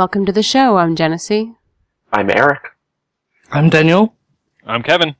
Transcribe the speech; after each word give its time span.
Welcome 0.00 0.24
to 0.24 0.32
the 0.32 0.42
show. 0.42 0.78
I'm 0.78 0.96
Genesee. 0.96 1.52
I'm 2.10 2.30
Eric. 2.30 2.70
I'm 3.52 3.68
Daniel. 3.68 4.14
I'm 4.66 4.82
Kevin. 4.82 5.14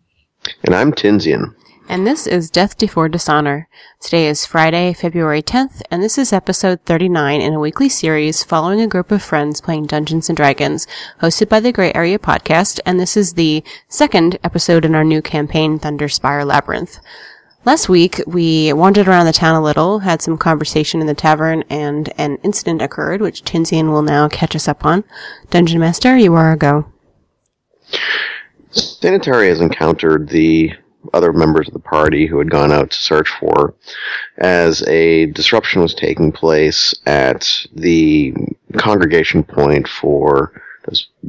And 0.64 0.74
I'm 0.74 0.90
Tinsian. 0.90 1.54
And 1.86 2.06
this 2.06 2.26
is 2.26 2.50
Death 2.50 2.78
Before 2.78 3.06
Dishonor. 3.06 3.68
Today 4.00 4.26
is 4.26 4.46
Friday, 4.46 4.94
February 4.94 5.42
10th, 5.42 5.82
and 5.90 6.02
this 6.02 6.16
is 6.16 6.32
episode 6.32 6.80
39 6.86 7.42
in 7.42 7.52
a 7.52 7.60
weekly 7.60 7.90
series 7.90 8.42
following 8.42 8.80
a 8.80 8.86
group 8.86 9.10
of 9.12 9.22
friends 9.22 9.60
playing 9.60 9.84
Dungeons 9.84 10.30
and 10.30 10.36
Dragons, 10.38 10.86
hosted 11.20 11.50
by 11.50 11.60
the 11.60 11.72
Gray 11.72 11.92
Area 11.92 12.18
Podcast, 12.18 12.80
and 12.86 12.98
this 12.98 13.18
is 13.18 13.34
the 13.34 13.62
second 13.86 14.38
episode 14.42 14.86
in 14.86 14.94
our 14.94 15.04
new 15.04 15.20
campaign, 15.20 15.78
Thunderspire 15.78 16.46
Labyrinth. 16.46 17.00
Last 17.62 17.90
week, 17.90 18.22
we 18.26 18.72
wandered 18.72 19.06
around 19.06 19.26
the 19.26 19.34
town 19.34 19.54
a 19.54 19.62
little, 19.62 19.98
had 19.98 20.22
some 20.22 20.38
conversation 20.38 21.02
in 21.02 21.06
the 21.06 21.14
tavern, 21.14 21.62
and 21.68 22.10
an 22.16 22.38
incident 22.42 22.80
occurred, 22.80 23.20
which 23.20 23.44
Tinsian 23.44 23.90
will 23.90 24.00
now 24.00 24.28
catch 24.28 24.56
us 24.56 24.66
up 24.66 24.86
on. 24.86 25.04
Dungeon 25.50 25.78
Master, 25.78 26.16
you 26.16 26.32
are 26.34 26.52
a 26.52 26.56
go. 26.56 26.86
Xanatari 28.72 29.48
has 29.50 29.60
encountered 29.60 30.30
the 30.30 30.72
other 31.12 31.34
members 31.34 31.68
of 31.68 31.74
the 31.74 31.80
party 31.80 32.26
who 32.26 32.38
had 32.38 32.50
gone 32.50 32.72
out 32.72 32.90
to 32.90 32.96
search 32.96 33.28
for 33.28 33.74
as 34.38 34.82
a 34.86 35.26
disruption 35.26 35.82
was 35.82 35.94
taking 35.94 36.32
place 36.32 36.94
at 37.06 37.66
the 37.74 38.34
congregation 38.78 39.42
point 39.42 39.86
for 39.86 40.62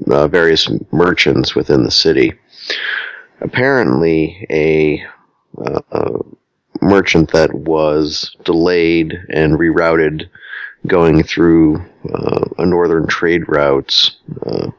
uh, 0.10 0.28
various 0.28 0.70
merchants 0.92 1.56
within 1.56 1.84
the 1.84 1.92
city. 1.92 2.34
Apparently, 3.42 4.46
a, 4.50 5.04
uh, 5.58 5.82
a 5.92 6.20
merchant 6.82 7.32
that 7.32 7.54
was 7.54 8.36
delayed 8.44 9.14
and 9.30 9.58
rerouted 9.60 10.30
going 10.88 11.24
through 11.24 11.78
uh, 12.14 12.46
a 12.58 12.66
northern 12.66 13.08
trade 13.08 13.48
route 13.48 14.12
uh, 14.46 14.70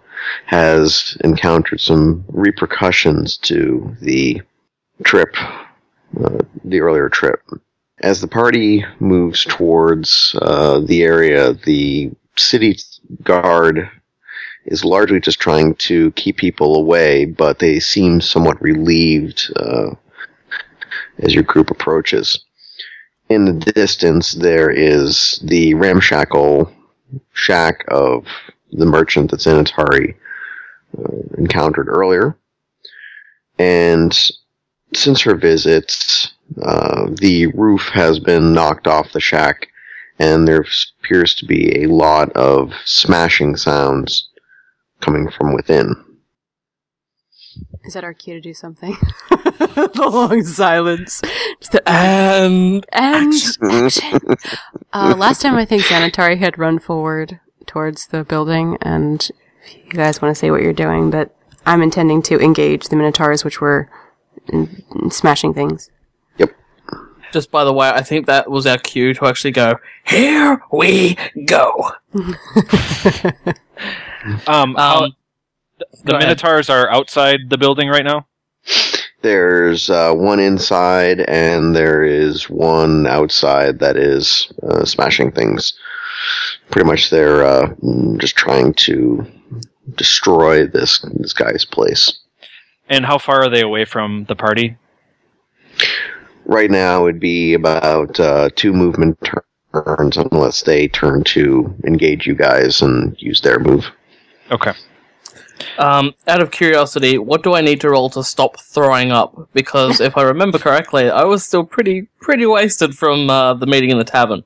has 0.47 1.17
encountered 1.25 1.81
some 1.81 2.25
repercussions 2.29 3.37
to 3.37 3.97
the 4.01 4.41
trip, 5.05 5.35
uh, 6.23 6.39
the 6.65 6.81
earlier 6.81 7.09
trip. 7.09 7.41
As 8.01 8.21
the 8.21 8.29
party 8.29 8.85
moves 8.99 9.45
towards 9.45 10.37
uh, 10.43 10.81
the 10.81 11.03
area, 11.03 11.53
the 11.53 12.11
city 12.37 12.77
guard 13.23 13.89
is 14.65 14.85
largely 14.85 15.21
just 15.21 15.41
trying 15.41 15.75
to 15.75 16.11
keep 16.13 16.37
people 16.37 16.77
away, 16.77 17.25
but 17.25 17.59
they 17.59 17.81
seem 17.81 18.21
somewhat 18.21 18.61
relieved 18.63 19.53
uh, 19.57 19.91
as 21.19 21.35
your 21.35 21.45
group 21.45 21.71
approaches. 21.71 22.45
In 23.29 23.45
the 23.45 23.73
distance, 23.73 24.33
there 24.33 24.71
is 24.71 25.41
the 25.45 25.75
ramshackle 25.75 26.73
shack 27.33 27.85
of 27.89 28.27
the 28.73 28.87
merchant 28.87 29.31
that 29.31 29.41
Sanitari 29.41 30.15
uh, 30.99 31.39
encountered 31.39 31.89
earlier. 31.89 32.37
And 33.59 34.13
since 34.95 35.21
her 35.23 35.35
visits, 35.35 36.33
uh, 36.61 37.09
the 37.21 37.47
roof 37.49 37.89
has 37.93 38.19
been 38.19 38.53
knocked 38.53 38.87
off 38.87 39.13
the 39.13 39.21
shack, 39.21 39.69
and 40.19 40.47
there 40.47 40.65
appears 41.01 41.35
to 41.37 41.47
be 41.47 41.83
a 41.83 41.87
lot 41.87 42.31
of 42.33 42.73
smashing 42.85 43.57
sounds 43.57 44.29
coming 45.01 45.31
from 45.31 45.55
within. 45.55 45.95
Is 47.85 47.95
that 47.95 48.05
our 48.05 48.15
cue 48.15 48.35
to 48.35 48.41
do 48.41 48.55
something? 48.55 48.97
the 49.31 50.09
long 50.13 50.43
silence. 50.45 51.21
Just 51.61 51.73
the, 51.73 51.83
And 51.89 52.85
and 52.93 53.33
action. 53.63 54.21
uh, 54.93 55.15
last 55.17 55.43
time 55.43 55.57
I 55.57 55.65
think 55.65 55.83
Sanitari 55.83 56.39
had 56.39 56.59
run 56.59 56.79
forward 56.79 57.41
towards 57.67 58.07
the 58.09 58.25
building, 58.25 58.77
and 58.83 59.29
if 59.65 59.77
you 59.87 59.93
guys 59.93 60.21
want 60.23 60.35
to 60.35 60.39
say 60.39 60.51
what 60.51 60.63
you're 60.63 60.73
doing, 60.73 61.11
but 61.11 61.35
I'm 61.67 61.83
intending 61.83 62.23
to 62.23 62.39
engage 62.41 62.89
the 62.89 62.97
Minotaurs, 62.97 63.45
which 63.45 63.61
were 63.61 63.89
mm, 64.49 64.85
mm, 64.91 65.13
smashing 65.13 65.55
things. 65.55 65.91
Yep. 66.39 66.51
Just 67.33 67.51
by 67.51 67.65
the 67.65 67.73
way, 67.73 67.89
I 67.89 68.03
think 68.03 68.27
that 68.27 68.51
was 68.51 68.67
our 68.67 68.79
cue 68.79 69.15
to 69.15 69.27
actually 69.27 69.53
go, 69.53 69.77
here 70.07 70.61
we 70.73 71.17
go. 71.47 71.91
Um, 74.47 74.75
how- 74.77 75.05
Um, 75.07 75.13
the 76.05 76.13
go 76.13 76.17
ahead. 76.17 76.29
Minotaurs 76.29 76.71
are 76.71 76.91
outside 76.91 77.51
the 77.51 77.59
building 77.59 77.89
right 77.89 78.05
now. 78.05 78.27
There's 79.23 79.89
uh, 79.89 80.13
one 80.15 80.41
inside, 80.41 81.21
and 81.21 81.77
there 81.77 82.03
is 82.03 82.51
one 82.51 83.07
outside 83.07 83.79
that 83.79 83.97
is 83.97 84.53
uh, 84.63 84.85
smashing 84.85 85.31
things. 85.33 85.75
Pretty 86.71 86.87
much, 86.87 87.11
they're 87.11 87.45
uh, 87.45 87.75
just 88.19 88.37
trying 88.37 88.75
to 88.75 89.25
destroy 89.97 90.67
this 90.67 91.05
this 91.15 91.33
guy's 91.33 91.65
place. 91.65 92.19
And 92.89 93.07
how 93.07 93.19
far 93.19 93.43
are 93.45 93.49
they 93.49 93.63
away 93.63 93.85
from 93.85 94.25
the 94.25 94.37
party? 94.37 94.77
Right 96.45 96.71
now, 96.71 97.07
it'd 97.07 97.21
be 97.21 97.55
about 97.55 98.19
uh, 98.19 98.51
two 98.57 98.73
movement 98.73 99.19
turns, 99.73 100.17
unless 100.17 100.63
they 100.63 100.89
turn 100.89 101.23
to 101.25 101.73
engage 101.87 102.27
you 102.27 102.35
guys 102.35 102.83
and 102.83 103.17
use 103.19 103.41
their 103.41 103.59
move. 103.59 103.87
Okay. 104.51 104.73
Um, 105.79 106.15
out 106.27 106.41
of 106.43 106.51
curiosity, 106.51 107.19
what 107.19 107.43
do 107.43 107.55
I 107.55 107.61
need 107.61 107.81
to 107.83 107.91
roll 107.91 108.11
to 108.11 108.23
stop 108.23 108.61
throwing 108.61 109.13
up? 109.13 109.49
Because 109.53 110.01
if 110.01 110.17
I 110.17 110.23
remember 110.23 110.59
correctly, 110.59 111.11
I 111.11 111.25
was 111.25 111.45
still 111.45 111.65
pretty 111.65 112.09
pretty 112.21 112.47
wasted 112.47 112.97
from 112.97 113.31
uh, 113.31 113.55
the 113.55 113.67
meeting 113.67 113.91
in 113.91 113.99
the 113.99 114.05
tavern. 114.05 114.45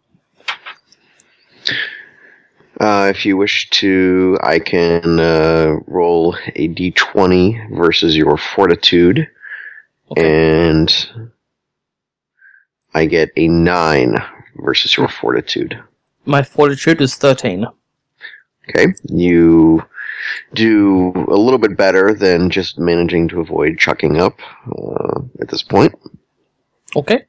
Uh, 2.80 3.10
if 3.14 3.24
you 3.24 3.36
wish 3.38 3.70
to, 3.70 4.38
I 4.42 4.58
can 4.58 5.18
uh, 5.18 5.76
roll 5.86 6.36
a 6.56 6.68
d20 6.68 7.74
versus 7.74 8.14
your 8.14 8.36
fortitude, 8.36 9.26
and 10.16 10.94
I 12.94 13.06
get 13.06 13.30
a 13.36 13.48
9 13.48 14.16
versus 14.56 14.96
your 14.96 15.08
fortitude. 15.08 15.82
My 16.26 16.42
fortitude 16.42 17.00
is 17.00 17.14
thirteen. 17.14 17.66
Okay, 18.68 18.92
you 19.04 19.84
do 20.56 21.12
a 21.28 21.36
little 21.36 21.58
bit 21.58 21.76
better 21.76 22.14
than 22.14 22.50
just 22.50 22.78
managing 22.78 23.28
to 23.28 23.40
avoid 23.40 23.78
chucking 23.78 24.18
up 24.18 24.40
uh, 24.76 25.20
at 25.40 25.48
this 25.48 25.62
point. 25.62 25.94
Okay. 26.96 27.24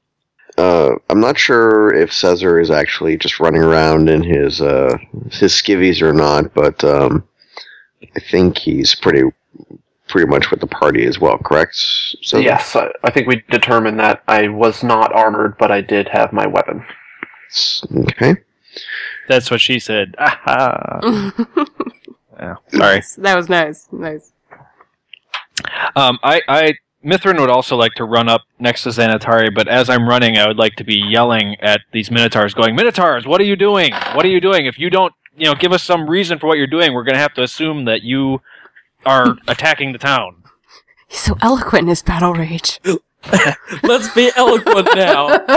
Uh, 0.58 0.96
I'm 1.10 1.20
not 1.20 1.38
sure 1.38 1.94
if 1.94 2.12
Caesar 2.12 2.60
is 2.60 2.72
actually 2.72 3.18
just 3.18 3.40
running 3.40 3.62
around 3.62 4.10
in 4.10 4.24
his 4.24 4.60
uh, 4.60 4.98
his 5.32 5.54
skivvies 5.54 6.02
or 6.02 6.14
not, 6.14 6.54
but 6.56 6.84
um, 6.84 7.28
I 8.16 8.20
think 8.20 8.58
he's 8.58 8.96
pretty 8.96 9.24
pretty 10.08 10.28
much 10.28 10.50
with 10.50 10.62
the 10.62 10.68
party 10.68 11.06
as 11.06 11.20
well. 11.20 11.38
Correct? 11.38 11.76
So 11.76 12.40
yes, 12.40 12.76
I, 12.76 12.90
I 13.04 13.12
think 13.12 13.28
we 13.28 13.44
determined 13.52 14.00
that 14.00 14.24
I 14.28 14.48
was 14.48 14.84
not 14.84 15.14
armored, 15.14 15.58
but 15.60 15.72
I 15.72 15.82
did 15.82 16.08
have 16.08 16.34
my 16.34 16.48
weapon. 16.48 16.84
Okay. 17.96 18.38
That's 19.28 19.52
what 19.52 19.62
she 19.62 19.80
said. 19.80 20.16
Aha. 20.20 21.34
Yeah, 22.40 22.56
sorry. 22.70 23.02
that 23.18 23.36
was 23.36 23.50
nice. 23.50 23.88
Nice. 23.92 24.32
Um, 25.96 26.20
I, 26.24 26.42
I, 26.48 26.74
Mithrin 27.04 27.40
would 27.40 27.50
also 27.50 27.76
like 27.76 27.94
to 27.94 28.04
run 28.04 28.30
up 28.30 28.44
next 28.60 28.84
to 28.84 28.90
Xanatari, 28.90 29.54
but 29.54 29.68
as 29.68 29.90
I'm 29.90 30.08
running, 30.08 30.38
I 30.38 30.48
would 30.48 30.58
like 30.58 30.76
to 30.76 30.84
be 30.84 30.96
yelling 30.96 31.56
at 31.62 31.82
these 31.94 32.12
Minotaurs, 32.12 32.54
going, 32.54 32.76
Minotaurs, 32.76 33.26
what 33.26 33.42
are 33.42 33.46
you 33.46 33.56
doing? 33.56 33.94
What 34.14 34.26
are 34.26 34.30
you 34.30 34.42
doing? 34.42 34.66
If 34.66 34.78
you 34.78 34.90
don't, 34.90 35.14
you 35.36 35.46
know, 35.46 35.56
give 35.56 35.72
us 35.72 35.84
some 35.84 36.10
reason 36.10 36.38
for 36.40 36.48
what 36.48 36.58
you're 36.58 36.68
doing, 36.68 36.94
we're 36.94 37.04
going 37.04 37.16
to 37.16 37.22
have 37.22 37.34
to 37.36 37.44
assume 37.44 37.86
that 37.86 38.04
you 38.04 38.42
are 39.06 39.36
attacking 39.48 39.94
the 39.94 40.00
town. 40.00 40.44
He's 41.08 41.22
so 41.22 41.38
eloquent 41.42 41.84
in 41.84 41.88
his 41.88 42.04
battle 42.04 42.34
rage. 42.34 42.80
Let's 43.84 44.14
be 44.14 44.32
eloquent 44.36 44.90
now. 44.96 45.28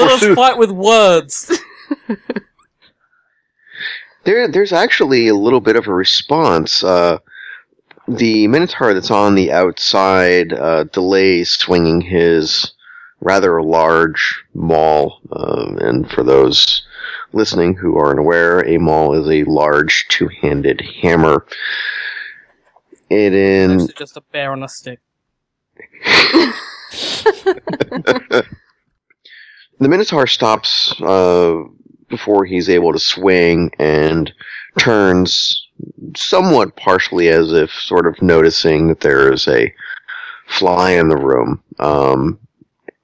Let 0.00 0.22
us 0.22 0.34
fight 0.34 0.56
with 0.56 0.70
words. 0.70 1.58
There, 4.24 4.48
there's 4.48 4.72
actually 4.72 5.28
a 5.28 5.34
little 5.34 5.60
bit 5.60 5.76
of 5.76 5.86
a 5.88 5.92
response. 5.92 6.84
Uh, 6.84 7.18
the 8.08 8.46
Minotaur 8.48 8.94
that's 8.94 9.10
on 9.10 9.34
the 9.34 9.52
outside 9.52 10.52
uh, 10.52 10.84
delays 10.84 11.50
swinging 11.50 12.00
his 12.00 12.72
rather 13.20 13.62
large 13.62 14.42
maul. 14.54 15.20
Um, 15.32 15.78
and 15.78 16.10
for 16.10 16.22
those 16.22 16.82
listening 17.32 17.74
who 17.74 17.96
aren't 17.96 18.18
aware, 18.18 18.60
a 18.66 18.78
maul 18.78 19.14
is 19.14 19.28
a 19.28 19.44
large 19.44 20.06
two-handed 20.08 20.82
hammer. 21.00 21.46
It 23.08 23.34
in 23.34 23.72
Actually, 23.72 23.94
just 23.94 24.16
a 24.16 24.20
bear 24.32 24.52
on 24.52 24.62
a 24.62 24.68
stick. 24.68 25.00
the 29.78 29.88
Minotaur 29.88 30.26
stops 30.26 31.00
uh, 31.00 31.62
before 32.12 32.44
he's 32.44 32.68
able 32.68 32.92
to 32.92 32.98
swing 32.98 33.72
and 33.78 34.30
turns 34.78 35.66
somewhat 36.14 36.76
partially 36.76 37.28
as 37.28 37.52
if 37.52 37.70
sort 37.72 38.06
of 38.06 38.20
noticing 38.20 38.88
that 38.88 39.00
there 39.00 39.32
is 39.32 39.48
a 39.48 39.72
fly 40.46 40.90
in 40.90 41.08
the 41.08 41.16
room 41.16 41.62
um, 41.78 42.38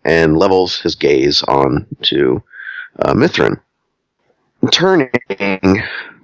and 0.04 0.36
levels 0.36 0.78
his 0.78 0.94
gaze 0.94 1.42
on 1.44 1.86
to 2.02 2.42
uh, 3.00 3.14
Mithrin. 3.14 3.58
Turning, 4.70 5.10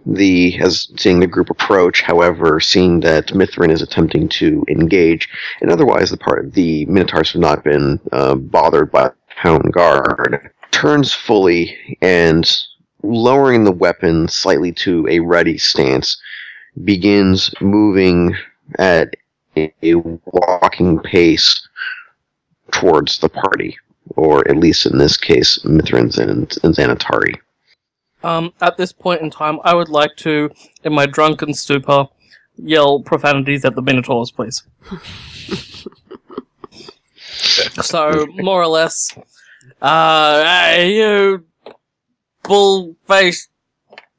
the 0.05 0.59
as 0.61 0.93
seeing 0.97 1.21
the 1.21 1.27
group 1.27 1.49
approach. 1.49 2.03
However, 2.03 2.61
seeing 2.61 3.01
that 3.01 3.29
Mithrin 3.29 3.71
is 3.71 3.81
attempting 3.81 4.29
to 4.31 4.63
engage, 4.69 5.29
and 5.63 5.71
otherwise 5.71 6.11
the 6.11 6.19
part 6.19 6.53
the 6.53 6.85
Minotaurs 6.87 7.33
have 7.33 7.41
not 7.41 7.65
been 7.65 7.99
uh, 8.13 8.35
bothered 8.35 8.91
by 8.93 9.11
town 9.43 9.71
guard, 9.71 10.51
turns 10.71 11.13
fully 11.13 11.97
and 12.03 12.45
lowering 13.05 13.65
the 13.65 13.73
weapon 13.73 14.29
slightly 14.29 14.73
to 14.73 15.07
a 15.09 15.21
ready 15.21 15.59
stance, 15.59 16.17
begins 16.85 17.55
moving 17.61 18.35
at 18.79 19.15
a, 19.57 19.73
a 19.83 19.95
walking 19.95 20.99
pace 21.01 21.69
towards 22.73 23.19
the 23.19 23.29
party, 23.29 23.77
or 24.17 24.47
at 24.49 24.57
least 24.57 24.87
in 24.87 24.99
this 24.99 25.17
case, 25.17 25.59
Mithrins 25.65 26.19
and, 26.19 26.57
and 26.63 26.75
Xanatari. 26.75 27.37
Um, 28.23 28.53
at 28.63 28.77
this 28.77 28.93
point 28.93 29.21
in 29.21 29.31
time, 29.31 29.59
I 29.65 29.75
would 29.75 29.91
like 29.91 30.17
to, 30.19 30.51
in 30.83 30.95
my 30.95 31.07
drunken 31.07 31.53
stupor, 31.53 32.09
yell 32.57 33.01
profanities 33.01 33.65
at 33.65 33.75
the 33.75 33.83
Minotaurs, 33.83 34.31
please. 34.31 34.63
so, 37.83 38.27
more 38.37 38.63
or 38.63 38.67
less, 38.67 39.17
uh, 39.83 40.43
hey, 40.43 40.97
you 40.97 41.45
bull 42.45 42.97
face, 43.07 43.49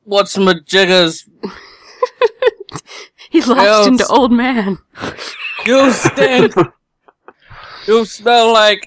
what's 0.04 0.38
my 0.38 0.56
jiggers? 0.66 1.26
He 3.32 3.42
lapsed 3.42 3.64
Yes. 3.66 3.88
into 3.88 4.08
old 4.08 4.32
man. 4.32 4.78
You 5.66 5.92
stink! 5.92 6.54
you 7.88 8.06
smell 8.06 8.54
like 8.54 8.86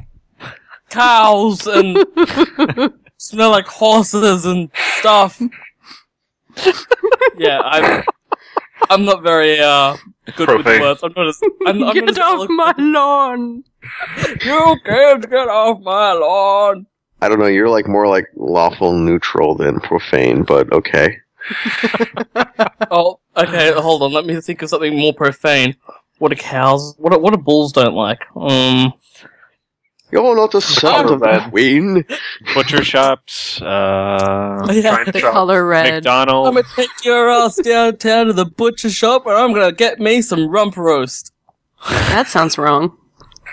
cows 0.91 1.67
and 1.67 1.99
smell 3.19 3.51
like 3.51 3.67
horses 3.67 4.45
and 4.47 4.71
stuff. 5.01 5.43
yeah, 7.37 7.61
I'm. 7.65 8.05
I'm 8.91 9.05
not 9.05 9.23
very 9.25 9.59
uh 9.61 9.97
good 10.37 10.49
with 10.49 10.67
words. 10.67 11.03
I'm 11.03 11.13
not 11.17 11.27
as. 11.29 11.41
I'm, 11.67 11.83
I'm 11.83 11.95
Get 11.95 12.05
not 12.05 12.11
as 12.11 12.19
off 12.19 12.49
my 12.49 12.75
lawn! 12.79 13.65
You 14.45 14.77
can't 14.85 15.29
get 15.29 15.49
off 15.49 15.81
my 15.83 16.13
lawn. 16.13 16.87
I 17.21 17.29
don't 17.29 17.39
know, 17.39 17.47
you're 17.47 17.69
like 17.69 17.89
more 17.89 18.07
like 18.07 18.27
lawful 18.37 18.93
neutral 18.93 19.55
than 19.55 19.81
profane, 19.81 20.43
but 20.45 20.73
okay. 20.73 21.17
Oh, 22.91 23.19
okay. 23.37 23.73
Hold 23.73 24.03
on. 24.03 24.13
Let 24.13 24.25
me 24.27 24.41
think 24.41 24.63
of 24.63 24.71
something 24.71 24.97
more 24.99 25.13
profane. 25.13 25.77
What 26.19 26.31
do 26.31 26.37
cows? 26.37 26.95
What 26.99 27.13
do, 27.13 27.19
what 27.19 27.33
do 27.33 27.39
bulls 27.39 27.73
don't 27.73 27.95
like? 27.95 28.25
Um. 28.37 28.93
You're 30.11 30.35
not 30.35 30.53
the 30.53 30.61
son 30.63 31.13
of 31.13 31.21
that 31.21 31.43
Red. 31.43 31.51
queen. 31.51 32.05
Butcher 32.55 32.83
shops, 32.83 33.61
uh, 33.61 34.67
Yeah. 34.73 35.05
The 35.05 35.19
shop. 35.19 35.33
color 35.33 35.67
red. 35.67 36.07
I'm 36.07 36.27
gonna 36.27 36.63
take 36.75 36.89
your 37.05 37.29
ass 37.29 37.57
downtown 37.57 38.27
to 38.27 38.33
the 38.33 38.47
butcher 38.47 38.89
shop, 38.89 39.27
and 39.27 39.35
I'm 39.37 39.53
gonna 39.53 39.71
get 39.73 40.01
me 40.01 40.23
some 40.23 40.49
rump 40.49 40.79
roast. 40.79 41.33
That 41.91 42.27
sounds 42.27 42.57
wrong. 42.57 42.97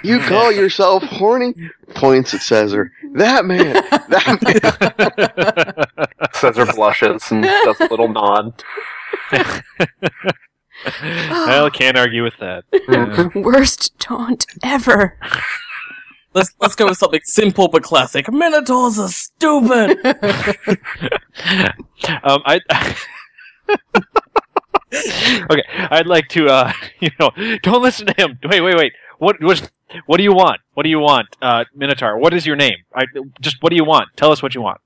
You 0.04 0.20
call 0.20 0.52
yourself 0.52 1.04
horny? 1.04 1.54
Points 1.96 2.34
at 2.34 2.42
Caesar. 2.42 2.92
That 3.14 3.46
man. 3.46 3.74
That 4.10 5.86
man. 6.18 6.28
Caesar 6.34 6.66
blushes 6.74 7.32
and 7.32 7.44
does 7.44 7.80
a 7.80 7.88
little 7.90 8.08
nod. 8.10 8.64
well, 11.02 11.70
can't 11.72 11.98
argue 11.98 12.24
with 12.24 12.38
that. 12.40 12.66
Yeah. 12.88 13.30
Worst 13.36 13.98
taunt 14.00 14.46
ever. 14.64 15.18
Let's 16.34 16.54
let's 16.60 16.76
go 16.76 16.88
with 16.88 16.98
something 16.98 17.22
simple 17.24 17.70
but 17.70 17.84
classic. 17.84 18.32
Minotaurs 18.32 19.00
are 19.00 19.08
stupid. 19.08 19.98
um, 22.24 22.42
I. 22.46 22.60
okay, 25.50 25.64
I'd 25.92 26.08
like 26.08 26.28
to, 26.30 26.48
uh, 26.48 26.74
you 27.00 27.10
know, 27.20 27.32
don't 27.64 27.82
listen 27.82 28.08
to 28.08 28.14
him. 28.18 28.38
Wait, 28.44 28.62
wait, 28.62 28.76
wait. 28.76 28.94
What 29.20 29.42
was? 29.42 29.62
What 30.06 30.18
do 30.18 30.24
you 30.24 30.34
want? 30.34 30.62
What 30.74 30.84
do 30.84 30.90
you 30.90 31.00
want, 31.00 31.28
uh, 31.42 31.66
Minotaur? 31.74 32.18
What 32.18 32.34
is 32.34 32.46
your 32.46 32.56
name? 32.56 32.78
I 32.94 33.06
just. 33.42 33.62
What 33.62 33.70
do 33.70 33.76
you 33.76 33.86
want? 33.86 34.10
Tell 34.16 34.32
us 34.32 34.42
what 34.44 34.56
you 34.56 34.62
want. 34.62 34.82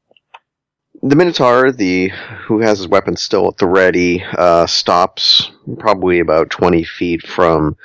The 1.02 1.16
Minotaur, 1.16 1.72
the 1.72 2.10
who 2.46 2.60
has 2.60 2.80
his 2.80 2.88
weapon 2.88 3.16
still 3.16 3.48
at 3.48 3.58
the 3.58 3.68
ready, 3.68 4.24
uh, 4.38 4.68
stops 4.68 5.52
probably 5.78 6.20
about 6.20 6.50
twenty 6.50 6.84
feet 6.84 7.26
from 7.26 7.78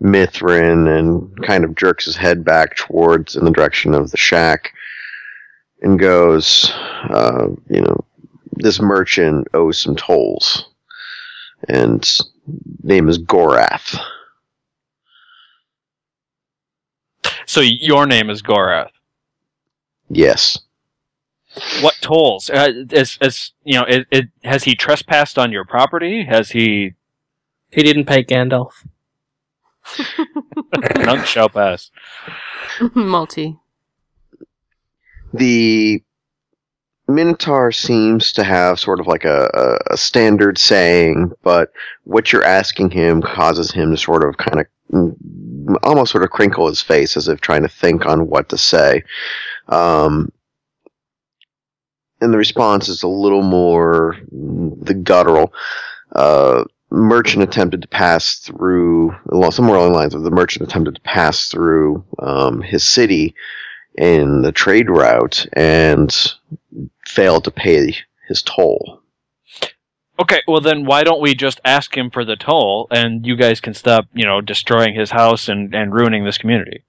Mithrin 0.00 0.88
and 0.98 1.44
kind 1.44 1.64
of 1.64 1.74
jerks 1.74 2.04
his 2.04 2.16
head 2.16 2.44
back 2.44 2.76
towards 2.76 3.36
in 3.36 3.44
the 3.44 3.50
direction 3.50 3.94
of 3.94 4.10
the 4.10 4.16
shack, 4.16 4.72
and 5.82 5.98
goes, 5.98 6.70
uh, 7.10 7.48
you 7.68 7.80
know, 7.80 8.04
this 8.52 8.80
merchant 8.80 9.48
owes 9.54 9.78
some 9.78 9.96
tolls, 9.96 10.68
and 11.68 12.08
name 12.82 13.08
is 13.08 13.18
Gorath. 13.18 13.98
So 17.46 17.60
your 17.60 18.06
name 18.06 18.30
is 18.30 18.42
Gorath. 18.42 18.90
Yes. 20.08 20.58
What 21.80 21.96
tolls? 22.00 22.48
Uh, 22.48 22.72
is, 22.90 23.18
is 23.20 23.52
you 23.64 23.78
know? 23.78 23.84
It, 23.86 24.06
it 24.10 24.24
has 24.42 24.64
he 24.64 24.74
trespassed 24.74 25.38
on 25.38 25.52
your 25.52 25.64
property? 25.64 26.24
Has 26.24 26.50
he? 26.50 26.94
he 27.70 27.82
didn't 27.82 28.06
pay 28.06 28.24
Gandalf. 28.24 28.72
None 30.96 31.24
shall 31.24 31.48
pass. 31.48 31.90
Multi. 32.94 33.58
the 35.34 36.02
Minotaur 37.08 37.72
seems 37.72 38.32
to 38.32 38.44
have 38.44 38.78
sort 38.78 39.00
of 39.00 39.06
like 39.06 39.24
a, 39.24 39.50
a, 39.52 39.94
a 39.94 39.96
standard 39.96 40.56
saying, 40.56 41.32
but 41.42 41.72
what 42.04 42.32
you're 42.32 42.44
asking 42.44 42.90
him 42.90 43.20
causes 43.20 43.72
him 43.72 43.90
to 43.90 43.96
sort 43.96 44.26
of 44.26 44.36
kind 44.38 44.60
of 44.60 44.66
almost 45.82 46.12
sort 46.12 46.24
of 46.24 46.30
crinkle 46.30 46.68
his 46.68 46.82
face 46.82 47.16
as 47.16 47.28
if 47.28 47.40
trying 47.40 47.62
to 47.62 47.68
think 47.68 48.06
on 48.06 48.28
what 48.28 48.48
to 48.50 48.58
say. 48.58 49.02
Um, 49.68 50.32
and 52.20 52.32
the 52.32 52.38
response 52.38 52.88
is 52.88 53.02
a 53.02 53.08
little 53.08 53.42
more 53.42 54.16
the 54.30 54.94
guttural. 54.94 55.52
Uh, 56.14 56.64
merchant 56.90 57.42
attempted 57.42 57.82
to 57.82 57.88
pass 57.88 58.38
through, 58.38 59.14
well, 59.26 59.50
somewhere 59.50 59.76
along 59.76 59.92
the 59.92 59.98
lines 59.98 60.14
of 60.14 60.22
the 60.22 60.30
merchant 60.30 60.68
attempted 60.68 60.94
to 60.94 61.00
pass 61.00 61.48
through 61.48 62.04
um, 62.20 62.60
his 62.62 62.84
city 62.84 63.34
in 63.96 64.42
the 64.42 64.52
trade 64.52 64.88
route 64.88 65.46
and 65.54 66.34
failed 67.06 67.44
to 67.44 67.50
pay 67.50 67.94
his 68.28 68.42
toll. 68.42 69.01
Okay, 70.20 70.40
well 70.46 70.60
then 70.60 70.84
why 70.84 71.02
don't 71.04 71.20
we 71.22 71.34
just 71.34 71.60
ask 71.64 71.96
him 71.96 72.10
for 72.10 72.24
the 72.24 72.36
toll 72.36 72.86
and 72.90 73.26
you 73.26 73.34
guys 73.36 73.60
can 73.60 73.74
stop, 73.74 74.06
you 74.12 74.24
know, 74.24 74.40
destroying 74.40 74.94
his 74.94 75.10
house 75.10 75.48
and, 75.48 75.74
and 75.74 75.92
ruining 75.94 76.24
this 76.24 76.38
community. 76.38 76.84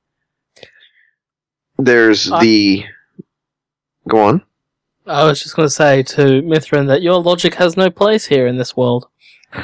There's 1.77 2.31
Uh, 2.31 2.39
the. 2.39 2.85
Go 4.07 4.19
on. 4.19 4.43
I 5.07 5.23
was 5.25 5.41
just 5.41 5.55
gonna 5.55 5.69
say 5.69 6.03
to 6.03 6.41
Mithrin 6.43 6.87
that 6.87 7.01
your 7.01 7.19
logic 7.21 7.55
has 7.55 7.75
no 7.75 7.89
place 7.89 8.25
here 8.27 8.45
in 8.47 8.57
this 8.57 8.75
world. 8.77 9.07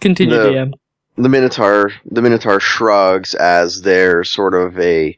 Continue, 0.00 0.34
No. 0.36 0.50
DM. 0.52 0.72
the 1.16 1.28
Minotaur 1.28 1.92
the 2.10 2.22
Minotaur 2.22 2.60
shrugs 2.60 3.34
as 3.34 3.82
there's 3.82 4.28
sort 4.30 4.54
of 4.54 4.78
a 4.78 5.16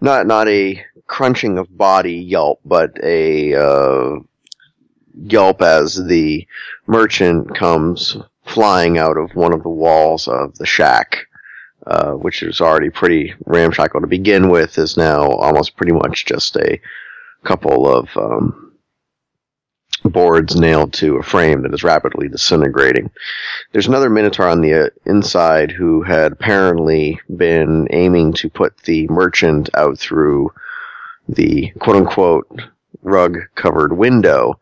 not 0.00 0.26
not 0.26 0.48
a 0.48 0.82
crunching 1.06 1.58
of 1.58 1.76
body 1.76 2.14
yelp, 2.14 2.60
but 2.64 2.96
a 3.02 3.54
uh, 3.54 4.18
yelp 5.14 5.62
as 5.62 6.04
the 6.06 6.46
merchant 6.86 7.56
comes 7.56 8.16
flying 8.44 8.98
out 8.98 9.16
of 9.16 9.34
one 9.34 9.52
of 9.52 9.62
the 9.62 9.68
walls 9.68 10.28
of 10.28 10.56
the 10.58 10.66
shack, 10.66 11.26
uh, 11.86 12.12
which 12.12 12.42
is 12.42 12.60
already 12.60 12.90
pretty 12.90 13.34
ramshackle 13.46 14.00
to 14.00 14.06
begin 14.06 14.48
with, 14.48 14.78
is 14.78 14.96
now 14.96 15.26
almost 15.26 15.76
pretty 15.76 15.92
much 15.92 16.26
just 16.26 16.56
a 16.56 16.80
couple 17.44 17.88
of 17.88 18.08
um, 18.16 18.72
boards 20.04 20.56
nailed 20.56 20.92
to 20.92 21.16
a 21.16 21.22
frame 21.22 21.62
that 21.62 21.74
is 21.74 21.82
rapidly 21.82 22.28
disintegrating. 22.28 23.10
There's 23.72 23.88
another 23.88 24.10
Minotaur 24.10 24.48
on 24.48 24.60
the 24.60 24.86
uh, 24.86 24.90
inside 25.04 25.70
who 25.70 26.02
had 26.02 26.32
apparently 26.32 27.20
been 27.36 27.88
aiming 27.90 28.32
to 28.34 28.48
put 28.48 28.76
the 28.78 29.08
merchant 29.08 29.70
out 29.74 29.98
through 29.98 30.50
the 31.28 31.70
quote 31.78 31.96
unquote 31.96 32.62
rug 33.02 33.38
covered 33.54 33.92
window, 33.92 34.58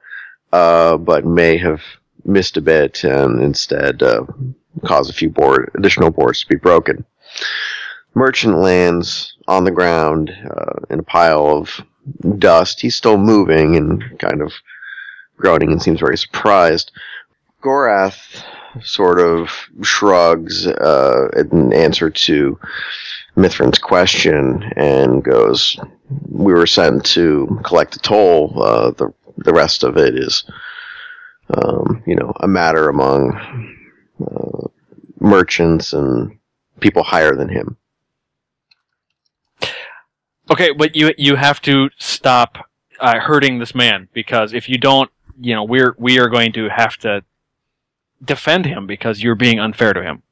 uh, 0.52 0.97
but 0.97 1.25
may 1.25 1.56
have 1.59 1.83
missed 2.25 2.56
a 2.56 2.61
bit 2.62 3.04
and 3.04 3.42
instead 3.42 4.02
uh, 4.02 4.25
caused 4.85 5.11
a 5.11 5.14
few 5.14 5.30
board, 5.30 5.71
additional 5.75 6.11
boards 6.11 6.40
to 6.40 6.47
be 6.47 6.56
broken. 6.56 7.04
Merchant 8.14 8.59
lands 8.59 9.37
on 9.49 9.64
the 9.64 9.71
ground 9.71 10.30
uh, 10.49 10.80
in 10.90 11.00
a 11.00 11.04
pile 11.04 11.47
of 11.47 11.80
dust. 12.38 12.80
He's 12.80 12.97
still 12.97 13.18
moving 13.18 13.76
and 13.76 14.18
kind 14.18 14.40
of 14.40 14.52
groaning 15.37 15.73
and 15.73 15.83
seems 15.83 16.00
very 16.00 16.16
surprised. 16.16 16.92
Gorath 17.62 18.42
sort 18.83 19.18
of 19.21 19.50
shrugs 19.83 20.66
uh, 20.66 21.28
in 21.37 21.73
answer 21.73 22.11
to 22.11 22.59
Mithrin's 23.36 23.78
question 23.78 24.72
and 24.76 25.24
goes, 25.24 25.78
"We 26.28 26.52
were 26.52 26.66
sent 26.66 27.04
to 27.06 27.60
collect 27.64 27.92
the 27.92 27.98
toll. 27.98 28.62
Uh, 28.62 28.90
the 28.92 29.12
the 29.36 29.52
rest 29.52 29.82
of 29.82 29.96
it 29.96 30.14
is, 30.14 30.44
um, 31.52 32.02
you 32.06 32.14
know, 32.14 32.32
a 32.40 32.46
matter 32.46 32.88
among 32.88 33.74
uh, 34.20 34.68
merchants 35.18 35.92
and 35.92 36.38
people 36.80 37.02
higher 37.02 37.34
than 37.34 37.48
him. 37.48 37.76
Okay, 40.50 40.72
but 40.72 40.94
you 40.94 41.12
you 41.16 41.36
have 41.36 41.60
to 41.62 41.90
stop 41.98 42.68
uh, 43.00 43.18
hurting 43.18 43.58
this 43.58 43.74
man 43.74 44.08
because 44.12 44.52
if 44.52 44.68
you 44.68 44.78
don't, 44.78 45.10
you 45.40 45.54
know, 45.54 45.64
we're 45.64 45.94
we 45.98 46.18
are 46.18 46.28
going 46.28 46.52
to 46.52 46.68
have 46.68 46.96
to 46.98 47.24
defend 48.22 48.66
him 48.66 48.86
because 48.86 49.22
you're 49.22 49.34
being 49.34 49.58
unfair 49.58 49.92
to 49.92 50.02
him. 50.02 50.22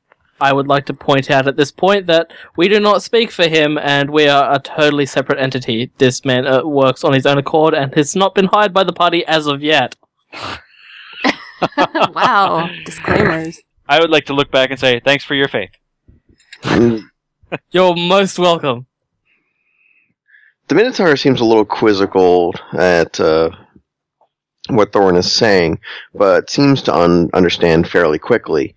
I 0.42 0.52
would 0.52 0.66
like 0.66 0.86
to 0.86 0.94
point 0.94 1.30
out 1.30 1.46
at 1.46 1.56
this 1.56 1.70
point 1.70 2.06
that 2.08 2.32
we 2.56 2.68
do 2.68 2.80
not 2.80 3.00
speak 3.00 3.30
for 3.30 3.46
him, 3.46 3.78
and 3.78 4.10
we 4.10 4.26
are 4.26 4.52
a 4.52 4.58
totally 4.58 5.06
separate 5.06 5.38
entity. 5.38 5.92
This 5.98 6.24
man 6.24 6.48
uh, 6.48 6.64
works 6.64 7.04
on 7.04 7.12
his 7.12 7.26
own 7.26 7.38
accord 7.38 7.74
and 7.74 7.94
has 7.94 8.16
not 8.16 8.34
been 8.34 8.46
hired 8.46 8.74
by 8.74 8.82
the 8.82 8.92
party 8.92 9.24
as 9.26 9.46
of 9.46 9.62
yet. 9.62 9.94
wow. 11.78 12.68
Disclaimers. 12.84 13.60
I 13.88 14.00
would 14.00 14.10
like 14.10 14.24
to 14.26 14.32
look 14.32 14.50
back 14.50 14.70
and 14.70 14.80
say 14.80 14.98
thanks 14.98 15.22
for 15.22 15.36
your 15.36 15.46
faith. 15.46 15.70
You're 17.70 17.94
most 17.94 18.36
welcome. 18.36 18.86
The 20.66 20.74
Minotaur 20.74 21.14
seems 21.16 21.40
a 21.40 21.44
little 21.44 21.64
quizzical 21.64 22.52
at 22.72 23.20
uh, 23.20 23.50
what 24.70 24.92
Thorn 24.92 25.14
is 25.14 25.30
saying, 25.30 25.78
but 26.12 26.50
seems 26.50 26.82
to 26.82 26.94
un- 26.94 27.30
understand 27.32 27.88
fairly 27.88 28.18
quickly 28.18 28.74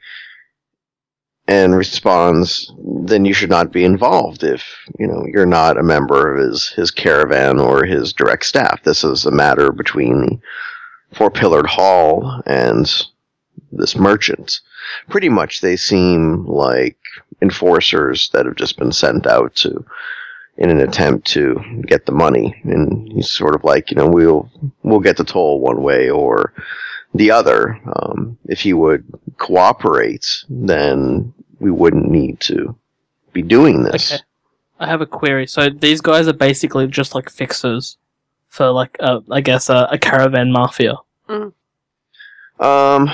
and 1.47 1.75
responds, 1.75 2.73
then 3.05 3.23
you 3.23 3.33
should 3.33 3.49
not 3.49 3.71
be 3.71 3.83
involved 3.83 4.43
if, 4.43 4.63
you 4.97 5.07
know, 5.07 5.25
you're 5.31 5.45
not 5.45 5.77
a 5.77 5.83
member 5.83 6.33
of 6.33 6.49
his, 6.49 6.69
his 6.69 6.89
caravan 6.89 7.59
or 7.59 7.85
his 7.85 8.13
direct 8.13 8.45
staff. 8.45 8.81
This 8.83 9.03
is 9.03 9.25
a 9.25 9.31
matter 9.31 9.71
between 9.71 10.41
the 11.09 11.15
four-pillared 11.15 11.67
hall 11.67 12.41
and 12.47 12.91
this 13.71 13.95
merchant. 13.95 14.59
Pretty 15.09 15.29
much 15.29 15.61
they 15.61 15.75
seem 15.75 16.45
like 16.45 16.97
enforcers 17.41 18.29
that 18.29 18.45
have 18.45 18.55
just 18.55 18.77
been 18.77 18.91
sent 18.91 19.27
out 19.27 19.53
to 19.55 19.85
in 20.57 20.69
an 20.69 20.79
attempt 20.79 21.27
to 21.27 21.61
get 21.85 22.05
the 22.05 22.11
money. 22.11 22.59
And 22.63 23.11
he's 23.11 23.29
sort 23.29 23.55
of 23.55 23.63
like, 23.63 23.91
you 23.91 23.97
know, 23.97 24.07
we'll 24.07 24.49
we'll 24.83 24.99
get 24.99 25.17
the 25.17 25.25
toll 25.25 25.59
one 25.59 25.81
way 25.81 26.09
or 26.09 26.53
the 27.15 27.31
other. 27.31 27.79
Um, 27.95 28.37
if 28.45 28.59
he 28.59 28.73
would 28.73 29.05
cooperate, 29.37 30.43
then 30.49 31.33
we 31.59 31.71
wouldn't 31.71 32.09
need 32.09 32.39
to 32.41 32.75
be 33.33 33.41
doing 33.41 33.83
this. 33.83 34.11
Okay. 34.11 34.21
I 34.79 34.87
have 34.87 35.01
a 35.01 35.05
query. 35.05 35.47
So 35.47 35.69
these 35.69 36.01
guys 36.01 36.27
are 36.27 36.33
basically 36.33 36.87
just 36.87 37.15
like 37.15 37.29
fixers 37.29 37.97
for 38.49 38.71
like, 38.71 38.97
uh, 38.99 39.21
I 39.31 39.41
guess, 39.41 39.69
a, 39.69 39.87
a 39.91 39.97
caravan 39.97 40.51
mafia. 40.51 40.95
Um, 42.59 43.09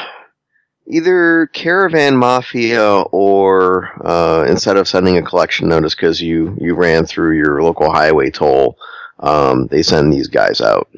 either 0.88 1.48
caravan 1.54 2.18
mafia 2.18 3.02
or 3.12 3.92
uh, 4.06 4.46
instead 4.48 4.78
of 4.78 4.88
sending 4.88 5.18
a 5.18 5.22
collection 5.22 5.68
notice 5.70 5.96
because 5.96 6.22
you 6.22 6.56
you 6.60 6.76
ran 6.76 7.06
through 7.06 7.38
your 7.38 7.62
local 7.64 7.92
highway 7.92 8.30
toll, 8.30 8.78
um, 9.20 9.68
they 9.68 9.84
send 9.84 10.12
these 10.12 10.28
guys 10.28 10.62
out. 10.62 10.90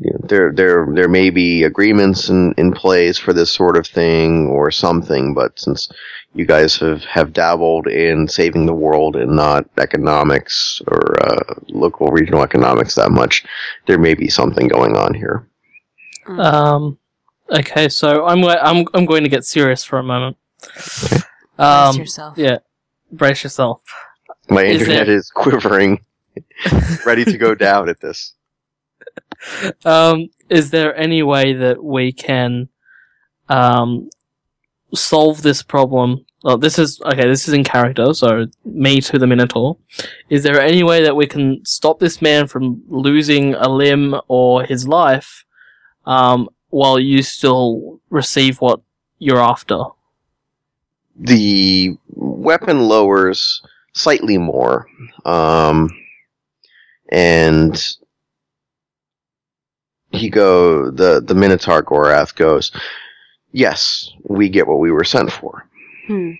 You 0.00 0.12
know, 0.12 0.20
there 0.28 0.52
there 0.52 0.86
there 0.92 1.08
may 1.08 1.30
be 1.30 1.62
agreements 1.64 2.28
in, 2.28 2.52
in 2.56 2.72
place 2.72 3.18
for 3.18 3.32
this 3.32 3.50
sort 3.52 3.76
of 3.76 3.86
thing 3.86 4.48
or 4.48 4.70
something, 4.70 5.34
but 5.34 5.58
since 5.58 5.88
you 6.34 6.44
guys 6.46 6.76
have, 6.78 7.04
have 7.04 7.32
dabbled 7.32 7.86
in 7.86 8.26
saving 8.26 8.66
the 8.66 8.74
world 8.74 9.14
and 9.14 9.36
not 9.36 9.66
economics 9.78 10.82
or 10.88 11.14
uh, 11.22 11.54
local 11.68 12.08
regional 12.08 12.42
economics 12.42 12.96
that 12.96 13.12
much, 13.12 13.44
there 13.86 13.98
may 13.98 14.14
be 14.14 14.28
something 14.28 14.66
going 14.66 14.96
on 14.96 15.14
here. 15.14 15.46
Um, 16.26 16.98
okay, 17.50 17.88
so 17.88 18.24
I'm 18.26 18.42
I'm 18.44 18.86
I'm 18.94 19.06
going 19.06 19.22
to 19.22 19.28
get 19.28 19.44
serious 19.44 19.84
for 19.84 19.98
a 19.98 20.02
moment. 20.02 20.36
Brace 20.60 21.24
Um, 21.58 21.96
yourself. 21.96 22.36
yeah, 22.38 22.58
brace 23.12 23.44
yourself. 23.44 23.82
My 24.50 24.64
Is 24.64 24.80
internet 24.80 25.06
there- 25.06 25.16
is 25.16 25.30
quivering, 25.30 26.00
ready 27.06 27.24
to 27.24 27.38
go 27.38 27.54
down 27.54 27.88
at 27.88 28.00
this. 28.00 28.32
Um, 29.84 30.28
is 30.48 30.70
there 30.70 30.96
any 30.96 31.22
way 31.22 31.52
that 31.52 31.82
we 31.82 32.12
can 32.12 32.68
um 33.48 34.08
solve 34.94 35.42
this 35.42 35.62
problem? 35.62 36.24
Well, 36.42 36.58
this 36.58 36.78
is 36.78 37.00
okay. 37.06 37.26
This 37.26 37.48
is 37.48 37.54
in 37.54 37.64
character, 37.64 38.12
so 38.12 38.46
me 38.64 39.00
to 39.00 39.18
the 39.18 39.26
Minotaur. 39.26 39.78
Is 40.28 40.42
there 40.42 40.60
any 40.60 40.82
way 40.82 41.02
that 41.02 41.16
we 41.16 41.26
can 41.26 41.64
stop 41.64 41.98
this 41.98 42.20
man 42.20 42.46
from 42.46 42.82
losing 42.88 43.54
a 43.54 43.68
limb 43.68 44.14
or 44.28 44.62
his 44.62 44.86
life, 44.86 45.44
um, 46.04 46.48
while 46.68 46.98
you 46.98 47.22
still 47.22 48.00
receive 48.10 48.60
what 48.60 48.80
you're 49.18 49.40
after? 49.40 49.84
The 51.16 51.96
weapon 52.10 52.88
lowers 52.88 53.62
slightly 53.94 54.36
more, 54.36 54.86
um, 55.24 55.88
and 57.10 57.74
he 60.14 60.28
go 60.28 60.90
the 60.90 61.20
the 61.20 61.34
Minotaur 61.34 61.82
Gorath 61.82 62.34
goes. 62.34 62.70
Yes, 63.52 64.10
we 64.24 64.48
get 64.48 64.66
what 64.66 64.80
we 64.80 64.90
were 64.90 65.04
sent 65.04 65.30
for. 65.30 65.68
Hmm. 66.06 66.32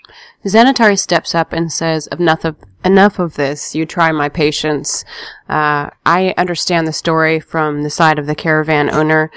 Xanatari 0.45 0.99
steps 0.99 1.35
up 1.35 1.53
and 1.53 1.73
says, 1.73 2.07
"Enough 2.09 2.45
of 2.45 2.57
enough 2.85 3.19
of 3.19 3.35
this. 3.35 3.75
You 3.75 3.87
try 3.87 4.13
my 4.13 4.29
patience. 4.29 5.05
Uh, 5.49 5.91
I 6.05 6.35
understand 6.37 6.87
the 6.87 6.93
story 6.93 7.41
from 7.41 7.83
the 7.83 7.91
side 7.91 8.19
of 8.19 8.27
the 8.27 8.35
caravan 8.35 8.93
owner. 8.95 9.31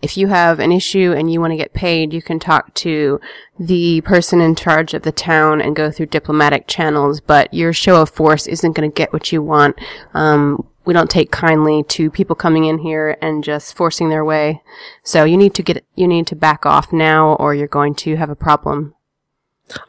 If 0.00 0.16
you 0.16 0.28
have 0.28 0.58
an 0.58 0.72
issue 0.72 1.12
and 1.16 1.32
you 1.32 1.40
want 1.40 1.52
to 1.52 1.56
get 1.56 1.74
paid, 1.74 2.12
you 2.12 2.22
can 2.22 2.40
talk 2.40 2.74
to 2.74 3.20
the 3.58 4.00
person 4.00 4.40
in 4.40 4.56
charge 4.56 4.94
of 4.94 5.02
the 5.02 5.12
town 5.12 5.60
and 5.60 5.76
go 5.76 5.92
through 5.92 6.06
diplomatic 6.06 6.66
channels. 6.66 7.20
But 7.20 7.52
your 7.54 7.72
show 7.72 8.02
of 8.02 8.10
force 8.10 8.48
isn't 8.48 8.72
going 8.72 8.90
to 8.90 8.94
get 8.94 9.12
what 9.12 9.30
you 9.30 9.42
want. 9.42 9.78
Um, 10.12 10.66
we 10.84 10.92
don't 10.92 11.10
take 11.10 11.30
kindly 11.30 11.82
to 11.84 12.10
people 12.10 12.36
coming 12.36 12.64
in 12.64 12.78
here 12.78 13.16
and 13.20 13.44
just 13.44 13.76
forcing 13.76 14.08
their 14.08 14.24
way. 14.24 14.62
So 15.04 15.24
you 15.24 15.36
need 15.36 15.54
to 15.54 15.62
get 15.62 15.84
you 15.94 16.08
need 16.08 16.26
to 16.28 16.36
back 16.36 16.66
off 16.66 16.92
now, 16.92 17.34
or 17.34 17.54
you're 17.54 17.68
going 17.68 17.94
to 17.96 18.16
have 18.16 18.30
a 18.30 18.36
problem." 18.36 18.94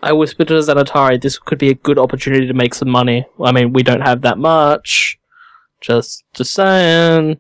I 0.02 0.14
whispered 0.14 0.48
to 0.50 0.54
Zanatari, 0.56 1.22
this 1.22 1.38
could 1.38 1.58
be 1.58 1.70
a 1.70 1.74
good 1.74 2.00
opportunity 2.00 2.48
to 2.48 2.54
make 2.54 2.74
some 2.74 2.90
money. 2.90 3.26
I 3.44 3.52
mean, 3.52 3.74
we 3.74 3.84
don't 3.84 4.02
have 4.02 4.22
that 4.22 4.38
much. 4.38 5.20
Just, 5.82 6.24
just 6.34 6.54
saying. 6.54 7.40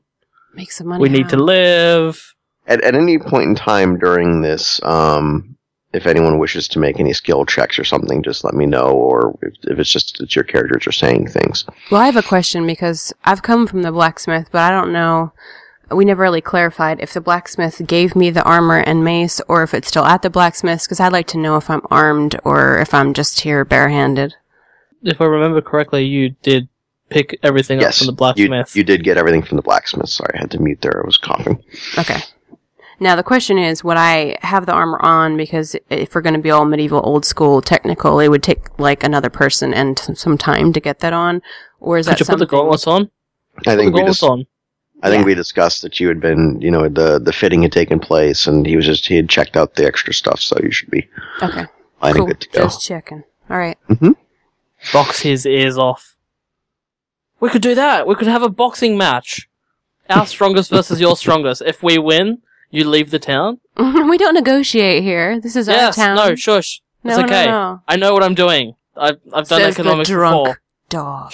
Make 0.53 0.71
some 0.71 0.87
money. 0.87 1.01
We 1.01 1.09
need 1.09 1.29
to 1.29 1.37
live. 1.37 2.35
At 2.67 2.81
at 2.83 2.95
any 2.95 3.17
point 3.17 3.49
in 3.49 3.55
time 3.55 3.97
during 3.97 4.41
this, 4.41 4.81
um, 4.83 5.57
if 5.93 6.07
anyone 6.07 6.39
wishes 6.39 6.67
to 6.69 6.79
make 6.79 6.99
any 6.99 7.13
skill 7.13 7.45
checks 7.45 7.77
or 7.77 7.83
something, 7.83 8.23
just 8.23 8.43
let 8.43 8.53
me 8.53 8.65
know. 8.65 8.89
Or 8.89 9.37
if, 9.41 9.53
if 9.63 9.79
it's 9.79 9.89
just 9.89 10.17
that 10.17 10.35
your 10.35 10.43
characters 10.43 10.87
are 10.87 10.91
saying 10.91 11.27
things. 11.27 11.65
Well, 11.91 12.01
I 12.01 12.07
have 12.07 12.15
a 12.15 12.23
question 12.23 12.65
because 12.65 13.13
I've 13.23 13.43
come 13.43 13.67
from 13.67 13.83
the 13.83 13.91
blacksmith, 13.91 14.49
but 14.51 14.61
I 14.61 14.71
don't 14.71 14.91
know. 14.91 15.33
We 15.91 16.05
never 16.05 16.23
really 16.23 16.41
clarified 16.41 16.99
if 17.01 17.13
the 17.13 17.21
blacksmith 17.21 17.81
gave 17.85 18.15
me 18.15 18.31
the 18.31 18.43
armor 18.43 18.79
and 18.79 19.03
mace 19.03 19.39
or 19.47 19.61
if 19.61 19.73
it's 19.73 19.89
still 19.89 20.05
at 20.05 20.23
the 20.23 20.29
blacksmith's 20.29 20.87
because 20.87 20.99
I'd 20.99 21.11
like 21.11 21.27
to 21.27 21.37
know 21.37 21.57
if 21.57 21.69
I'm 21.69 21.81
armed 21.91 22.39
or 22.43 22.79
if 22.79 22.93
I'm 22.93 23.13
just 23.13 23.41
here 23.41 23.63
barehanded. 23.63 24.33
If 25.03 25.21
I 25.21 25.25
remember 25.25 25.61
correctly, 25.61 26.05
you 26.05 26.29
did 26.41 26.67
pick 27.09 27.37
everything 27.43 27.83
up 27.83 27.93
from 27.93 28.07
the 28.07 28.13
you, 28.13 28.17
blacksmith. 28.17 28.75
you 28.75 28.83
did 28.83 29.03
get 29.03 29.17
everything 29.17 29.43
from 29.43 29.57
the 29.57 29.61
blacksmith. 29.61 30.09
Sorry, 30.09 30.33
I 30.33 30.39
had 30.39 30.51
to 30.51 30.59
mute 30.59 30.81
there. 30.81 31.03
I 31.03 31.05
was 31.05 31.17
coughing. 31.17 31.63
Okay. 31.97 32.19
Now 33.03 33.17
the 33.17 33.23
question 33.23 33.57
is, 33.57 33.83
would 33.83 33.97
I 33.97 34.37
have 34.41 34.65
the 34.65 34.71
armor 34.71 34.97
on? 35.01 35.35
Because 35.35 35.75
if 35.89 36.15
we're 36.15 36.21
going 36.21 36.35
to 36.35 36.39
be 36.41 36.51
all 36.51 36.63
medieval, 36.63 37.01
old 37.03 37.25
school, 37.25 37.61
technical, 37.61 38.19
it 38.21 38.29
would 38.29 38.43
take 38.43 38.79
like 38.79 39.03
another 39.03 39.29
person 39.29 39.73
and 39.73 39.99
some 39.99 40.37
time 40.37 40.71
to 40.71 40.79
get 40.79 40.99
that 40.99 41.11
on. 41.11 41.41
Or 41.81 41.97
is 41.97 42.07
Could 42.07 42.13
that 42.13 42.19
you 42.21 42.25
put 42.25 42.31
the 42.39 42.39
something- 42.43 42.47
gauntlets 42.59 42.87
on? 42.87 43.01
I 43.03 43.57
Put 43.57 43.63
the 43.65 43.75
think 43.77 43.93
we 43.93 43.99
gauntlets 43.99 44.19
just, 44.21 44.31
on. 44.31 44.45
I 45.03 45.09
think 45.09 45.21
Yeah. 45.21 45.25
we 45.25 45.33
discussed 45.35 45.81
that 45.81 45.99
you 45.99 46.07
had 46.07 46.21
been, 46.21 46.61
you 46.61 46.71
know, 46.71 46.87
the 46.87 47.19
the 47.19 47.33
fitting 47.33 47.61
had 47.63 47.73
taken 47.73 47.99
place, 47.99 48.47
and 48.47 48.65
he 48.65 48.77
was 48.77 48.85
just 48.85 49.05
he 49.05 49.17
had 49.17 49.27
checked 49.27 49.57
out 49.57 49.75
the 49.75 49.85
extra 49.85 50.13
stuff, 50.13 50.39
so 50.39 50.55
you 50.63 50.71
should 50.71 50.89
be 50.89 51.05
Okay. 51.41 51.65
fine 51.99 52.13
Cool. 52.13 52.21
and 52.21 52.27
good 52.27 52.39
to 52.39 52.49
go. 52.51 52.63
Just 52.63 52.85
checking. 52.87 53.23
All 53.49 53.57
right. 53.57 53.77
Mm-hmm. 53.89 54.11
Box 54.93 55.19
his 55.19 55.45
ears 55.45 55.77
off. 55.77 56.15
We 57.41 57.49
could 57.49 57.61
do 57.61 57.75
that. 57.75 58.07
We 58.07 58.15
could 58.15 58.27
have 58.29 58.43
a 58.43 58.49
boxing 58.49 58.97
match. 58.97 59.49
Our 60.09 60.25
strongest 60.25 60.69
versus 60.69 61.01
your 61.01 61.17
strongest. 61.17 61.61
If 61.65 61.83
we 61.83 61.97
win, 61.97 62.41
you 62.73 62.89
leave 62.89 63.11
the 63.11 63.19
town. 63.19 63.59
we 63.77 64.17
don't 64.17 64.33
negotiate 64.33 65.03
here. 65.03 65.39
This 65.39 65.55
is 65.55 65.67
yes. 65.67 65.97
our 65.97 66.05
town. 66.05 66.15
No. 66.15 66.35
Shush. 66.35 66.81
No, 67.03 67.11
it's 67.11 67.19
no, 67.19 67.25
okay. 67.25 67.45
no. 67.45 67.81
I 67.87 67.95
know 67.95 68.13
what 68.13 68.23
I'm 68.23 68.33
doing. 68.35 68.75
I've 68.97 69.19
I've 69.31 69.47
done 69.47 69.61
Says 69.61 69.75
the 69.75 69.81
economics 69.81 70.09
drunk 70.09 70.45
before. 70.45 70.61
dog. 70.89 71.33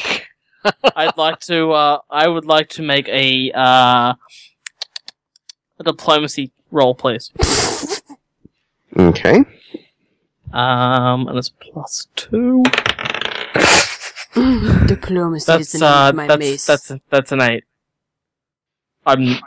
I'd 0.96 1.16
like 1.18 1.40
to. 1.42 1.72
Uh, 1.72 2.00
I 2.10 2.28
would 2.28 2.46
like 2.46 2.70
to 2.70 2.82
make 2.82 3.08
a 3.08 3.52
uh, 3.54 4.14
a 5.80 5.84
diplomacy 5.84 6.52
roll, 6.72 6.94
please. 6.94 7.32
Okay. 8.98 9.46
Um, 10.52 11.28
and 11.28 11.38
it's 11.38 11.50
plus 11.50 12.08
two. 12.16 12.64
Diplomacy 14.88 15.38
is 15.38 15.46
That's 15.46 15.72
the 15.74 15.80
name 15.80 15.88
uh, 15.88 16.10
of 16.10 16.16
my 16.16 16.28
that's 16.28 16.40
mace. 16.40 16.66
that's 16.66 16.92
that's 17.10 17.32
an 17.32 17.42
eight. 17.42 17.64
I'm 19.06 19.38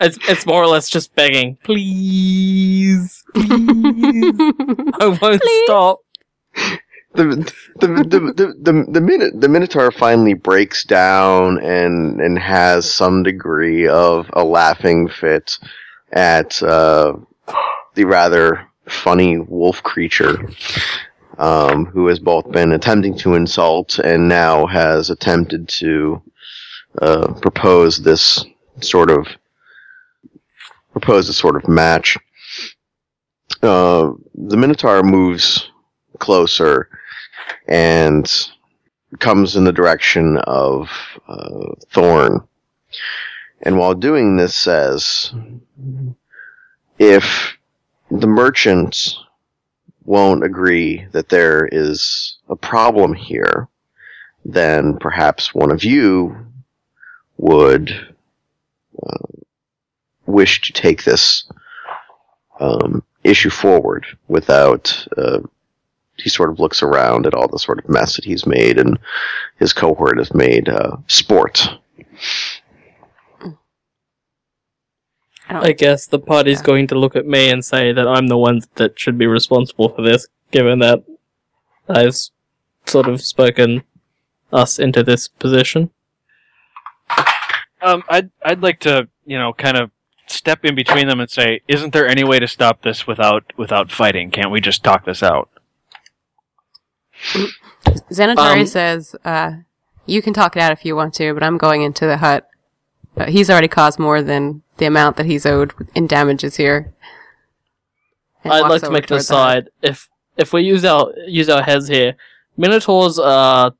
It's 0.00 0.18
it's 0.28 0.46
more 0.46 0.62
or 0.62 0.66
less 0.66 0.90
just 0.90 1.14
begging, 1.14 1.56
please, 1.64 3.24
please. 3.34 4.32
I 5.00 5.18
won't 5.20 5.42
Please. 5.42 5.64
stop. 5.64 6.00
the 7.14 7.52
the 7.80 7.86
the 7.86 7.88
the 8.34 8.54
the, 8.72 8.84
the, 8.88 9.00
minute 9.00 9.40
the 9.40 9.48
minotaur 9.48 9.90
finally 9.90 10.34
breaks 10.34 10.84
down 10.84 11.58
and 11.60 12.20
and 12.20 12.38
has 12.38 12.92
some 12.92 13.22
degree 13.22 13.88
of 13.88 14.28
a 14.34 14.44
laughing 14.44 15.08
fit 15.08 15.58
at 16.12 16.62
uh, 16.62 17.14
the 17.94 18.04
rather 18.04 18.66
funny 18.88 19.38
wolf 19.38 19.82
creature 19.82 20.48
um, 21.38 21.86
who 21.86 22.06
has 22.08 22.18
both 22.18 22.50
been 22.52 22.72
attempting 22.72 23.16
to 23.18 23.34
insult 23.34 23.98
and 23.98 24.28
now 24.28 24.66
has 24.66 25.10
attempted 25.10 25.68
to 25.68 26.22
uh, 27.00 27.32
propose 27.40 27.98
this 27.98 28.44
sort 28.80 29.10
of 29.10 29.26
propose 30.98 31.26
this 31.26 31.36
sort 31.36 31.56
of 31.56 31.68
match. 31.68 32.16
Uh, 33.62 34.12
the 34.34 34.56
minotaur 34.56 35.02
moves 35.02 35.70
closer 36.18 36.88
and 37.68 38.48
comes 39.18 39.56
in 39.56 39.64
the 39.64 39.72
direction 39.72 40.38
of 40.38 40.88
uh, 41.28 41.74
Thorn. 41.90 42.48
And 43.60 43.76
while 43.76 43.92
doing 43.92 44.38
this, 44.38 44.54
says, 44.54 45.34
if 46.98 47.58
the 48.10 48.26
merchants 48.26 49.22
won't 50.06 50.44
agree 50.44 51.06
that 51.12 51.28
there 51.28 51.68
is 51.70 52.38
a 52.48 52.56
problem 52.56 53.12
here, 53.12 53.68
then 54.46 54.96
perhaps 54.96 55.54
one 55.54 55.70
of 55.70 55.84
you 55.84 56.46
would 57.36 57.90
uh, 59.06 59.35
wish 60.26 60.60
to 60.62 60.72
take 60.72 61.04
this 61.04 61.44
um, 62.60 63.02
issue 63.24 63.50
forward 63.50 64.06
without 64.28 65.06
uh, 65.16 65.40
he 66.16 66.30
sort 66.30 66.50
of 66.50 66.58
looks 66.58 66.82
around 66.82 67.26
at 67.26 67.34
all 67.34 67.48
the 67.48 67.58
sort 67.58 67.78
of 67.78 67.88
mess 67.88 68.16
that 68.16 68.24
he's 68.24 68.46
made 68.46 68.78
and 68.78 68.98
his 69.58 69.72
cohort 69.72 70.18
has 70.18 70.32
made 70.34 70.68
uh, 70.68 70.96
sport. 71.08 71.68
I 75.48 75.68
I 75.68 75.72
guess 75.72 76.06
the 76.06 76.18
party's 76.18 76.62
going 76.62 76.86
to 76.88 76.98
look 76.98 77.14
at 77.14 77.26
me 77.26 77.50
and 77.50 77.64
say 77.64 77.92
that 77.92 78.08
I'm 78.08 78.26
the 78.26 78.38
one 78.38 78.62
that 78.76 78.98
should 78.98 79.16
be 79.16 79.26
responsible 79.26 79.90
for 79.90 80.02
this, 80.02 80.26
given 80.50 80.80
that 80.80 81.04
I've 81.88 82.16
sort 82.86 83.08
of 83.08 83.20
spoken 83.20 83.84
us 84.52 84.78
into 84.78 85.02
this 85.02 85.28
position. 85.28 85.90
Um, 87.80 88.02
I'd 88.08 88.30
I'd 88.44 88.62
like 88.62 88.80
to 88.80 89.08
you 89.24 89.38
know 89.38 89.52
kind 89.52 89.76
of 89.76 89.90
step 90.26 90.64
in 90.64 90.74
between 90.74 91.08
them 91.08 91.20
and 91.20 91.30
say, 91.30 91.60
isn't 91.68 91.92
there 91.92 92.06
any 92.06 92.24
way 92.24 92.38
to 92.38 92.48
stop 92.48 92.82
this 92.82 93.06
without 93.06 93.52
without 93.56 93.90
fighting? 93.90 94.30
Can't 94.30 94.50
we 94.50 94.60
just 94.60 94.84
talk 94.84 95.04
this 95.04 95.22
out? 95.22 95.48
Xanatari 98.10 98.60
Um, 98.60 98.66
says, 98.66 99.16
uh, 99.24 99.52
you 100.06 100.22
can 100.22 100.32
talk 100.32 100.56
it 100.56 100.60
out 100.60 100.72
if 100.72 100.84
you 100.84 100.96
want 100.96 101.14
to, 101.14 101.34
but 101.34 101.42
I'm 101.42 101.58
going 101.58 101.82
into 101.82 102.06
the 102.06 102.18
hut. 102.18 102.48
Uh, 103.16 103.26
he's 103.26 103.48
already 103.48 103.68
caused 103.68 103.98
more 103.98 104.22
than 104.22 104.62
the 104.76 104.86
amount 104.86 105.16
that 105.16 105.26
he's 105.26 105.46
owed 105.46 105.72
in 105.94 106.06
damages 106.06 106.56
here. 106.56 106.92
And 108.44 108.52
I'd 108.52 108.68
like 108.68 108.82
to 108.82 108.90
make 108.90 109.04
an 109.04 109.08
toward 109.08 109.22
the 109.22 109.34
hut. 109.34 109.58
aside. 109.58 109.70
If 109.82 110.08
if 110.36 110.52
we 110.52 110.62
use 110.62 110.84
our 110.84 111.12
use 111.26 111.48
our 111.48 111.62
heads 111.62 111.88
here, 111.88 112.14
Minotaurs 112.56 113.18
are, 113.18 113.72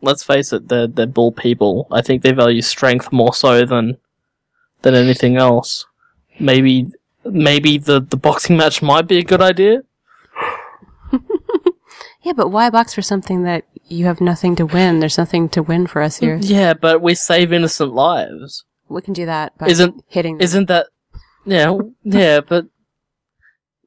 let's 0.00 0.22
face 0.22 0.52
it, 0.52 0.68
they're 0.68 0.86
they're 0.86 1.06
bull 1.06 1.32
people. 1.32 1.86
I 1.90 2.02
think 2.02 2.22
they 2.22 2.32
value 2.32 2.62
strength 2.62 3.12
more 3.12 3.34
so 3.34 3.64
than 3.64 3.98
than 4.82 4.94
anything 4.94 5.36
else. 5.36 5.86
Maybe 6.40 6.86
maybe 7.24 7.78
the 7.78 8.00
the 8.00 8.16
boxing 8.16 8.56
match 8.56 8.80
might 8.82 9.06
be 9.08 9.18
a 9.18 9.24
good 9.24 9.42
idea. 9.42 9.82
Yeah, 12.22 12.32
but 12.32 12.48
why 12.48 12.68
box 12.68 12.92
for 12.94 13.00
something 13.00 13.44
that 13.44 13.64
you 13.86 14.04
have 14.06 14.20
nothing 14.20 14.56
to 14.56 14.66
win? 14.66 14.98
There's 14.98 15.16
nothing 15.16 15.48
to 15.50 15.62
win 15.62 15.86
for 15.86 16.02
us 16.02 16.18
here. 16.18 16.36
Yeah, 16.42 16.74
but 16.74 17.00
we 17.00 17.14
save 17.14 17.52
innocent 17.52 17.94
lives. 17.94 18.64
We 18.88 19.00
can 19.02 19.14
do 19.14 19.24
that 19.24 19.56
by 19.56 19.68
Isn't- 19.68 20.04
hitting 20.08 20.36
them. 20.36 20.42
Isn't 20.44 20.66
that? 20.66 20.88
Yeah, 21.46 21.78
yeah, 22.02 22.40
but 22.40 22.66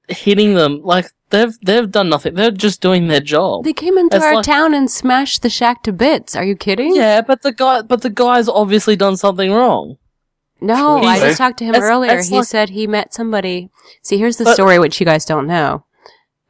hitting 0.08 0.56
them 0.56 0.82
like 0.82 1.12
they've 1.30 1.54
they've 1.62 1.92
done 1.92 2.10
nothing. 2.10 2.34
They're 2.36 2.52
just 2.52 2.82
doing 2.82 3.10
their 3.10 3.20
job. 3.20 3.66
They 3.66 3.74
came 3.74 3.98
into 3.98 4.16
It's 4.16 4.26
our 4.26 4.36
like- 4.36 4.46
town 4.46 4.74
and 4.74 4.90
smashed 4.90 5.42
the 5.44 5.50
shack 5.50 5.84
to 5.84 5.92
bits. 5.92 6.36
Are 6.36 6.44
you 6.46 6.56
kidding? 6.56 6.96
Yeah, 6.96 7.22
but 7.22 7.42
the 7.44 7.52
guy, 7.52 7.82
but 7.82 8.02
the 8.02 8.10
guy's 8.10 8.48
obviously 8.48 8.96
done 8.96 9.18
something 9.18 9.52
wrong. 9.52 9.98
No, 10.62 10.98
I 11.00 11.20
just 11.20 11.38
talked 11.38 11.58
to 11.60 11.66
him 11.66 11.76
it's- 11.76 11.84
earlier. 11.90 12.18
it's 12.18 12.30
He 12.30 12.38
like- 12.38 12.48
said 12.48 12.70
he 12.70 12.86
met 12.88 13.14
somebody. 13.14 13.70
See, 14.04 14.18
here's 14.18 14.38
the 14.38 14.44
But- 14.46 14.54
story, 14.54 14.78
which 14.80 15.00
you 15.00 15.06
guys 15.06 15.26
don't 15.26 15.48
know. 15.48 15.84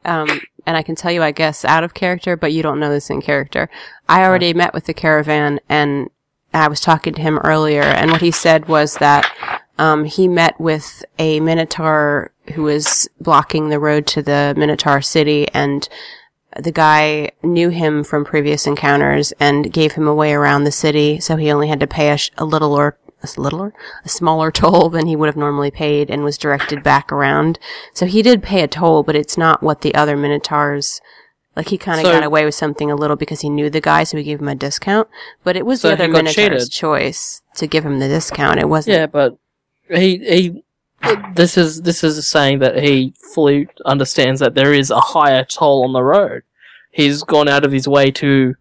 Um, 0.04 0.40
and 0.66 0.76
I 0.76 0.82
can 0.82 0.94
tell 0.96 1.10
you, 1.12 1.22
I 1.22 1.30
guess, 1.30 1.64
out 1.64 1.84
of 1.84 1.94
character, 1.94 2.36
but 2.36 2.52
you 2.52 2.62
don't 2.62 2.78
know 2.80 2.90
this 2.90 3.08
in 3.10 3.22
character. 3.22 3.68
I 4.08 4.24
already 4.24 4.52
met 4.52 4.74
with 4.74 4.84
the 4.86 4.94
caravan, 4.94 5.60
and 5.68 6.10
I 6.52 6.68
was 6.68 6.80
talking 6.80 7.14
to 7.14 7.22
him 7.22 7.38
earlier, 7.38 7.82
and 7.82 8.10
what 8.10 8.20
he 8.20 8.30
said 8.30 8.68
was 8.68 8.96
that 8.96 9.30
um, 9.78 10.04
he 10.04 10.28
met 10.28 10.60
with 10.60 11.02
a 11.18 11.40
Minotaur 11.40 12.30
who 12.54 12.64
was 12.64 13.08
blocking 13.20 13.70
the 13.70 13.78
road 13.78 14.06
to 14.08 14.22
the 14.22 14.54
Minotaur 14.56 15.00
city, 15.00 15.48
and 15.54 15.88
the 16.60 16.70
guy 16.72 17.30
knew 17.42 17.70
him 17.70 18.04
from 18.04 18.24
previous 18.24 18.66
encounters 18.66 19.32
and 19.40 19.72
gave 19.72 19.92
him 19.92 20.06
a 20.06 20.14
way 20.14 20.34
around 20.34 20.64
the 20.64 20.72
city, 20.72 21.18
so 21.20 21.36
he 21.36 21.50
only 21.50 21.68
had 21.68 21.80
to 21.80 21.86
pay 21.86 22.10
a, 22.10 22.18
sh- 22.18 22.30
a 22.36 22.44
little 22.44 22.74
or 22.74 22.98
a 23.24 23.40
littler, 23.40 23.72
a 24.04 24.08
smaller 24.08 24.50
toll 24.50 24.88
than 24.90 25.06
he 25.06 25.16
would 25.16 25.26
have 25.26 25.36
normally 25.36 25.70
paid, 25.70 26.10
and 26.10 26.24
was 26.24 26.38
directed 26.38 26.82
back 26.82 27.10
around. 27.12 27.58
So 27.94 28.06
he 28.06 28.22
did 28.22 28.42
pay 28.42 28.62
a 28.62 28.68
toll, 28.68 29.02
but 29.02 29.16
it's 29.16 29.38
not 29.38 29.62
what 29.62 29.80
the 29.82 29.94
other 29.94 30.16
Minotaurs. 30.16 31.00
Like 31.54 31.68
he 31.68 31.76
kind 31.78 32.00
of 32.00 32.06
So- 32.06 32.12
got 32.12 32.24
away 32.24 32.44
with 32.44 32.54
something 32.54 32.90
a 32.90 32.94
little 32.96 33.16
because 33.16 33.40
he 33.42 33.50
knew 33.50 33.68
the 33.68 33.80
guy, 33.80 34.04
so 34.04 34.16
he 34.16 34.22
gave 34.24 34.40
him 34.40 34.48
a 34.48 34.54
discount. 34.54 35.08
But 35.44 35.56
it 35.56 35.66
was 35.66 35.82
So 35.82 35.88
the 35.88 35.94
other 35.94 36.08
Minotaur's 36.08 36.34
cheated. 36.34 36.70
choice 36.70 37.42
to 37.56 37.66
give 37.66 37.84
him 37.84 37.98
the 37.98 38.08
discount. 38.08 38.58
It 38.58 38.68
wasn't. 38.68 38.96
Yeah, 38.96 39.06
but 39.06 39.36
he 39.90 40.18
he. 40.18 40.64
This 41.34 41.58
is 41.58 41.82
this 41.82 42.04
is 42.04 42.26
saying 42.28 42.60
that 42.60 42.78
he 42.82 43.12
fully 43.34 43.68
understands 43.84 44.40
that 44.40 44.54
there 44.54 44.72
is 44.72 44.90
a 44.90 45.00
higher 45.00 45.44
toll 45.44 45.84
on 45.84 45.92
the 45.92 46.02
road. 46.02 46.42
He's 46.92 47.22
gone 47.22 47.48
out 47.48 47.64
of 47.64 47.72
his 47.72 47.88
way 47.88 48.10
to 48.12 48.54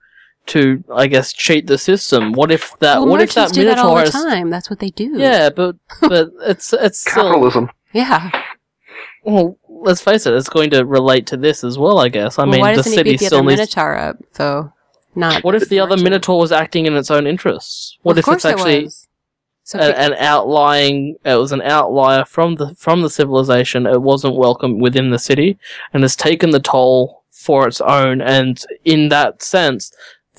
to 0.47 0.83
I 0.93 1.07
guess 1.07 1.33
cheat 1.33 1.67
the 1.67 1.77
system. 1.77 2.33
What 2.33 2.51
if 2.51 2.77
that? 2.79 2.99
well, 2.99 3.07
what 3.07 3.21
if 3.21 3.29
merchants 3.35 3.51
that 3.51 3.61
do 3.61 3.65
that 3.65 3.77
all 3.79 3.95
minotaur? 3.95 4.11
the 4.11 4.17
is- 4.17 4.23
time. 4.35 4.49
That's 4.49 4.69
what 4.69 4.79
they 4.79 4.89
do. 4.89 5.17
Yeah, 5.17 5.49
but 5.49 5.75
but 6.01 6.31
it's 6.41 6.73
it's 6.73 6.99
still 6.99 7.23
Capitalism. 7.25 7.69
Yeah. 7.93 8.31
well. 9.23 9.57
Let's 9.83 10.01
face 10.01 10.27
it, 10.27 10.35
it's 10.35 10.47
going 10.47 10.69
to 10.71 10.85
relate 10.85 11.25
to 11.27 11.37
this 11.37 11.63
as 11.63 11.79
well. 11.79 11.97
I 11.99 12.09
guess. 12.09 12.37
I 12.37 12.43
well, 12.43 12.51
mean, 12.51 12.61
why 12.61 12.71
the 12.73 12.77
doesn't 12.77 12.93
city 12.93 13.11
beat 13.11 13.19
the 13.19 13.25
still 13.25 13.39
other 13.39 13.47
needs. 13.47 13.59
Minotaur 13.59 13.95
up 13.97 14.17
though? 14.33 14.73
Not. 15.15 15.43
What 15.43 15.55
if 15.55 15.69
the 15.69 15.79
other 15.79 15.97
minotaur 15.97 16.37
was 16.39 16.51
acting 16.51 16.85
in 16.85 16.95
its 16.95 17.09
own 17.09 17.25
interests? 17.25 17.97
What 18.03 18.15
Well, 18.15 18.19
if 18.19 18.27
it's 18.27 18.45
actually 18.45 18.85
it. 18.85 18.93
So 19.63 19.79
a- 19.79 19.89
if 19.89 19.95
an 19.95 20.13
outlying 20.13 21.15
it 21.25 21.35
was 21.35 21.51
an 21.51 21.61
outlier 21.63 22.25
from 22.25 22.55
the 22.55 22.75
from 22.75 23.01
the 23.01 23.09
civilization 23.09 23.85
it 23.87 24.01
wasn't 24.01 24.35
welcome 24.35 24.79
within 24.79 25.09
the 25.11 25.19
city 25.19 25.57
and 25.93 26.03
has 26.03 26.15
taken 26.15 26.51
the 26.51 26.59
toll 26.59 27.23
for 27.31 27.67
its 27.67 27.81
own 27.81 28.21
and 28.21 28.63
in 28.85 29.09
that 29.09 29.41
sense 29.41 29.91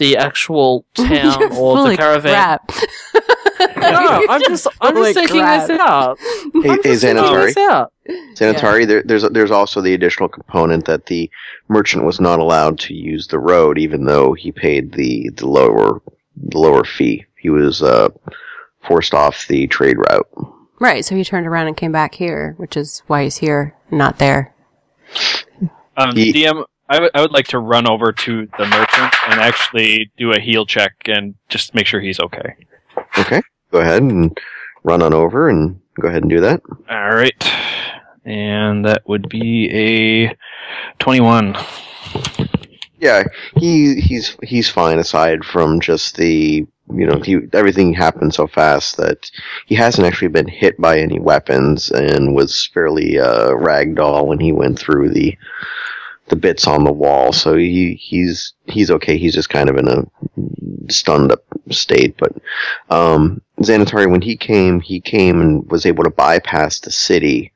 the 0.02 0.16
actual 0.16 0.84
You're 0.98 1.06
town 1.08 1.52
or 1.52 1.88
the 1.88 1.96
caravan 1.96 2.32
crap. 2.32 2.70
no 3.76 4.24
i'm 4.28 4.40
just 4.42 4.66
i'm 4.80 4.94
just 4.96 5.08
of 5.10 5.14
thinking 5.14 5.40
crap. 5.40 5.68
this 5.68 5.80
out 5.80 6.18
Hey, 6.18 6.70
I'm 6.70 6.82
hey 6.82 6.82
just 6.82 7.02
thinking 7.02 7.16
Xanatari. 7.24 7.44
this 7.46 7.56
out 7.56 7.92
Sanitari, 8.34 8.86
there, 8.86 9.02
there's 9.04 9.22
there's 9.30 9.50
also 9.52 9.80
the 9.80 9.94
additional 9.94 10.28
component 10.28 10.84
that 10.86 11.06
the 11.06 11.30
merchant 11.68 12.04
was 12.04 12.20
not 12.20 12.40
allowed 12.40 12.78
to 12.80 12.94
use 12.94 13.28
the 13.28 13.38
road, 13.38 13.78
even 13.78 14.04
though 14.04 14.32
he 14.32 14.50
paid 14.50 14.92
the, 14.92 15.30
the 15.36 15.46
lower 15.46 16.02
the 16.36 16.58
lower 16.58 16.82
fee. 16.82 17.24
He 17.38 17.48
was 17.48 17.80
uh, 17.80 18.08
forced 18.86 19.14
off 19.14 19.46
the 19.46 19.68
trade 19.68 19.98
route. 19.98 20.26
right. 20.80 21.04
So 21.04 21.14
he 21.14 21.22
turned 21.24 21.46
around 21.46 21.68
and 21.68 21.76
came 21.76 21.92
back 21.92 22.16
here, 22.16 22.54
which 22.56 22.76
is 22.76 23.02
why 23.06 23.22
he's 23.22 23.36
here, 23.36 23.76
not 23.92 24.18
there. 24.18 24.52
Um, 25.96 26.16
Ye- 26.16 26.32
DM, 26.32 26.64
I 26.92 27.00
would- 27.00 27.10
I 27.14 27.20
would 27.22 27.32
like 27.32 27.46
to 27.48 27.58
run 27.58 27.88
over 27.88 28.12
to 28.12 28.46
the 28.58 28.66
merchant 28.66 29.14
and 29.28 29.40
actually 29.40 30.10
do 30.18 30.32
a 30.32 30.38
heal 30.38 30.66
check 30.66 30.92
and 31.06 31.34
just 31.48 31.74
make 31.74 31.86
sure 31.86 32.00
he's 32.00 32.20
okay. 32.20 32.54
Okay, 33.18 33.40
go 33.70 33.78
ahead 33.80 34.02
and 34.02 34.36
run 34.84 35.00
on 35.02 35.14
over 35.14 35.48
and 35.48 35.80
go 35.98 36.08
ahead 36.08 36.22
and 36.22 36.30
do 36.30 36.40
that. 36.40 36.60
All 36.90 37.14
right, 37.14 37.50
and 38.26 38.84
that 38.84 39.02
would 39.06 39.28
be 39.30 39.70
a 39.72 40.36
twenty-one. 40.98 41.56
Yeah, 43.00 43.24
he 43.56 43.98
he's 44.00 44.36
he's 44.42 44.68
fine 44.68 44.98
aside 44.98 45.44
from 45.46 45.80
just 45.80 46.16
the 46.16 46.66
you 46.94 47.06
know 47.06 47.20
he 47.24 47.38
everything 47.54 47.94
happened 47.94 48.34
so 48.34 48.46
fast 48.46 48.98
that 48.98 49.30
he 49.66 49.74
hasn't 49.74 50.06
actually 50.06 50.28
been 50.28 50.46
hit 50.48 50.78
by 50.78 50.98
any 50.98 51.18
weapons 51.18 51.90
and 51.90 52.34
was 52.34 52.66
fairly 52.74 53.18
uh, 53.18 53.50
ragdoll 53.52 54.26
when 54.26 54.40
he 54.40 54.52
went 54.52 54.78
through 54.78 55.08
the 55.08 55.34
the 56.28 56.36
bits 56.36 56.66
on 56.66 56.84
the 56.84 56.92
wall. 56.92 57.32
So 57.32 57.56
he 57.56 57.94
he's 57.94 58.54
he's 58.66 58.90
okay. 58.90 59.18
He's 59.18 59.34
just 59.34 59.50
kind 59.50 59.68
of 59.68 59.76
in 59.76 59.88
a 59.88 60.04
stunned 60.90 61.32
up 61.32 61.44
state. 61.70 62.16
But 62.16 62.32
um, 62.90 63.42
Xanatari, 63.58 64.10
when 64.10 64.22
he 64.22 64.36
came, 64.36 64.80
he 64.80 65.00
came 65.00 65.40
and 65.40 65.70
was 65.70 65.86
able 65.86 66.04
to 66.04 66.10
bypass 66.10 66.80
the 66.80 66.90
city 66.90 67.52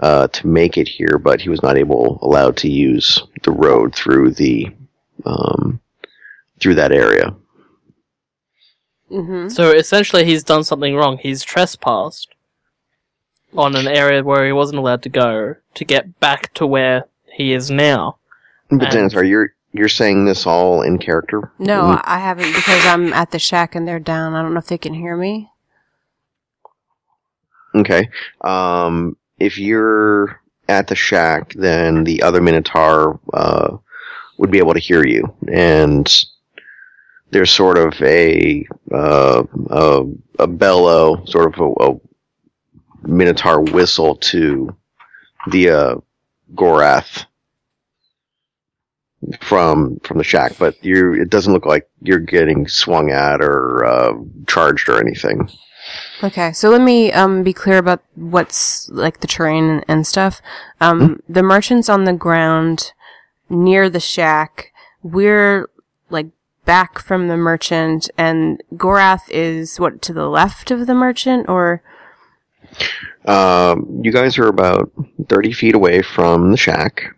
uh, 0.00 0.28
to 0.28 0.46
make 0.46 0.76
it 0.78 0.88
here, 0.88 1.18
but 1.18 1.40
he 1.40 1.48
was 1.48 1.62
not 1.62 1.76
able 1.76 2.18
allowed 2.22 2.56
to 2.58 2.68
use 2.68 3.22
the 3.42 3.52
road 3.52 3.94
through 3.94 4.32
the 4.32 4.68
um, 5.24 5.80
through 6.58 6.74
that 6.74 6.92
area. 6.92 7.34
Mm-hmm. 9.10 9.48
So 9.48 9.70
essentially, 9.70 10.24
he's 10.24 10.44
done 10.44 10.64
something 10.64 10.94
wrong. 10.94 11.18
He's 11.18 11.42
trespassed 11.42 12.28
on 13.56 13.74
an 13.74 13.88
area 13.88 14.22
where 14.22 14.46
he 14.46 14.52
wasn't 14.52 14.78
allowed 14.78 15.02
to 15.02 15.08
go 15.08 15.56
to 15.74 15.84
get 15.84 16.20
back 16.20 16.54
to 16.54 16.66
where 16.66 17.06
he 17.32 17.52
is 17.52 17.70
now. 17.70 18.18
But 18.70 18.94
And- 18.94 19.10
Xanatari, 19.10 19.28
you're 19.28 19.54
you're 19.72 19.88
saying 19.88 20.24
this 20.24 20.46
all 20.48 20.82
in 20.82 20.98
character? 20.98 21.52
No, 21.60 21.82
Mm, 21.82 22.00
I 22.04 22.18
haven't 22.18 22.52
because 22.54 22.84
I'm 22.86 23.12
at 23.12 23.30
the 23.30 23.38
shack 23.38 23.76
and 23.76 23.86
they're 23.86 24.00
down. 24.00 24.34
I 24.34 24.42
don't 24.42 24.52
know 24.52 24.58
if 24.58 24.66
they 24.66 24.78
can 24.78 24.94
hear 24.94 25.16
me. 25.16 25.48
Okay. 27.74 28.08
Um, 28.40 29.16
if 29.38 29.58
you're 29.58 30.40
at 30.68 30.88
the 30.88 30.96
shack, 30.96 31.52
then 31.54 32.04
the 32.04 32.22
other 32.22 32.40
Minotaur 32.40 33.20
uh, 33.32 33.76
would 34.38 34.50
be 34.50 34.58
able 34.58 34.74
to 34.74 34.80
hear 34.80 35.06
you, 35.06 35.32
and 35.52 36.24
there's 37.30 37.50
sort 37.50 37.78
of 37.78 37.94
a 38.02 38.66
uh, 38.92 39.44
a, 39.70 40.04
a 40.40 40.46
bellow, 40.48 41.24
sort 41.26 41.54
of 41.54 41.60
a, 41.60 41.84
a 41.92 43.08
Minotaur 43.08 43.60
whistle 43.60 44.16
to 44.16 44.74
the 45.50 45.70
uh, 45.70 45.94
Gorath 46.54 47.26
from 49.40 49.98
from 50.02 50.18
the 50.18 50.24
shack, 50.24 50.56
but 50.58 50.82
you 50.84 51.12
it 51.14 51.30
doesn't 51.30 51.52
look 51.52 51.66
like 51.66 51.88
you're 52.02 52.18
getting 52.18 52.66
swung 52.68 53.10
at 53.10 53.40
or 53.40 53.84
uh, 53.84 54.12
charged 54.46 54.88
or 54.88 54.98
anything. 54.98 55.50
Okay, 56.22 56.52
so 56.52 56.70
let 56.70 56.80
me 56.80 57.12
um 57.12 57.42
be 57.42 57.52
clear 57.52 57.78
about 57.78 58.02
what's 58.14 58.88
like 58.90 59.20
the 59.20 59.26
terrain 59.26 59.82
and 59.88 60.06
stuff. 60.06 60.40
Um, 60.80 61.22
the 61.28 61.42
merchants 61.42 61.88
on 61.88 62.04
the 62.04 62.12
ground 62.12 62.92
near 63.48 63.90
the 63.90 64.00
shack. 64.00 64.72
We're 65.02 65.68
like 66.08 66.28
back 66.64 66.98
from 66.98 67.28
the 67.28 67.36
merchant, 67.36 68.10
and 68.16 68.62
Gorath 68.74 69.28
is 69.30 69.80
what 69.80 70.02
to 70.02 70.12
the 70.12 70.28
left 70.28 70.70
of 70.70 70.86
the 70.86 70.94
merchant, 70.94 71.48
or 71.48 71.82
Um, 73.26 74.00
you 74.02 74.12
guys 74.12 74.38
are 74.38 74.48
about 74.48 74.90
30 75.28 75.52
feet 75.52 75.74
away 75.74 76.02
from 76.02 76.50
the 76.50 76.56
shack. 76.56 77.14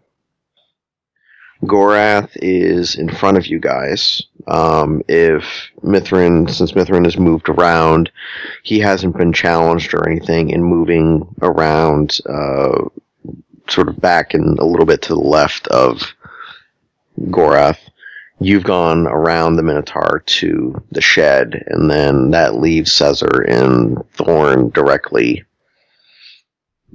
Gorath 1.65 2.31
is 2.37 2.97
in 2.97 3.09
front 3.09 3.37
of 3.37 3.47
you 3.47 3.61
guys. 3.61 4.21
Um, 4.49 5.03
if 5.07 5.71
Mithrin, 5.85 6.51
since 6.51 6.73
Mithrin 6.73 7.05
has 7.05 7.17
moved 7.17 7.49
around, 7.49 8.11
he 8.65 8.81
hasn't 8.81 9.17
been 9.17 9.33
challenged 9.33 9.95
or 9.95 10.09
anything 10.09 10.51
in 10.51 10.65
moving 10.65 11.25
around, 11.41 12.19
uh, 12.29 12.88
sort 13.69 13.88
of 13.88 14.01
back 14.01 14.35
and 14.35 14.59
a 14.59 14.65
little 14.65 14.87
bit 14.87 15.03
to 15.03 15.15
the 15.15 15.21
left 15.21 15.69
of 15.69 16.03
Gorath. 17.27 17.79
You've 18.41 18.65
gone 18.65 19.07
around 19.07 19.55
the 19.55 19.62
Minotaur 19.62 20.25
to 20.27 20.83
the 20.91 21.01
shed, 21.01 21.62
and 21.69 21.88
then 21.88 22.33
that 22.33 22.57
leaves 22.57 22.93
Caesar 22.93 23.43
and 23.47 24.03
Thorn 24.15 24.71
directly 24.71 25.45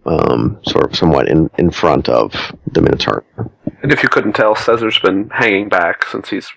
um, 0.06 0.60
sort 0.66 0.86
of 0.86 0.96
somewhat 0.96 1.28
in, 1.28 1.50
in 1.58 1.72
front 1.72 2.10
of 2.10 2.34
the 2.72 2.82
Minotaur. 2.82 3.26
And 3.82 3.92
if 3.92 4.02
you 4.02 4.10
couldn't 4.10 4.34
tell, 4.34 4.56
Caesar's 4.56 5.00
been 5.00 5.30
hanging 5.30 5.70
back 5.70 6.06
since 6.06 6.30
he's 6.30 6.52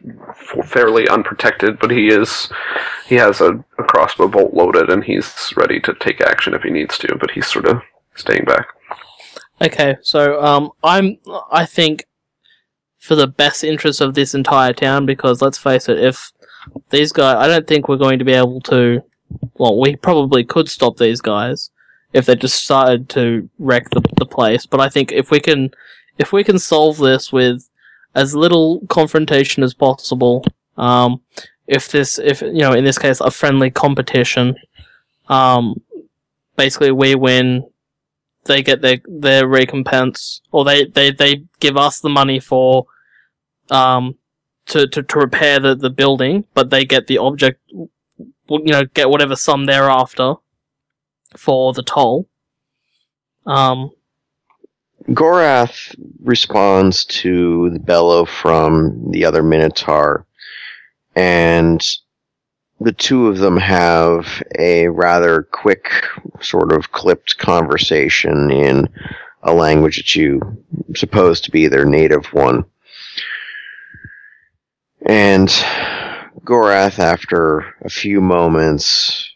fairly 0.65 1.09
unprotected, 1.09 1.79
but 1.79 1.91
he 1.91 2.09
is 2.09 2.49
he 3.07 3.17
has 3.17 3.41
a, 3.41 3.65
a 3.79 3.83
crossbow 3.83 4.29
bolt 4.29 4.55
loaded 4.55 4.89
and 4.91 5.05
he's 5.05 5.53
ready 5.57 5.81
to 5.81 5.95
take 5.95 6.21
action 6.21 6.55
if 6.55 6.63
he 6.63 6.71
needs 6.71 6.97
to, 6.99 7.17
but 7.17 7.33
he's 7.33 7.47
sort 7.47 7.67
of 7.67 7.83
staying 8.15 8.45
back. 8.45 8.69
Okay, 9.61 9.97
so 10.03 10.43
um, 10.43 10.71
I'm 10.83 11.19
I 11.53 11.67
think 11.67 12.07
for 12.99 13.15
the 13.15 13.27
best 13.27 13.65
interest 13.65 14.01
of 14.01 14.15
this 14.15 14.35
entire 14.35 14.73
town, 14.73 15.07
because 15.07 15.43
let's 15.43 15.59
face 15.59 15.89
it, 15.89 15.99
if 15.99 16.33
these 16.91 17.13
guys, 17.13 17.37
I 17.37 17.49
don't 17.49 17.67
think 17.67 17.89
we're 17.89 17.97
going 17.97 18.19
to 18.19 18.25
be 18.25 18.33
able 18.33 18.61
to. 18.63 19.03
Well, 19.55 19.79
we 19.79 19.95
probably 19.95 20.43
could 20.45 20.69
stop 20.69 20.97
these 20.97 21.21
guys 21.21 21.71
if 22.13 22.27
they 22.27 22.35
just 22.35 22.65
started 22.65 23.09
to 23.11 23.49
wreck 23.59 23.91
the 23.91 24.03
the 24.17 24.27
place. 24.27 24.67
But 24.67 24.81
I 24.81 24.89
think 24.89 25.13
if 25.13 25.31
we 25.31 25.41
can, 25.41 25.71
if 26.19 26.33
we 26.33 26.45
can 26.45 26.59
solve 26.59 26.99
this 26.99 27.33
with 27.33 27.69
as 28.15 28.35
little 28.35 28.81
confrontation 28.89 29.63
as 29.63 29.75
possible, 29.75 30.45
um, 30.77 31.21
if 31.67 31.89
this, 31.89 32.19
if 32.19 32.43
you 32.43 32.61
know, 32.61 32.73
in 32.73 32.85
this 32.85 32.99
case, 32.99 33.21
a 33.21 33.31
friendly 33.31 33.71
competition, 33.71 34.57
um, 35.29 35.81
basically 36.57 36.91
we 36.91 37.15
win 37.15 37.65
they 38.45 38.63
get 38.63 38.81
their 38.81 38.99
their 39.07 39.47
recompense, 39.47 40.41
or 40.51 40.65
they, 40.65 40.87
they, 40.87 41.11
they 41.11 41.45
give 41.61 41.77
us 41.77 42.01
the 42.01 42.09
money 42.09 42.41
for 42.41 42.87
um 43.71 44.17
to, 44.67 44.87
to, 44.87 45.03
to 45.03 45.19
repair 45.19 45.59
the, 45.59 45.75
the 45.75 45.91
building, 45.91 46.45
but 46.55 46.71
they 46.71 46.85
get 46.85 47.07
the 47.07 47.19
object, 47.19 47.61
you 47.71 47.89
know, 48.49 48.85
get 48.85 49.11
whatever 49.11 49.37
sum 49.37 49.67
they're 49.67 49.91
after 49.91 50.35
for 51.37 51.73
the 51.73 51.83
toll. 51.83 52.29
Um, 53.47 53.91
Gorath 55.09 55.95
responds 56.23 57.05
to 57.07 57.71
the 57.71 57.79
bellow 57.79 58.25
from 58.25 59.11
the 59.11 59.25
other 59.25 59.43
Minotaur, 59.43 60.27
and 61.17 61.85
the 62.81 62.93
two 62.93 63.27
of 63.27 63.39
them 63.39 63.57
have 63.57 64.43
a 64.59 64.89
rather 64.89 65.43
quick, 65.51 65.91
sort 66.41 66.73
of 66.73 66.93
clipped 66.93 67.39
conversation 67.39 68.51
in 68.51 68.89
a 69.43 69.53
language 69.53 69.97
that 69.97 70.15
you 70.15 70.41
suppose 70.95 71.41
to 71.41 71.51
be 71.51 71.67
their 71.67 71.85
native 71.85 72.27
one. 72.27 72.65
And 75.07 75.49
Gorath, 76.45 76.99
after 76.99 77.75
a 77.83 77.89
few 77.89 78.21
moments, 78.21 79.30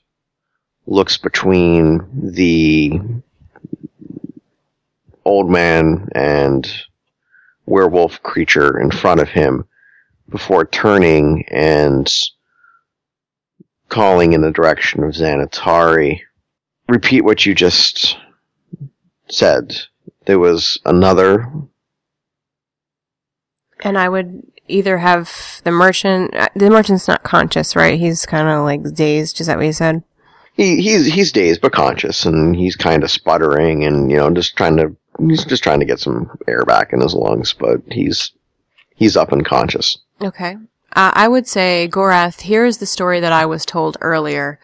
looks 0.87 1.17
between 1.17 2.01
the 2.13 3.01
old 5.25 5.51
man 5.51 6.09
and 6.15 6.71
werewolf 7.67 8.23
creature 8.23 8.79
in 8.79 8.91
front 8.91 9.21
of 9.21 9.29
him 9.29 9.65
before 10.29 10.65
turning 10.67 11.45
and 11.49 12.13
calling 13.89 14.33
in 14.33 14.41
the 14.43 14.51
direction 14.51 15.03
of 15.03 15.13
Xanatari. 15.15 16.21
Repeat 16.89 17.23
what 17.23 17.47
you 17.47 17.55
just 17.55 18.17
said. 19.31 19.75
There 20.27 20.39
was 20.39 20.79
another. 20.85 21.51
and 23.81 23.97
I 23.99 24.09
would 24.09 24.43
either 24.69 24.99
have 24.99 25.61
the 25.65 25.71
merchant. 25.71 26.35
uh, 26.35 26.49
The 26.55 26.71
merchant's 26.71 27.09
not 27.09 27.23
conscious, 27.23 27.75
right? 27.77 27.99
He's 27.99 28.27
kind 28.27 28.49
of 28.49 28.65
like 28.65 28.95
dazed. 28.95 29.41
Is 29.41 29.47
that 29.47 29.57
what 29.57 29.67
you 29.67 29.73
said? 29.73 30.03
He, 30.55 30.81
he's 30.81 31.07
he's 31.07 31.33
dazed 31.33 31.61
but 31.61 31.73
conscious, 31.73 32.25
and 32.25 32.55
he's 32.55 32.77
kind 32.77 33.03
of 33.03 33.11
sputtering, 33.11 33.85
and 33.85 34.11
you 34.11 34.17
know, 34.17 34.31
just 34.31 34.57
trying 34.57 34.77
to 34.77 34.97
he's 35.19 35.45
just 35.45 35.63
trying 35.63 35.81
to 35.81 35.87
get 35.87 36.01
some 36.01 36.31
air 36.47 36.65
back 36.65 36.93
in 36.93 37.01
his 37.01 37.15
lungs, 37.15 37.53
but 37.53 37.81
he's 37.91 38.33
he's 38.95 39.17
up 39.17 39.33
and 39.33 39.45
conscious. 39.45 39.99
Okay. 40.23 40.57
Uh, 40.97 41.11
I 41.13 41.27
would 41.27 41.49
say, 41.49 41.89
Gorath, 41.91 42.43
here's 42.43 42.79
the 42.79 42.87
story 42.87 43.19
that 43.19 43.33
I 43.33 43.47
was 43.47 43.67
told 43.67 43.97
earlier 44.01 44.61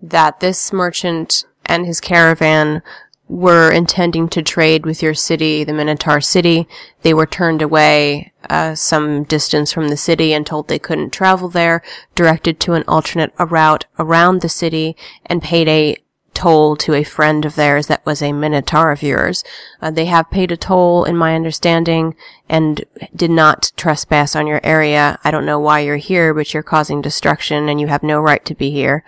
that 0.00 0.38
this 0.38 0.72
merchant 0.72 1.44
and 1.66 1.86
his 1.86 2.00
caravan 2.00 2.82
were 3.32 3.72
intending 3.72 4.28
to 4.28 4.42
trade 4.42 4.84
with 4.84 5.02
your 5.02 5.14
city, 5.14 5.64
the 5.64 5.72
Minotaur 5.72 6.20
city. 6.20 6.68
They 7.00 7.14
were 7.14 7.24
turned 7.24 7.62
away 7.62 8.30
uh, 8.50 8.74
some 8.74 9.24
distance 9.24 9.72
from 9.72 9.88
the 9.88 9.96
city 9.96 10.34
and 10.34 10.46
told 10.46 10.68
they 10.68 10.78
couldn't 10.78 11.14
travel 11.14 11.48
there, 11.48 11.82
directed 12.14 12.60
to 12.60 12.74
an 12.74 12.84
alternate 12.86 13.32
route 13.38 13.86
around 13.98 14.42
the 14.42 14.50
city, 14.50 14.96
and 15.24 15.42
paid 15.42 15.66
a 15.66 15.96
toll 16.34 16.76
to 16.76 16.92
a 16.92 17.04
friend 17.04 17.46
of 17.46 17.54
theirs 17.54 17.86
that 17.86 18.04
was 18.04 18.20
a 18.20 18.34
Minotaur 18.34 18.92
of 18.92 19.02
yours. 19.02 19.42
Uh, 19.80 19.90
they 19.90 20.04
have 20.06 20.30
paid 20.30 20.52
a 20.52 20.56
toll, 20.56 21.04
in 21.04 21.16
my 21.16 21.34
understanding, 21.34 22.14
and 22.50 22.84
did 23.16 23.30
not 23.30 23.72
trespass 23.78 24.36
on 24.36 24.46
your 24.46 24.60
area. 24.62 25.18
I 25.24 25.30
don't 25.30 25.46
know 25.46 25.58
why 25.58 25.80
you're 25.80 25.96
here, 25.96 26.34
but 26.34 26.52
you're 26.52 26.62
causing 26.62 27.00
destruction 27.00 27.66
and 27.70 27.80
you 27.80 27.86
have 27.86 28.02
no 28.02 28.20
right 28.20 28.44
to 28.44 28.54
be 28.54 28.70
here. 28.70 29.04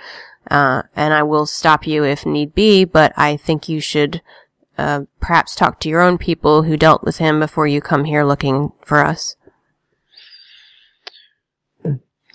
Uh, 0.50 0.82
and 0.94 1.14
I 1.14 1.22
will 1.22 1.46
stop 1.46 1.86
you 1.86 2.04
if 2.04 2.26
need 2.26 2.54
be, 2.54 2.84
but 2.84 3.12
I 3.16 3.36
think 3.36 3.68
you 3.68 3.80
should, 3.80 4.20
uh, 4.76 5.02
perhaps 5.20 5.54
talk 5.54 5.80
to 5.80 5.88
your 5.88 6.00
own 6.00 6.18
people 6.18 6.64
who 6.64 6.76
dealt 6.76 7.04
with 7.04 7.18
him 7.18 7.40
before 7.40 7.66
you 7.66 7.80
come 7.80 8.04
here 8.04 8.24
looking 8.24 8.72
for 8.84 9.04
us. 9.04 9.36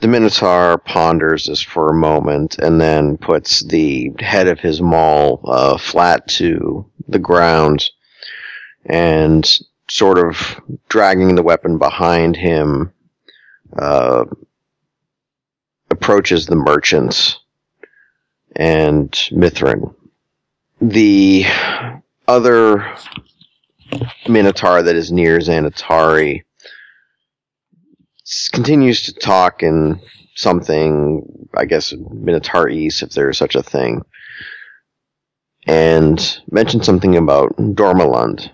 The 0.02 0.08
Minotaur 0.08 0.78
ponders 0.78 1.48
this 1.48 1.62
for 1.62 1.90
a 1.90 1.94
moment 1.94 2.58
and 2.58 2.80
then 2.80 3.18
puts 3.18 3.62
the 3.66 4.14
head 4.20 4.48
of 4.48 4.60
his 4.60 4.82
maul 4.82 5.42
uh, 5.44 5.78
flat 5.78 6.26
to 6.30 6.90
the 7.10 7.20
ground 7.20 7.90
and 8.86 9.60
sort 9.90 10.20
of 10.20 10.62
dragging 10.88 11.36
the 11.36 11.44
weapon 11.44 11.78
behind 11.78 12.38
him 12.38 12.94
uh, 13.78 14.24
approaches 15.90 16.46
the 16.46 16.56
merchant 16.56 17.38
and 18.60 19.10
Mithrin. 19.32 19.96
The 20.82 21.46
other 22.28 22.96
Minotaur 24.28 24.84
that 24.84 24.96
is 24.96 25.12
near 25.12 25.40
Xanatari 25.40 26.44
continues 28.52 29.04
to 29.04 29.14
talk 29.14 29.64
in 29.64 30.02
something, 30.36 31.48
I 31.56 31.66
guess, 31.66 31.94
Minotaur 32.12 32.70
East, 32.70 33.02
if 33.02 33.12
there 33.12 33.30
is 33.30 33.38
such 33.38 33.56
a 33.56 33.64
thing, 33.64 34.04
and 35.66 36.40
mentions 36.52 36.86
something 36.86 37.16
about 37.16 37.56
Dormaland 37.56 38.52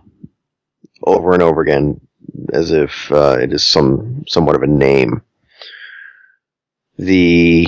over 1.04 1.34
and 1.34 1.42
over 1.42 1.62
again, 1.62 2.00
as 2.54 2.72
if 2.72 3.12
uh, 3.12 3.38
it 3.42 3.52
is 3.52 3.64
some 3.64 4.24
somewhat 4.28 4.56
of 4.56 4.62
a 4.62 4.68
name. 4.68 5.24
The 6.98 7.68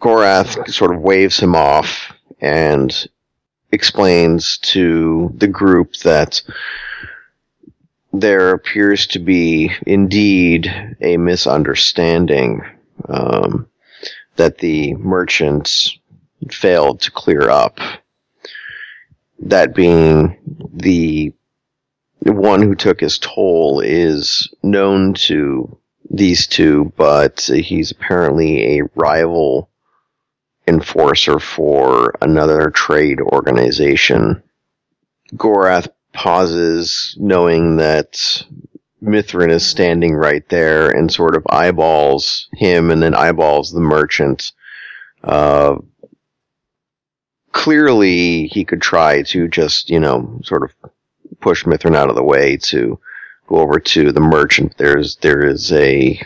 Gorath 0.00 0.72
sort 0.72 0.94
of 0.94 1.02
waves 1.02 1.38
him 1.38 1.54
off 1.54 2.12
and 2.40 3.06
explains 3.70 4.58
to 4.58 5.32
the 5.36 5.46
group 5.46 5.94
that 5.98 6.42
there 8.12 8.50
appears 8.50 9.06
to 9.08 9.18
be 9.18 9.70
indeed 9.86 10.96
a 11.00 11.16
misunderstanding 11.16 12.62
um, 13.08 13.68
that 14.36 14.58
the 14.58 14.94
merchants 14.94 15.96
failed 16.50 17.00
to 17.02 17.10
clear 17.10 17.50
up. 17.50 17.78
That 19.38 19.74
being 19.74 20.36
the 20.72 21.32
one 22.22 22.62
who 22.62 22.74
took 22.74 23.00
his 23.00 23.18
toll 23.18 23.80
is 23.80 24.52
known 24.62 25.14
to 25.14 25.78
these 26.10 26.46
two, 26.46 26.92
but 26.96 27.40
he's 27.42 27.90
apparently 27.90 28.78
a 28.78 28.84
rival 28.94 29.69
enforcer 30.70 31.38
for 31.38 32.14
another 32.22 32.70
trade 32.70 33.20
organization. 33.20 34.42
Gorath 35.34 35.88
pauses, 36.12 37.14
knowing 37.18 37.76
that 37.76 38.44
Mithrin 39.02 39.50
is 39.50 39.66
standing 39.66 40.14
right 40.14 40.48
there 40.48 40.90
and 40.90 41.12
sort 41.12 41.36
of 41.36 41.46
eyeballs 41.50 42.48
him 42.54 42.90
and 42.90 43.02
then 43.02 43.14
eyeballs 43.14 43.72
the 43.72 43.80
merchant. 43.80 44.52
Uh, 45.24 45.76
clearly, 47.52 48.46
he 48.46 48.64
could 48.64 48.80
try 48.80 49.22
to 49.22 49.48
just, 49.48 49.90
you 49.90 50.00
know, 50.00 50.40
sort 50.44 50.62
of 50.62 50.90
push 51.40 51.64
Mithrin 51.64 51.96
out 51.96 52.10
of 52.10 52.16
the 52.16 52.22
way 52.22 52.56
to 52.56 52.98
go 53.48 53.56
over 53.56 53.80
to 53.80 54.12
the 54.12 54.20
merchant. 54.20 54.76
There's 54.78 55.16
there 55.16 55.44
is 55.44 55.72
a 55.72 56.20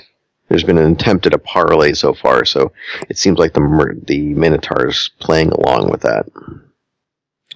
there's 0.48 0.64
been 0.64 0.78
an 0.78 0.92
attempt 0.92 1.26
at 1.26 1.34
a 1.34 1.38
parlay 1.38 1.92
so 1.94 2.12
far, 2.14 2.44
so 2.44 2.72
it 3.08 3.18
seems 3.18 3.38
like 3.38 3.52
the 3.54 4.00
the 4.06 4.34
Minotaur's 4.34 5.10
playing 5.20 5.50
along 5.50 5.90
with 5.90 6.02
that. 6.02 6.26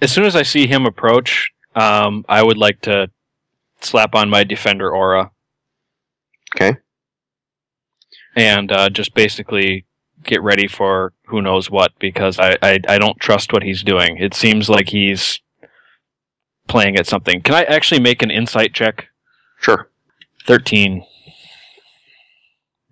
As 0.01 0.11
soon 0.11 0.25
as 0.25 0.35
I 0.35 0.43
see 0.43 0.65
him 0.67 0.85
approach, 0.85 1.51
um, 1.75 2.25
I 2.29 2.41
would 2.41 2.57
like 2.57 2.81
to 2.81 3.09
slap 3.81 4.15
on 4.15 4.29
my 4.29 4.43
defender 4.43 4.89
aura 4.91 5.31
Okay. 6.55 6.77
and 8.35 8.71
uh, 8.71 8.89
just 8.89 9.13
basically 9.13 9.85
get 10.23 10.41
ready 10.41 10.67
for 10.67 11.13
who 11.27 11.41
knows 11.41 11.69
what 11.69 11.91
because 11.99 12.39
I, 12.39 12.57
I 12.61 12.79
I 12.87 12.97
don't 12.97 13.19
trust 13.19 13.53
what 13.53 13.63
he's 13.63 13.83
doing. 13.83 14.17
It 14.17 14.33
seems 14.33 14.67
like 14.69 14.89
he's 14.89 15.39
playing 16.67 16.97
at 16.97 17.07
something. 17.07 17.41
Can 17.41 17.55
I 17.55 17.63
actually 17.63 18.01
make 18.01 18.21
an 18.21 18.31
insight 18.31 18.73
check? 18.73 19.07
Sure. 19.59 19.89
Thirteen. 20.45 21.05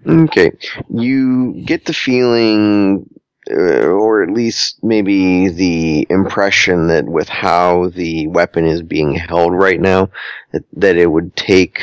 Okay. 0.07 0.51
You 0.89 1.53
get 1.65 1.85
the 1.85 1.93
feeling, 1.93 3.09
uh, 3.51 3.87
or 3.87 4.23
at 4.23 4.29
least 4.31 4.83
maybe 4.83 5.49
the 5.49 6.07
impression 6.09 6.87
that 6.87 7.05
with 7.05 7.29
how 7.29 7.89
the 7.89 8.27
weapon 8.27 8.65
is 8.65 8.81
being 8.81 9.13
held 9.15 9.53
right 9.53 9.79
now, 9.81 10.09
that, 10.51 10.63
that 10.73 10.95
it 10.95 11.07
would 11.07 11.35
take, 11.35 11.81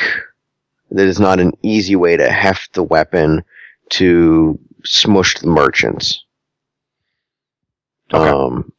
that 0.91 1.07
it's 1.07 1.19
not 1.19 1.39
an 1.39 1.51
easy 1.61 1.95
way 1.95 2.17
to 2.17 2.29
heft 2.31 2.73
the 2.73 2.83
weapon 2.83 3.43
to 3.89 4.59
smush 4.83 5.35
the 5.39 5.47
merchants. 5.47 6.23
Okay. 8.13 8.29
Um, 8.29 8.71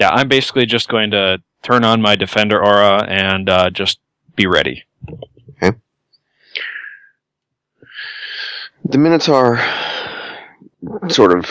Yeah, 0.00 0.10
I'm 0.10 0.28
basically 0.28 0.66
just 0.66 0.88
going 0.88 1.10
to 1.12 1.42
turn 1.62 1.84
on 1.84 2.00
my 2.02 2.16
defender 2.16 2.58
aura 2.58 3.04
and 3.04 3.48
uh, 3.48 3.70
just 3.70 4.00
be 4.34 4.46
ready. 4.46 4.84
The 8.84 8.98
Minotaur 8.98 9.60
sort 11.08 11.38
of 11.38 11.46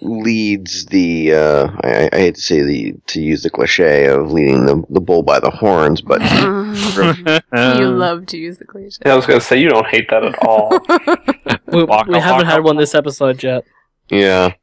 leads 0.00 0.86
the 0.86 1.32
uh, 1.34 1.68
I, 1.82 2.08
I 2.12 2.16
hate 2.16 2.36
to 2.36 2.40
say 2.40 2.62
the 2.62 2.94
to 3.08 3.20
use 3.20 3.42
the 3.42 3.50
cliche 3.50 4.06
of 4.06 4.30
leading 4.30 4.64
the, 4.66 4.82
the 4.90 5.00
bull 5.00 5.22
by 5.22 5.40
the 5.40 5.50
horns, 5.50 6.00
but 6.00 6.20
you 7.80 7.88
love 7.90 8.26
to 8.26 8.38
use 8.38 8.58
the 8.58 8.64
cliche. 8.64 8.98
Yeah, 9.04 9.12
I 9.12 9.16
was 9.16 9.26
gonna 9.26 9.40
say 9.40 9.58
you 9.58 9.68
don't 9.68 9.86
hate 9.86 10.08
that 10.10 10.24
at 10.24 10.38
all. 10.46 10.78
We, 11.70 11.84
Waka, 11.84 12.10
we 12.10 12.18
haven't 12.18 12.46
waka. 12.46 12.50
had 12.50 12.64
one 12.64 12.76
this 12.78 12.94
episode 12.94 13.42
yet. 13.42 13.62
yeah, 14.08 14.54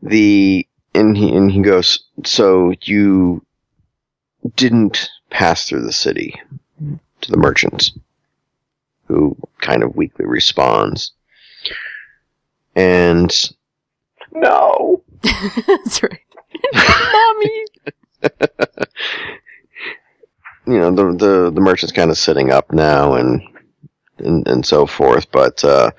the 0.00 0.66
and 0.94 1.14
he 1.14 1.34
and 1.34 1.52
he 1.52 1.60
goes. 1.60 2.02
So 2.24 2.72
you 2.82 3.44
didn't 4.56 5.10
pass 5.28 5.68
through 5.68 5.82
the 5.82 5.92
city 5.92 6.40
to 7.20 7.30
the 7.30 7.36
merchants, 7.36 7.92
who 9.14 9.36
kind 9.60 9.82
of 9.82 9.96
weakly 9.96 10.26
responds, 10.26 11.12
and 12.74 13.32
no. 14.32 15.02
That's 15.22 16.02
right. 16.02 16.20
Mommy. 16.72 17.64
you 20.66 20.78
know 20.78 20.90
the 20.90 21.14
the 21.16 21.50
the 21.54 21.60
merchant's 21.60 21.92
kind 21.92 22.10
of 22.10 22.18
sitting 22.18 22.50
up 22.50 22.72
now 22.72 23.14
and 23.14 23.42
and 24.18 24.46
and 24.48 24.66
so 24.66 24.86
forth. 24.86 25.30
But 25.30 25.64
uh, 25.64 25.90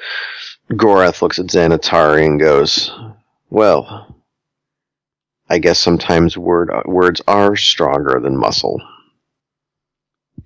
Gorath 0.71 1.21
looks 1.21 1.39
at 1.39 1.47
Xanatari 1.47 2.25
and 2.25 2.39
goes, 2.39 2.91
"Well, 3.49 4.15
I 5.49 5.59
guess 5.59 5.79
sometimes 5.79 6.37
word 6.37 6.71
words 6.85 7.21
are 7.27 7.55
stronger 7.55 8.19
than 8.21 8.37
muscle." 8.37 8.81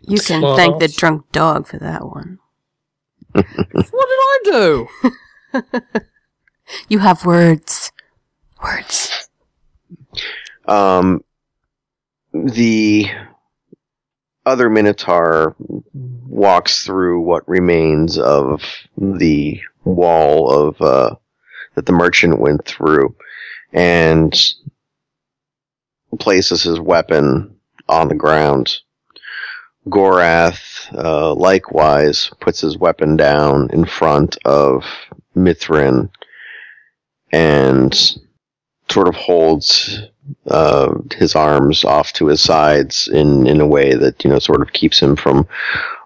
You 0.02 0.20
can 0.20 0.42
Smalls. 0.42 0.58
thank 0.58 0.80
the 0.80 0.88
drunk 0.88 1.32
dog 1.32 1.68
for 1.68 1.78
that 1.78 2.06
one. 2.06 2.40
What 3.34 3.46
did 3.74 3.92
I 3.92 4.40
do? 4.44 4.88
You 6.88 7.00
have 7.00 7.26
words. 7.26 7.92
Words. 8.64 9.30
Um, 10.68 11.24
the 12.34 13.08
other 14.46 14.70
Minotaur 14.70 15.56
walks 15.94 16.86
through 16.86 17.22
what 17.22 17.48
remains 17.48 18.18
of 18.18 18.64
the 18.98 19.60
wall 19.84 20.52
of 20.52 20.82
uh, 20.82 21.16
that 21.76 21.86
the 21.86 21.92
merchant 21.92 22.40
went 22.40 22.66
through, 22.66 23.16
and 23.74 24.54
places 26.20 26.64
his 26.64 26.80
weapon 26.80 27.56
on 27.88 28.08
the 28.08 28.16
ground. 28.16 28.80
Gorath, 29.88 30.94
uh, 30.94 31.34
likewise, 31.34 32.30
puts 32.40 32.62
his 32.62 32.78
weapon 32.78 33.16
down 33.16 33.70
in 33.72 33.86
front 33.86 34.38
of 34.46 34.84
Mithrin 35.36 36.10
and 37.32 37.94
sort 38.90 39.08
of 39.08 39.16
holds 39.16 40.00
uh, 40.48 40.94
his 41.16 41.36
arms 41.36 41.84
off 41.86 42.14
to 42.14 42.28
his 42.28 42.42
sides 42.42 43.08
in, 43.08 43.48
in 43.48 43.62
a 43.62 43.68
way 43.68 43.94
that, 43.96 44.24
you 44.24 44.30
know, 44.30 44.40
sort 44.40 44.62
of 44.62 44.74
keeps 44.74 45.00
him 45.00 45.16
from 45.16 45.48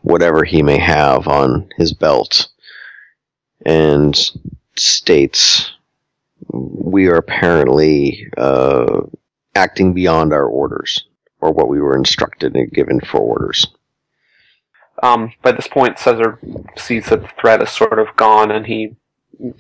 whatever 0.02 0.44
he 0.44 0.62
may 0.62 0.78
have 0.78 1.28
on 1.28 1.68
his 1.78 1.94
belt. 1.94 2.48
And 3.66 4.18
states, 4.76 5.72
we 6.50 7.08
are 7.08 7.16
apparently 7.16 8.28
uh, 8.38 9.02
acting 9.56 9.94
beyond 9.94 10.34
our 10.34 10.46
orders, 10.46 11.06
or 11.44 11.52
what 11.52 11.68
we 11.68 11.82
were 11.82 11.98
instructed 11.98 12.56
and 12.56 12.72
given 12.72 13.02
for 13.02 13.20
orders. 13.20 13.68
Um, 15.02 15.34
by 15.42 15.52
this 15.52 15.68
point, 15.68 16.00
Caesar 16.00 16.40
sees 16.78 17.08
that 17.08 17.22
the 17.22 17.32
threat 17.40 17.62
is 17.62 17.70
sort 17.70 18.00
of 18.00 18.16
gone, 18.16 18.50
and 18.52 18.66
he 18.66 18.96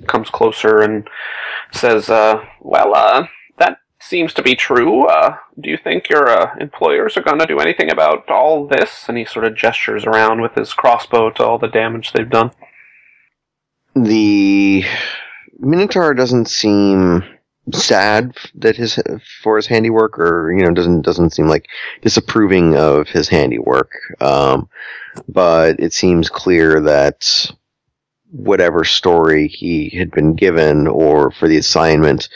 comes 0.08 0.30
closer 0.30 0.82
and 0.82 1.10
says, 1.72 2.10
uh, 2.10 2.46
"Well, 2.62 2.96
uh, 2.96 3.28
that 3.58 3.80
seems 4.00 4.34
to 4.36 4.41
be 4.41 4.56
true. 4.56 5.06
Uh, 5.06 5.38
do 5.60 5.69
you 5.69 5.78
think 5.78 6.08
your 6.10 6.30
uh, 6.30 6.56
employers 6.62 7.17
are 7.17 7.24
going 7.24 7.39
to 7.39 7.46
do 7.46 7.60
anything 7.60 7.91
about 7.91 8.30
all 8.30 8.65
this?" 8.65 9.10
And 9.10 9.17
he 9.17 9.26
sort 9.26 9.46
of 9.46 9.56
gestures 9.56 10.06
around 10.06 10.41
with 10.41 10.56
his 10.56 10.74
crossbow 10.74 11.32
to 11.32 11.43
all 11.43 11.58
the 11.58 11.67
damage 11.67 12.13
they've 12.13 12.30
done. 12.30 12.52
the 13.96 14.86
Minotaur 15.60 16.13
doesn't 16.13 16.48
seem 16.48 17.24
sad 17.71 18.36
that 18.56 18.76
his 18.76 18.99
for 19.41 19.56
his 19.56 19.67
handiwork, 19.67 20.19
or 20.19 20.52
you 20.52 20.63
know, 20.63 20.73
doesn't 20.73 21.02
doesn't 21.02 21.32
seem 21.32 21.47
like 21.47 21.67
disapproving 22.02 22.76
of 22.76 23.08
his 23.08 23.30
handiwork. 23.30 23.91
Um, 24.19 24.69
but 25.30 25.80
it 25.80 25.93
seems 25.93 26.30
clear 26.30 26.82
that 26.82 27.49
whatever 28.32 28.84
story 28.84 29.47
he 29.47 29.89
had 29.89 30.12
been 30.12 30.34
given 30.34 30.88
or 30.88 31.32
for 31.32 31.47
the 31.47 31.58
assignment, 31.58 32.30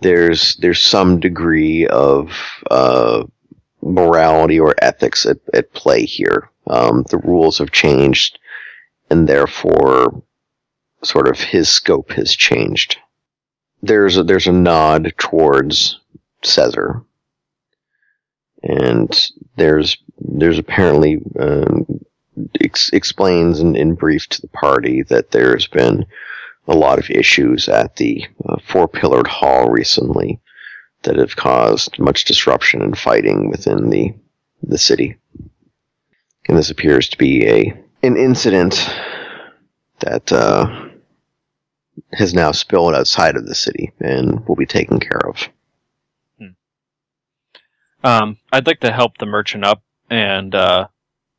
there's 0.00 0.56
there's 0.56 0.80
some 0.80 1.18
degree 1.18 1.86
of 1.88 2.30
uh, 2.70 3.24
morality 3.82 4.60
or 4.60 4.74
ethics 4.80 5.26
at, 5.26 5.38
at 5.54 5.72
play 5.72 6.04
here. 6.04 6.50
Um, 6.68 7.04
the 7.10 7.18
rules 7.18 7.58
have 7.58 7.72
changed, 7.72 8.38
and 9.10 9.28
therefore, 9.28 10.22
sort 11.02 11.28
of 11.28 11.40
his 11.40 11.68
scope 11.68 12.12
has 12.12 12.36
changed. 12.36 12.98
There's 13.82 14.16
a, 14.16 14.22
there's 14.22 14.46
a 14.46 14.52
nod 14.52 15.12
towards 15.18 16.00
Caesar, 16.44 17.02
and 18.62 19.30
there's 19.56 19.96
there's 20.18 20.58
apparently 20.58 21.20
um, 21.38 21.86
ex- 22.60 22.90
explains 22.92 23.60
in, 23.60 23.76
in 23.76 23.94
brief 23.94 24.26
to 24.28 24.40
the 24.40 24.48
party 24.48 25.02
that 25.04 25.30
there's 25.30 25.66
been 25.66 26.04
a 26.66 26.74
lot 26.74 26.98
of 26.98 27.10
issues 27.10 27.68
at 27.68 27.96
the 27.96 28.24
uh, 28.48 28.56
four 28.66 28.88
pillared 28.88 29.26
hall 29.26 29.68
recently 29.68 30.40
that 31.02 31.16
have 31.16 31.36
caused 31.36 31.98
much 31.98 32.24
disruption 32.24 32.82
and 32.82 32.98
fighting 32.98 33.48
within 33.50 33.90
the 33.90 34.12
the 34.62 34.78
city. 34.78 35.16
And 36.48 36.56
this 36.56 36.70
appears 36.70 37.08
to 37.08 37.18
be 37.18 37.46
a 37.46 37.84
an 38.02 38.16
incident 38.16 38.88
that 40.00 40.32
uh, 40.32 40.87
has 42.12 42.34
now 42.34 42.52
spilled 42.52 42.94
outside 42.94 43.36
of 43.36 43.46
the 43.46 43.54
city 43.54 43.92
and 44.00 44.46
will 44.46 44.56
be 44.56 44.66
taken 44.66 45.00
care 45.00 45.20
of. 45.26 45.48
Um, 48.04 48.38
I'd 48.52 48.66
like 48.66 48.80
to 48.80 48.92
help 48.92 49.18
the 49.18 49.26
merchant 49.26 49.64
up 49.64 49.82
and, 50.08 50.54
uh, 50.54 50.88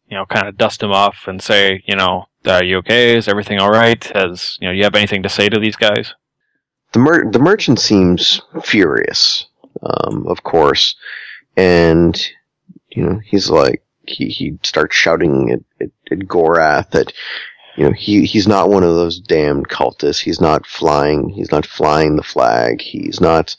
you 0.09 0.17
know, 0.17 0.25
kind 0.25 0.47
of 0.47 0.57
dust 0.57 0.83
him 0.83 0.91
off 0.91 1.25
and 1.27 1.41
say, 1.41 1.83
you 1.87 1.95
know, 1.95 2.25
are 2.45 2.63
you 2.63 2.77
okay? 2.77 3.15
Is 3.15 3.27
everything 3.27 3.59
all 3.59 3.71
right? 3.71 4.03
Has, 4.13 4.57
you 4.59 4.67
know, 4.67 4.73
you 4.73 4.83
have 4.83 4.95
anything 4.95 5.23
to 5.23 5.29
say 5.29 5.49
to 5.49 5.59
these 5.59 5.75
guys? 5.75 6.13
The 6.91 6.99
mer- 6.99 7.31
the 7.31 7.39
merchant 7.39 7.79
seems 7.79 8.41
furious, 8.63 9.45
um, 9.83 10.25
of 10.27 10.43
course, 10.43 10.95
and 11.55 12.19
you 12.89 13.03
know 13.03 13.19
he's 13.23 13.49
like 13.49 13.83
he 14.07 14.29
he 14.29 14.57
starts 14.63 14.95
shouting 14.95 15.51
at, 15.51 15.59
at, 15.79 15.91
at 16.11 16.27
Gorath 16.27 16.89
that 16.91 17.13
you 17.79 17.85
know 17.85 17.93
he 17.93 18.25
he's 18.25 18.47
not 18.47 18.69
one 18.69 18.83
of 18.83 18.93
those 18.95 19.19
damned 19.19 19.69
cultists. 19.69 20.19
He's 20.19 20.41
not 20.41 20.67
flying. 20.67 21.29
He's 21.29 21.51
not 21.51 21.65
flying 21.65 22.17
the 22.17 22.23
flag. 22.23 22.81
He's 22.81 23.21
not 23.21 23.55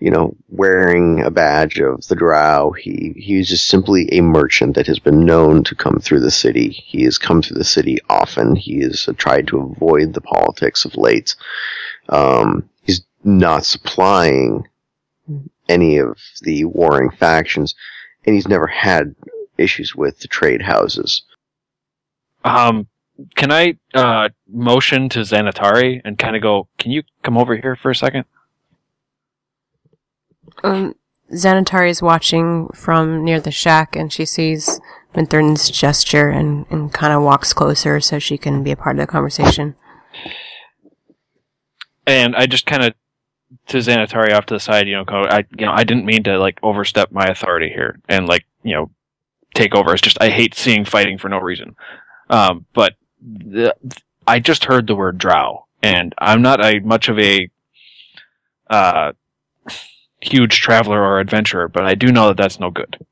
you 0.00 0.10
know, 0.10 0.34
wearing 0.48 1.20
a 1.20 1.30
badge 1.30 1.78
of 1.78 2.06
the 2.06 2.16
Drow. 2.16 2.72
He 2.72 3.12
he's 3.16 3.48
just 3.48 3.66
simply 3.66 4.08
a 4.12 4.22
merchant 4.22 4.74
that 4.74 4.86
has 4.86 4.98
been 4.98 5.26
known 5.26 5.62
to 5.64 5.74
come 5.74 5.98
through 5.98 6.20
the 6.20 6.30
city. 6.30 6.70
He 6.70 7.02
has 7.04 7.18
come 7.18 7.42
through 7.42 7.58
the 7.58 7.64
city 7.64 7.98
often. 8.08 8.56
He 8.56 8.80
has 8.80 9.08
tried 9.18 9.46
to 9.48 9.58
avoid 9.58 10.14
the 10.14 10.22
politics 10.22 10.86
of 10.86 10.96
late. 10.96 11.36
Um, 12.08 12.68
he's 12.82 13.02
not 13.24 13.66
supplying 13.66 14.66
any 15.68 15.98
of 15.98 16.16
the 16.42 16.64
warring 16.64 17.10
factions, 17.10 17.74
and 18.24 18.34
he's 18.34 18.48
never 18.48 18.66
had 18.66 19.14
issues 19.58 19.94
with 19.94 20.20
the 20.20 20.28
trade 20.28 20.62
houses. 20.62 21.22
Um, 22.42 22.86
can 23.36 23.50
I 23.50 23.76
uh, 23.94 24.28
motion 24.48 25.08
to 25.10 25.20
Xanatari 25.20 26.00
and 26.04 26.18
kind 26.18 26.36
of 26.36 26.42
go? 26.42 26.68
Can 26.78 26.90
you 26.90 27.02
come 27.22 27.36
over 27.36 27.56
here 27.56 27.76
for 27.76 27.90
a 27.90 27.94
second? 27.94 28.24
Um, 30.62 30.94
Xanatari 31.32 31.90
is 31.90 32.02
watching 32.02 32.68
from 32.68 33.24
near 33.24 33.40
the 33.40 33.50
shack 33.50 33.96
and 33.96 34.12
she 34.12 34.24
sees 34.24 34.80
Mithrin's 35.14 35.70
gesture 35.70 36.28
and, 36.28 36.66
and 36.70 36.92
kind 36.92 37.12
of 37.12 37.22
walks 37.22 37.52
closer 37.52 38.00
so 38.00 38.18
she 38.18 38.38
can 38.38 38.62
be 38.62 38.70
a 38.70 38.76
part 38.76 38.96
of 38.96 39.00
the 39.00 39.06
conversation. 39.06 39.74
And 42.06 42.34
I 42.34 42.46
just 42.46 42.66
kind 42.66 42.84
of 42.84 42.94
to 43.68 43.78
Xanatari 43.78 44.32
off 44.32 44.46
to 44.46 44.54
the 44.54 44.60
side, 44.60 44.88
you 44.88 44.94
know, 44.94 45.04
I 45.06 45.44
you 45.56 45.66
know 45.66 45.72
I 45.72 45.84
didn't 45.84 46.04
mean 46.06 46.22
to 46.24 46.38
like 46.38 46.58
overstep 46.62 47.12
my 47.12 47.26
authority 47.26 47.68
here 47.68 48.00
and 48.08 48.26
like 48.26 48.46
you 48.62 48.74
know 48.74 48.90
take 49.54 49.74
over. 49.74 49.92
It's 49.92 50.02
just 50.02 50.20
I 50.20 50.30
hate 50.30 50.54
seeing 50.54 50.84
fighting 50.84 51.18
for 51.18 51.28
no 51.28 51.38
reason. 51.38 51.76
Um, 52.28 52.66
but 52.72 52.94
the, 53.20 53.74
I 54.26 54.40
just 54.40 54.64
heard 54.64 54.86
the 54.86 54.94
word 54.94 55.18
drow, 55.18 55.66
and 55.82 56.14
I'm 56.18 56.42
not 56.42 56.64
a 56.64 56.80
much 56.80 57.08
of 57.08 57.18
a 57.18 57.50
uh, 58.68 59.12
huge 60.20 60.60
traveler 60.60 61.02
or 61.02 61.20
adventurer, 61.20 61.68
but 61.68 61.84
I 61.84 61.94
do 61.94 62.12
know 62.12 62.28
that 62.28 62.36
that's 62.36 62.60
no 62.60 62.70
good. 62.70 63.04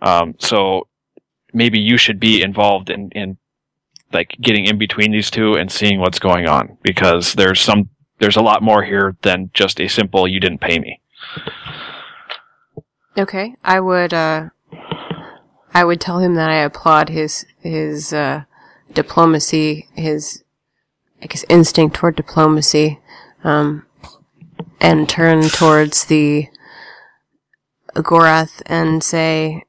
Um, 0.00 0.34
so 0.38 0.88
maybe 1.52 1.78
you 1.78 1.96
should 1.96 2.20
be 2.20 2.42
involved 2.42 2.90
in, 2.90 3.10
in 3.10 3.38
like 4.12 4.36
getting 4.40 4.64
in 4.64 4.78
between 4.78 5.12
these 5.12 5.30
two 5.30 5.54
and 5.54 5.70
seeing 5.70 6.00
what's 6.00 6.18
going 6.18 6.48
on 6.48 6.78
because 6.82 7.34
there's 7.34 7.60
some 7.60 7.90
there's 8.18 8.36
a 8.36 8.42
lot 8.42 8.62
more 8.62 8.82
here 8.82 9.16
than 9.22 9.50
just 9.54 9.80
a 9.80 9.88
simple 9.88 10.26
you 10.26 10.40
didn't 10.40 10.60
pay 10.60 10.78
me. 10.78 11.00
Okay, 13.16 13.54
I 13.64 13.80
would 13.80 14.14
uh, 14.14 14.50
I 15.74 15.84
would 15.84 16.00
tell 16.00 16.18
him 16.18 16.34
that 16.34 16.50
I 16.50 16.56
applaud 16.56 17.08
his 17.08 17.46
his 17.60 18.12
uh, 18.12 18.44
diplomacy, 18.92 19.88
his 19.94 20.44
I 21.22 21.26
guess 21.26 21.44
instinct 21.48 21.96
toward 21.96 22.16
diplomacy, 22.16 23.00
um, 23.44 23.86
and 24.80 25.08
turn 25.08 25.42
towards 25.48 26.04
the 26.04 26.48
Gorath 27.94 28.62
and 28.66 29.02
say 29.02 29.64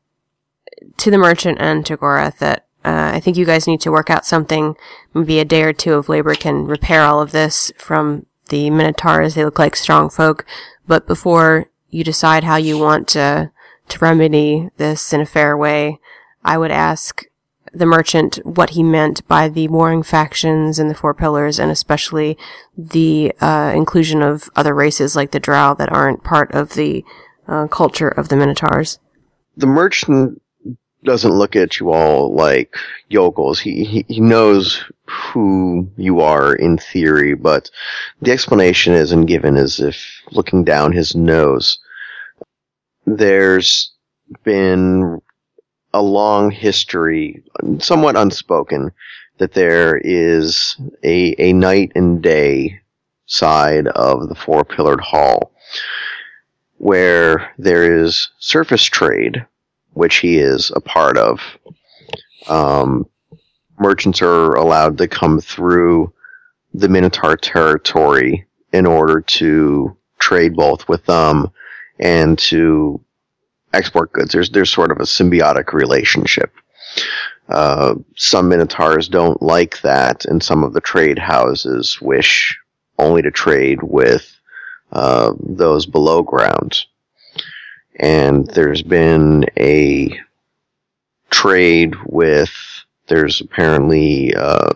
to 0.97 1.11
the 1.11 1.17
merchant 1.17 1.57
and 1.59 1.85
to 1.85 1.97
Gorath 1.97 2.37
that 2.39 2.67
uh, 2.85 3.11
I 3.13 3.19
think 3.19 3.35
you 3.35 3.45
guys 3.45 3.67
need 3.67 3.81
to 3.81 3.91
work 3.91 4.09
out 4.09 4.25
something. 4.25 4.75
Maybe 5.13 5.39
a 5.39 5.45
day 5.45 5.63
or 5.63 5.73
two 5.73 5.93
of 5.93 6.09
labor 6.09 6.35
can 6.35 6.65
repair 6.65 7.03
all 7.03 7.21
of 7.21 7.31
this 7.31 7.71
from 7.77 8.25
the 8.49 8.69
Minotaurs. 8.69 9.35
They 9.35 9.43
look 9.43 9.59
like 9.59 9.75
strong 9.75 10.09
folk. 10.09 10.45
But 10.87 11.05
before 11.05 11.67
you 11.89 12.03
decide 12.03 12.43
how 12.43 12.55
you 12.55 12.77
want 12.77 13.07
to, 13.09 13.51
to 13.89 13.99
remedy 13.99 14.69
this 14.77 15.11
in 15.11 15.21
a 15.21 15.25
fair 15.25 15.57
way, 15.57 15.99
I 16.43 16.57
would 16.57 16.71
ask 16.71 17.25
the 17.73 17.85
merchant 17.85 18.37
what 18.43 18.71
he 18.71 18.83
meant 18.83 19.27
by 19.27 19.49
the 19.49 19.67
warring 19.67 20.03
factions 20.03 20.79
and 20.79 20.89
the 20.89 20.95
Four 20.95 21.13
Pillars, 21.13 21.59
and 21.59 21.71
especially 21.71 22.37
the 22.77 23.33
uh, 23.41 23.71
inclusion 23.75 24.21
of 24.21 24.49
other 24.55 24.73
races 24.73 25.15
like 25.15 25.31
the 25.31 25.39
Drow 25.39 25.73
that 25.75 25.91
aren't 25.91 26.23
part 26.23 26.51
of 26.51 26.73
the 26.73 27.03
uh, 27.47 27.67
culture 27.67 28.07
of 28.07 28.29
the 28.29 28.35
Minotaurs. 28.35 28.99
The 29.57 29.67
merchant 29.67 30.41
doesn't 31.03 31.37
look 31.37 31.55
at 31.55 31.79
you 31.79 31.91
all 31.91 32.33
like 32.33 32.75
yokels. 33.07 33.59
He, 33.59 33.83
he 33.83 34.05
he 34.07 34.19
knows 34.19 34.83
who 35.05 35.89
you 35.97 36.21
are 36.21 36.53
in 36.53 36.77
theory, 36.77 37.35
but 37.35 37.69
the 38.21 38.31
explanation 38.31 38.93
isn't 38.93 39.25
given 39.25 39.57
as 39.57 39.79
if 39.79 40.21
looking 40.31 40.63
down 40.63 40.91
his 40.91 41.15
nose. 41.15 41.79
There's 43.05 43.91
been 44.43 45.21
a 45.93 46.01
long 46.01 46.51
history, 46.51 47.43
somewhat 47.79 48.15
unspoken, 48.15 48.91
that 49.37 49.53
there 49.53 49.97
is 49.97 50.77
a, 51.03 51.35
a 51.39 51.53
night 51.53 51.91
and 51.95 52.21
day 52.21 52.79
side 53.25 53.87
of 53.87 54.27
the 54.27 54.35
four 54.35 54.65
pillared 54.65 55.01
hall 55.01 55.51
where 56.77 57.53
there 57.57 58.01
is 58.01 58.29
surface 58.39 58.83
trade, 58.83 59.45
which 59.93 60.17
he 60.17 60.37
is 60.37 60.71
a 60.75 60.81
part 60.81 61.17
of. 61.17 61.41
Um, 62.47 63.05
merchants 63.77 64.21
are 64.21 64.53
allowed 64.55 64.97
to 64.97 65.07
come 65.07 65.39
through 65.39 66.13
the 66.73 66.89
Minotaur 66.89 67.35
territory 67.35 68.45
in 68.71 68.85
order 68.85 69.21
to 69.21 69.95
trade 70.19 70.55
both 70.55 70.87
with 70.87 71.05
them 71.05 71.49
and 71.99 72.37
to 72.39 73.01
export 73.73 74.11
goods. 74.13 74.31
There's 74.31 74.49
there's 74.49 74.71
sort 74.71 74.91
of 74.91 74.97
a 74.97 75.03
symbiotic 75.03 75.73
relationship. 75.73 76.53
Uh, 77.47 77.95
some 78.15 78.49
Minotaurs 78.49 79.07
don't 79.07 79.41
like 79.41 79.81
that, 79.81 80.25
and 80.25 80.43
some 80.43 80.63
of 80.63 80.73
the 80.73 80.81
trade 80.81 81.17
houses 81.17 81.99
wish 82.01 82.57
only 82.99 83.21
to 83.21 83.31
trade 83.31 83.81
with 83.81 84.39
uh, 84.91 85.33
those 85.39 85.85
below 85.85 86.21
ground. 86.21 86.85
And 87.99 88.47
there's 88.47 88.81
been 88.81 89.45
a 89.57 90.19
trade 91.31 91.95
with 92.05 92.51
there's 93.07 93.41
apparently 93.41 94.33
uh, 94.35 94.73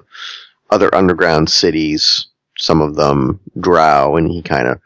other 0.71 0.93
underground 0.93 1.49
cities, 1.49 2.27
some 2.57 2.81
of 2.81 2.95
them 2.95 3.39
drow, 3.59 4.15
and 4.17 4.29
he 4.29 4.41
kind 4.41 4.67
of 4.67 4.79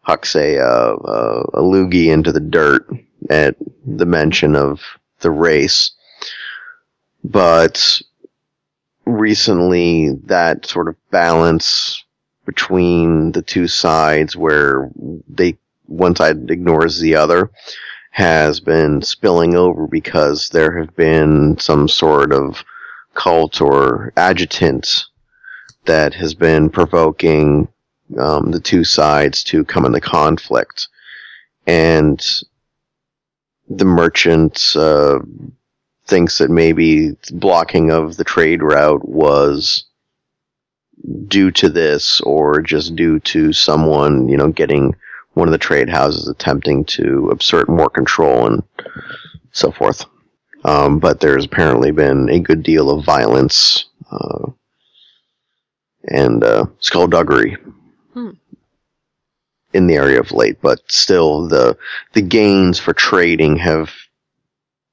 hucks 0.00 0.34
a, 0.34 0.58
uh, 0.58 0.96
a, 1.04 1.40
a 1.54 1.62
loogie 1.62 2.06
into 2.06 2.32
the 2.32 2.40
dirt 2.40 2.88
at 3.28 3.56
the 3.86 4.06
mention 4.06 4.56
of 4.56 4.80
the 5.20 5.30
race. 5.30 5.92
But 7.22 8.00
recently, 9.04 10.12
that 10.24 10.66
sort 10.66 10.88
of 10.88 10.96
balance 11.10 12.02
between 12.46 13.32
the 13.32 13.42
two 13.42 13.68
sides, 13.68 14.36
where 14.36 14.90
they 15.28 15.58
one 15.86 16.16
side 16.16 16.50
ignores 16.50 17.00
the 17.00 17.16
other, 17.16 17.50
has 18.10 18.60
been 18.60 19.02
spilling 19.02 19.54
over 19.54 19.86
because 19.86 20.48
there 20.48 20.78
have 20.78 20.94
been 20.96 21.58
some 21.58 21.88
sort 21.88 22.32
of 22.32 22.64
cult 23.14 23.60
or 23.60 24.12
adjutant 24.16 25.06
that 25.84 26.14
has 26.14 26.34
been 26.34 26.70
provoking 26.70 27.68
um, 28.18 28.50
the 28.50 28.60
two 28.60 28.84
sides 28.84 29.44
to 29.44 29.64
come 29.64 29.84
into 29.84 30.00
conflict. 30.00 30.88
And 31.66 32.24
the 33.70 33.84
merchant 33.84 34.74
uh, 34.76 35.20
thinks 36.06 36.38
that 36.38 36.50
maybe 36.50 37.16
blocking 37.32 37.90
of 37.90 38.16
the 38.16 38.24
trade 38.24 38.62
route 38.62 39.08
was 39.08 39.84
due 41.28 41.50
to 41.52 41.68
this 41.68 42.20
or 42.22 42.60
just 42.60 42.96
due 42.96 43.20
to 43.20 43.52
someone, 43.52 44.28
you 44.28 44.36
know, 44.36 44.48
getting 44.48 44.94
one 45.34 45.46
of 45.46 45.52
the 45.52 45.58
trade 45.58 45.88
houses 45.88 46.28
attempting 46.28 46.84
to 46.84 47.32
assert 47.38 47.68
more 47.68 47.88
control 47.88 48.46
and 48.46 48.62
so 49.52 49.70
forth. 49.70 50.04
Um, 50.64 50.98
but 50.98 51.20
there's 51.20 51.46
apparently 51.46 51.92
been 51.92 52.28
a 52.28 52.40
good 52.40 52.62
deal 52.62 52.90
of 52.90 53.04
violence 53.04 53.86
uh, 54.10 54.50
and 56.08 56.42
uh, 56.42 56.66
skullduggery. 56.80 57.56
In 59.72 59.86
the 59.86 59.94
area 59.94 60.20
of 60.20 60.32
late. 60.32 60.60
But 60.60 60.80
still, 60.88 61.48
the 61.48 61.76
the 62.12 62.22
gains 62.22 62.78
for 62.78 62.92
trading 62.92 63.56
have 63.56 63.90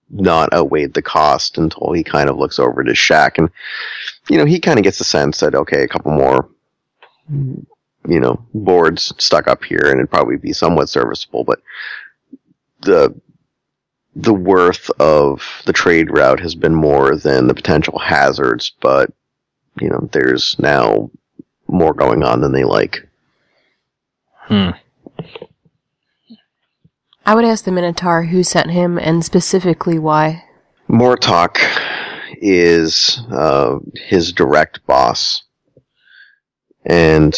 not 0.09 0.53
outweighed 0.53 0.93
the 0.93 1.01
cost 1.01 1.57
until 1.57 1.91
he 1.91 2.03
kind 2.03 2.30
of 2.30 2.38
looks 2.38 2.59
over 2.59 2.80
at 2.80 2.88
his 2.88 2.97
shack 2.97 3.38
and 3.38 3.49
you 4.30 4.38
know 4.38 4.45
he 4.45 4.57
kind 4.57 4.80
of 4.80 4.84
gets 4.84 4.99
the 4.99 5.03
sense 5.03 5.41
that 5.41 5.53
okay, 5.53 5.84
a 5.84 5.88
couple 5.88 6.11
more 6.11 6.49
you 7.30 8.19
know 8.19 8.41
boards 8.53 9.13
stuck 9.17 9.47
up 9.47 9.63
here 9.63 9.84
and 9.84 9.99
it'd 9.99 10.09
probably 10.09 10.38
be 10.38 10.53
somewhat 10.53 10.89
serviceable, 10.89 11.43
but 11.43 11.61
the 12.82 13.13
the 14.15 14.34
worth 14.34 14.89
of 14.99 15.61
the 15.65 15.73
trade 15.73 16.09
route 16.09 16.39
has 16.39 16.55
been 16.55 16.73
more 16.73 17.15
than 17.15 17.47
the 17.47 17.53
potential 17.53 17.99
hazards, 17.99 18.73
but 18.82 19.11
you 19.80 19.89
know, 19.89 20.09
there's 20.11 20.57
now 20.59 21.09
more 21.67 21.93
going 21.93 22.23
on 22.23 22.41
than 22.41 22.51
they 22.51 22.63
like. 22.63 23.07
Hmm. 24.47 24.69
I 27.25 27.35
would 27.35 27.43
ask 27.43 27.65
the 27.65 27.71
Minotaur 27.73 28.23
who 28.23 28.43
sent 28.43 28.71
him 28.71 28.97
and 28.97 29.25
specifically 29.25 29.99
why. 29.99 30.45
Mortok 30.89 31.57
is 32.41 33.19
uh, 33.29 33.79
his 33.95 34.31
direct 34.31 34.85
boss, 34.87 35.43
and 36.85 37.37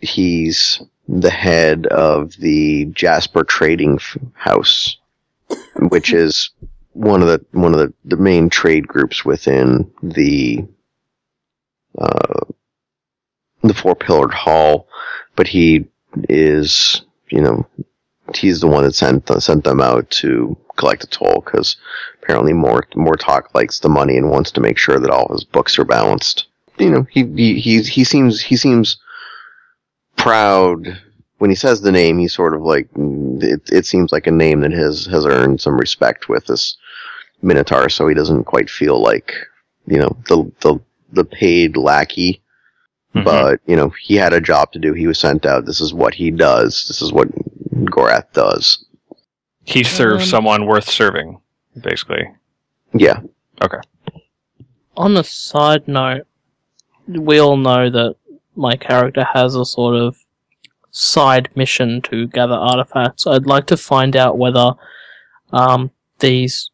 he's 0.00 0.80
the 1.08 1.30
head 1.30 1.86
of 1.88 2.36
the 2.36 2.84
Jasper 2.86 3.42
Trading 3.42 3.98
House, 4.34 4.96
which 5.88 6.12
is 6.14 6.50
one 6.92 7.20
of 7.20 7.26
the 7.26 7.44
one 7.50 7.74
of 7.74 7.80
the, 7.80 7.92
the 8.04 8.16
main 8.16 8.48
trade 8.48 8.86
groups 8.86 9.24
within 9.24 9.90
the 10.00 10.64
uh, 11.98 12.44
the 13.62 13.74
four 13.74 13.96
pillared 13.96 14.32
hall. 14.32 14.86
But 15.34 15.48
he 15.48 15.88
is, 16.28 17.02
you 17.30 17.40
know, 17.40 17.66
he's 18.34 18.60
the 18.60 18.66
one 18.66 18.84
that 18.84 18.94
sent 18.94 19.28
sent 19.42 19.64
them 19.64 19.80
out 19.80 20.08
to 20.10 20.56
collect 20.76 21.04
a 21.04 21.06
toll 21.06 21.42
because 21.44 21.76
apparently 22.22 22.52
more 22.52 22.82
Mortok 22.94 23.54
likes 23.54 23.80
the 23.80 23.88
money 23.88 24.16
and 24.16 24.30
wants 24.30 24.50
to 24.52 24.60
make 24.60 24.78
sure 24.78 24.98
that 24.98 25.10
all 25.10 25.32
his 25.32 25.44
books 25.44 25.78
are 25.78 25.84
balanced. 25.84 26.46
You 26.78 26.90
know, 26.90 27.06
he 27.10 27.24
he 27.24 27.82
he, 27.82 28.04
seems 28.04 28.40
he 28.40 28.56
seems 28.56 28.98
proud 30.16 31.00
when 31.38 31.50
he 31.50 31.56
says 31.56 31.80
the 31.80 31.92
name. 31.92 32.18
He's 32.18 32.34
sort 32.34 32.54
of 32.54 32.62
like 32.62 32.88
it. 32.96 33.62
It 33.70 33.86
seems 33.86 34.10
like 34.10 34.26
a 34.26 34.32
name 34.32 34.60
that 34.60 34.72
has 34.72 35.06
has 35.06 35.26
earned 35.26 35.60
some 35.60 35.76
respect 35.78 36.28
with 36.28 36.46
this 36.46 36.76
Minotaur, 37.42 37.88
so 37.88 38.08
he 38.08 38.14
doesn't 38.14 38.44
quite 38.44 38.70
feel 38.70 39.00
like 39.00 39.32
you 39.86 39.98
know 39.98 40.16
the 40.28 40.50
the 40.60 40.80
the 41.12 41.24
paid 41.24 41.76
lackey 41.76 42.42
Mhm. 43.14 43.24
but 43.24 43.60
you 43.66 43.76
know 43.76 43.92
he 44.00 44.16
had 44.16 44.32
a 44.32 44.40
job 44.40 44.72
to 44.72 44.78
do. 44.78 44.92
He 44.92 45.06
was 45.06 45.18
sent 45.18 45.46
out. 45.46 45.66
This 45.66 45.80
is 45.80 45.94
what 45.94 46.14
he 46.14 46.30
does. 46.30 46.84
This 46.88 47.00
is 47.00 47.12
what 47.12 47.28
Gorath 47.84 48.32
does. 48.32 48.84
he 49.66 49.82
serves 49.84 50.24
Um, 50.24 50.28
someone 50.28 50.66
worth 50.66 50.88
serving, 50.90 51.38
basically. 51.80 52.28
Yeah, 52.92 53.20
Okay. 53.62 53.78
On 54.96 55.16
a 55.16 55.24
side 55.24 55.88
note, 55.88 56.26
we 57.08 57.38
all 57.38 57.56
know 57.56 57.88
that 57.90 58.14
my 58.56 58.76
character 58.76 59.24
has 59.32 59.54
a 59.54 59.64
sort 59.64 59.96
of 59.96 60.16
side 60.90 61.48
mission 61.56 62.02
to 62.02 62.26
gather 62.28 62.54
artifacts. 62.54 63.26
I'd 63.26 63.46
like 63.46 63.66
to 63.66 63.76
find 63.76 64.14
out 64.16 64.38
whether 64.38 64.72
um, 65.52 65.90
these 66.18 66.70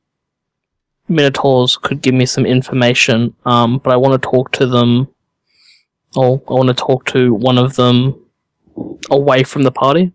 minotaurs 1.09 1.77
could 1.77 2.03
give 2.03 2.15
me 2.15 2.27
some 2.27 2.45
information, 2.45 3.35
um, 3.47 3.79
but 3.79 3.93
I 3.93 3.97
want 3.97 4.21
to 4.21 4.29
talk 4.29 4.51
to 4.53 4.67
them. 4.67 5.09
Or 6.17 6.43
I 6.49 6.53
want 6.53 6.69
to 6.69 6.75
talk 6.75 7.07
to 7.07 7.33
one 7.33 7.59
of 7.59 7.77
them 7.77 8.21
away 9.11 9.45
from 9.45 9.63
the 9.63 9.71
party, 9.71 10.13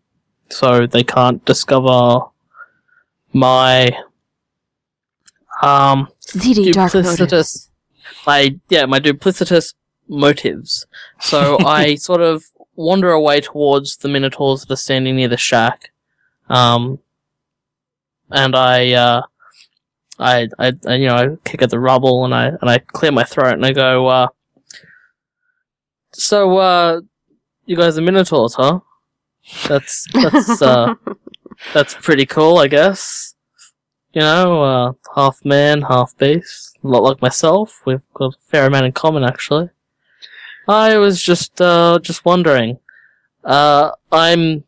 so 0.50 0.86
they 0.86 1.04
can't 1.04 1.44
discover 1.46 2.20
my 3.34 3.92
um 5.62 6.08
dark 6.74 6.92
Duplicitous. 6.92 7.70
my 8.28 8.56
yeah 8.70 8.86
my 8.86 9.00
duplicitous 9.00 9.74
motives. 10.08 10.86
So 11.20 11.58
I 11.66 11.96
sort 11.96 12.22
of 12.22 12.44
wander 12.76 13.12
away 13.12 13.40
towards 13.42 13.98
the 13.98 14.10
minotaurs 14.10 14.62
that 14.62 14.74
are 14.74 14.78
standing 14.78 15.16
near 15.16 15.30
the 15.30 15.38
shack, 15.38 15.92
um, 16.50 17.00
and 18.32 18.56
I, 18.56 18.94
uh, 18.94 19.22
I, 20.20 20.48
I, 20.60 20.74
I, 20.88 20.96
you 20.96 21.08
know, 21.08 21.16
I 21.16 21.50
kick 21.50 21.62
at 21.62 21.70
the 21.70 21.80
rubble 21.80 22.26
and 22.26 22.34
I 22.34 22.48
and 22.48 22.70
I 22.70 22.80
clear 22.80 23.12
my 23.12 23.24
throat 23.24 23.54
and 23.54 23.66
I 23.66 23.72
go, 23.72 24.08
uh, 24.08 24.28
so 26.18 26.58
uh, 26.58 27.02
you 27.66 27.76
guys 27.76 27.98
are 27.98 28.02
minotaurs, 28.02 28.56
huh? 28.56 28.80
That's 29.68 30.08
that's 30.14 30.62
uh, 30.62 30.96
that's 31.74 31.94
pretty 31.96 32.26
cool, 32.26 32.58
I 32.58 32.68
guess. 32.68 33.36
You 34.14 34.22
know, 34.22 34.64
uh, 34.64 34.94
half 35.16 35.44
man, 35.44 35.82
half 35.82 36.18
beast. 36.18 36.78
A 36.84 36.88
lot 36.88 37.04
like 37.04 37.22
myself. 37.22 37.82
We've 37.86 38.06
got 38.14 38.34
a 38.34 38.38
fair 38.48 38.66
amount 38.66 38.86
in 38.86 38.94
common, 38.94 39.26
actually. 39.26 39.70
I 40.68 40.98
was 40.98 41.22
just, 41.22 41.60
uh, 41.60 42.00
just 42.02 42.24
wondering. 42.24 42.80
Uh, 43.44 43.92
I'm, 44.14 44.64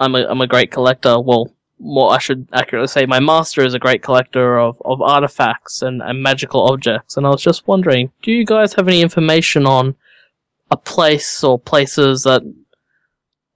I'm 0.00 0.14
a, 0.14 0.26
I'm 0.26 0.40
a 0.40 0.46
great 0.46 0.70
collector. 0.70 1.20
Well, 1.20 1.52
more, 1.78 2.12
I 2.12 2.18
should 2.18 2.48
accurately 2.54 2.88
say 2.88 3.04
my 3.04 3.20
master 3.20 3.62
is 3.62 3.74
a 3.74 3.78
great 3.78 4.02
collector 4.02 4.58
of, 4.58 4.80
of 4.86 5.02
artifacts 5.02 5.82
and, 5.82 6.00
and 6.00 6.22
magical 6.22 6.62
objects. 6.72 7.18
And 7.18 7.26
I 7.26 7.30
was 7.30 7.42
just 7.42 7.68
wondering, 7.68 8.10
do 8.22 8.32
you 8.32 8.46
guys 8.46 8.72
have 8.74 8.88
any 8.88 9.02
information 9.02 9.66
on 9.66 9.94
a 10.72 10.76
place 10.76 11.44
or 11.44 11.58
places 11.58 12.22
that 12.24 12.42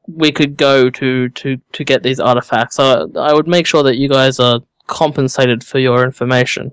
we 0.06 0.30
could 0.30 0.56
go 0.56 0.88
to, 0.90 1.28
to, 1.30 1.56
to 1.72 1.84
get 1.84 2.02
these 2.02 2.20
artifacts? 2.20 2.78
I, 2.78 3.04
I 3.16 3.32
would 3.32 3.48
make 3.48 3.66
sure 3.66 3.82
that 3.82 3.96
you 3.96 4.08
guys 4.08 4.38
are 4.38 4.60
compensated 4.86 5.64
for 5.64 5.80
your 5.80 6.04
information. 6.04 6.70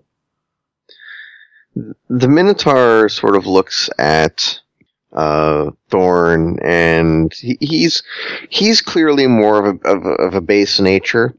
the 2.10 2.28
Minotaur 2.28 3.10
sort 3.10 3.36
of 3.36 3.48
looks 3.48 3.90
at 3.98 4.60
uh, 5.14 5.72
Thorn, 5.90 6.60
and 6.64 7.34
he, 7.34 7.58
he's 7.60 8.04
he's 8.50 8.82
clearly 8.82 9.28
more 9.28 9.60
of 9.60 9.66
a 9.76 9.90
of 9.90 10.06
a, 10.06 10.14
of 10.26 10.34
a 10.34 10.42
base 10.42 10.80
nature, 10.80 11.36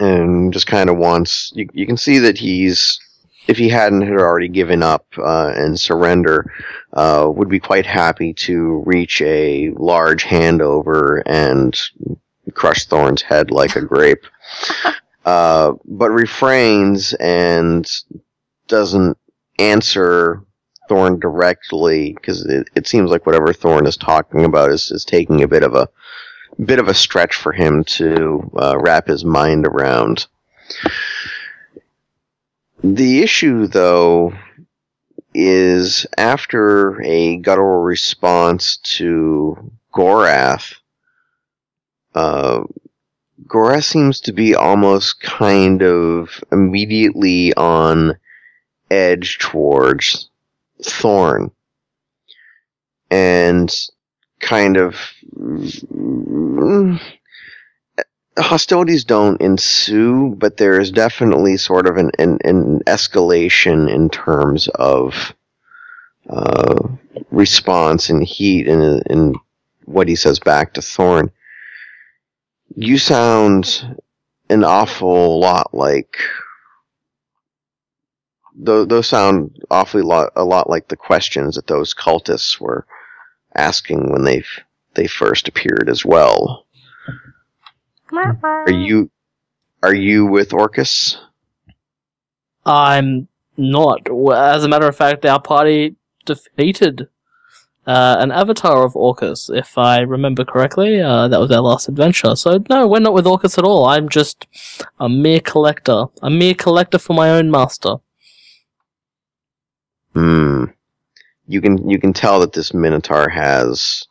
and 0.00 0.52
just 0.52 0.66
kind 0.66 0.90
of 0.90 0.96
wants. 0.96 1.52
You, 1.54 1.68
you 1.72 1.86
can 1.86 1.96
see 1.96 2.18
that 2.18 2.38
he's 2.38 2.98
if 3.46 3.56
he 3.56 3.68
hadn't 3.68 4.02
had 4.02 4.12
already 4.12 4.48
given 4.48 4.82
up 4.82 5.06
uh, 5.18 5.52
and 5.54 5.78
surrender, 5.78 6.52
uh, 6.92 7.30
would 7.34 7.48
be 7.48 7.60
quite 7.60 7.86
happy 7.86 8.32
to 8.34 8.82
reach 8.86 9.20
a 9.22 9.70
large 9.76 10.24
hand 10.24 10.62
over 10.62 11.22
and 11.26 11.78
crush 12.54 12.86
Thorn's 12.86 13.22
head 13.22 13.50
like 13.50 13.76
a 13.76 13.82
grape. 13.82 14.26
Uh, 15.26 15.72
but 15.84 16.12
refrains 16.12 17.12
and 17.14 17.90
doesn't 18.68 19.18
answer 19.58 20.40
Thorn 20.88 21.18
directly 21.18 22.12
because 22.12 22.46
it, 22.46 22.68
it 22.76 22.86
seems 22.86 23.10
like 23.10 23.26
whatever 23.26 23.52
Thorn 23.52 23.86
is 23.86 23.96
talking 23.96 24.44
about 24.44 24.70
is, 24.70 24.92
is 24.92 25.04
taking 25.04 25.42
a 25.42 25.48
bit 25.48 25.64
of 25.64 25.74
a 25.74 25.88
bit 26.64 26.78
of 26.78 26.86
a 26.86 26.94
stretch 26.94 27.34
for 27.34 27.52
him 27.52 27.84
to 27.84 28.50
uh, 28.56 28.76
wrap 28.78 29.08
his 29.08 29.24
mind 29.24 29.66
around. 29.66 30.26
The 32.82 33.22
issue, 33.22 33.66
though, 33.66 34.34
is 35.34 36.06
after 36.16 37.02
a 37.02 37.36
guttural 37.38 37.82
response 37.82 38.76
to 38.98 39.70
Gorath, 39.94 40.74
uh, 42.14 42.64
Gorath 43.46 43.84
seems 43.84 44.20
to 44.20 44.32
be 44.32 44.54
almost 44.54 45.20
kind 45.20 45.82
of 45.82 46.42
immediately 46.52 47.54
on 47.54 48.16
edge 48.90 49.38
towards 49.38 50.30
Thorn. 50.82 51.50
And 53.10 53.74
kind 54.40 54.76
of 54.76 54.96
hostilities 58.38 59.04
don't 59.04 59.40
ensue, 59.40 60.34
but 60.36 60.56
there 60.56 60.80
is 60.80 60.90
definitely 60.90 61.56
sort 61.56 61.86
of 61.86 61.96
an, 61.96 62.10
an, 62.18 62.38
an 62.44 62.80
escalation 62.86 63.90
in 63.92 64.10
terms 64.10 64.68
of 64.68 65.34
uh, 66.28 66.88
response 67.30 68.10
and 68.10 68.22
heat 68.22 68.68
and, 68.68 69.02
in 69.08 69.34
what 69.84 70.08
he 70.08 70.16
says 70.16 70.38
back 70.38 70.74
to 70.74 70.82
Thorn. 70.82 71.30
You 72.74 72.98
sound 72.98 73.96
an 74.50 74.64
awful 74.64 75.40
lot 75.40 75.72
like. 75.72 76.18
Those, 78.58 78.88
those 78.88 79.06
sound 79.06 79.62
awfully 79.70 80.02
lot, 80.02 80.32
a 80.34 80.44
lot 80.44 80.70
like 80.70 80.88
the 80.88 80.96
questions 80.96 81.56
that 81.56 81.66
those 81.66 81.94
cultists 81.94 82.58
were 82.58 82.86
asking 83.54 84.10
when 84.10 84.24
they 84.24 84.42
they 84.94 85.06
first 85.06 85.46
appeared 85.46 85.88
as 85.88 86.04
well. 86.04 86.65
Are 88.12 88.70
you 88.70 89.10
are 89.82 89.94
you 89.94 90.26
with 90.26 90.52
Orcus? 90.52 91.18
I'm 92.64 93.28
not. 93.56 94.08
As 94.34 94.64
a 94.64 94.68
matter 94.68 94.88
of 94.88 94.96
fact, 94.96 95.24
our 95.24 95.40
party 95.40 95.96
defeated 96.24 97.08
uh, 97.86 98.16
an 98.18 98.32
avatar 98.32 98.84
of 98.84 98.96
Orcus, 98.96 99.48
if 99.48 99.78
I 99.78 100.00
remember 100.00 100.44
correctly. 100.44 101.00
Uh, 101.00 101.28
that 101.28 101.38
was 101.38 101.50
our 101.52 101.60
last 101.60 101.88
adventure. 101.88 102.34
So, 102.34 102.62
no, 102.68 102.88
we're 102.88 102.98
not 102.98 103.14
with 103.14 103.26
Orcus 103.26 103.58
at 103.58 103.64
all. 103.64 103.86
I'm 103.86 104.08
just 104.08 104.46
a 104.98 105.08
mere 105.08 105.40
collector. 105.40 106.06
A 106.22 106.30
mere 106.30 106.54
collector 106.54 106.98
for 106.98 107.14
my 107.14 107.30
own 107.30 107.50
master. 107.50 107.96
Hmm. 110.14 110.64
You 111.46 111.60
can 111.60 111.88
you 111.88 112.00
can 112.00 112.12
tell 112.12 112.40
that 112.40 112.54
this 112.54 112.74
Minotaur 112.74 113.28
has 113.28 114.04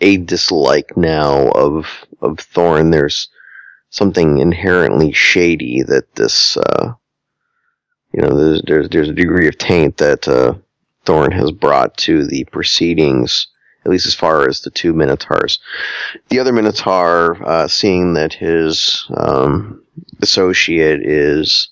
a 0.00 0.18
dislike 0.18 0.96
now 0.96 1.48
of 1.50 1.86
of 2.20 2.40
Thorn. 2.40 2.90
There's 2.90 3.28
something 3.90 4.38
inherently 4.38 5.12
shady 5.12 5.82
that 5.82 6.14
this 6.16 6.56
uh, 6.56 6.94
you 8.12 8.22
know 8.22 8.36
there's, 8.36 8.62
there's 8.66 8.88
there's 8.88 9.08
a 9.08 9.14
degree 9.14 9.48
of 9.48 9.58
taint 9.58 9.98
that 9.98 10.26
uh, 10.26 10.54
Thorn 11.04 11.32
has 11.32 11.50
brought 11.50 11.96
to 11.98 12.26
the 12.26 12.44
proceedings, 12.44 13.46
at 13.84 13.90
least 13.90 14.06
as 14.06 14.14
far 14.14 14.48
as 14.48 14.60
the 14.60 14.70
two 14.70 14.92
Minotaurs. 14.92 15.58
The 16.28 16.38
other 16.38 16.52
Minotaur, 16.52 17.42
uh, 17.46 17.68
seeing 17.68 18.14
that 18.14 18.32
his 18.32 19.06
um, 19.16 19.84
associate 20.22 21.02
is 21.02 21.68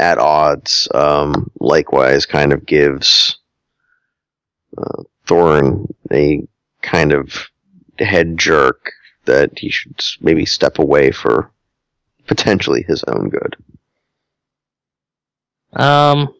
at 0.00 0.18
odds, 0.18 0.88
um, 0.94 1.50
likewise 1.60 2.26
kind 2.26 2.52
of 2.52 2.66
gives 2.66 3.38
uh, 4.76 5.02
Thorn 5.26 5.86
a 6.12 6.46
kind 6.84 7.12
of 7.12 7.48
head 7.98 8.38
jerk 8.38 8.92
that 9.24 9.58
he 9.58 9.70
should 9.70 10.00
maybe 10.20 10.44
step 10.44 10.78
away 10.78 11.10
for 11.10 11.50
potentially 12.26 12.84
his 12.86 13.02
own 13.04 13.30
good. 13.30 13.56
Um, 15.72 16.34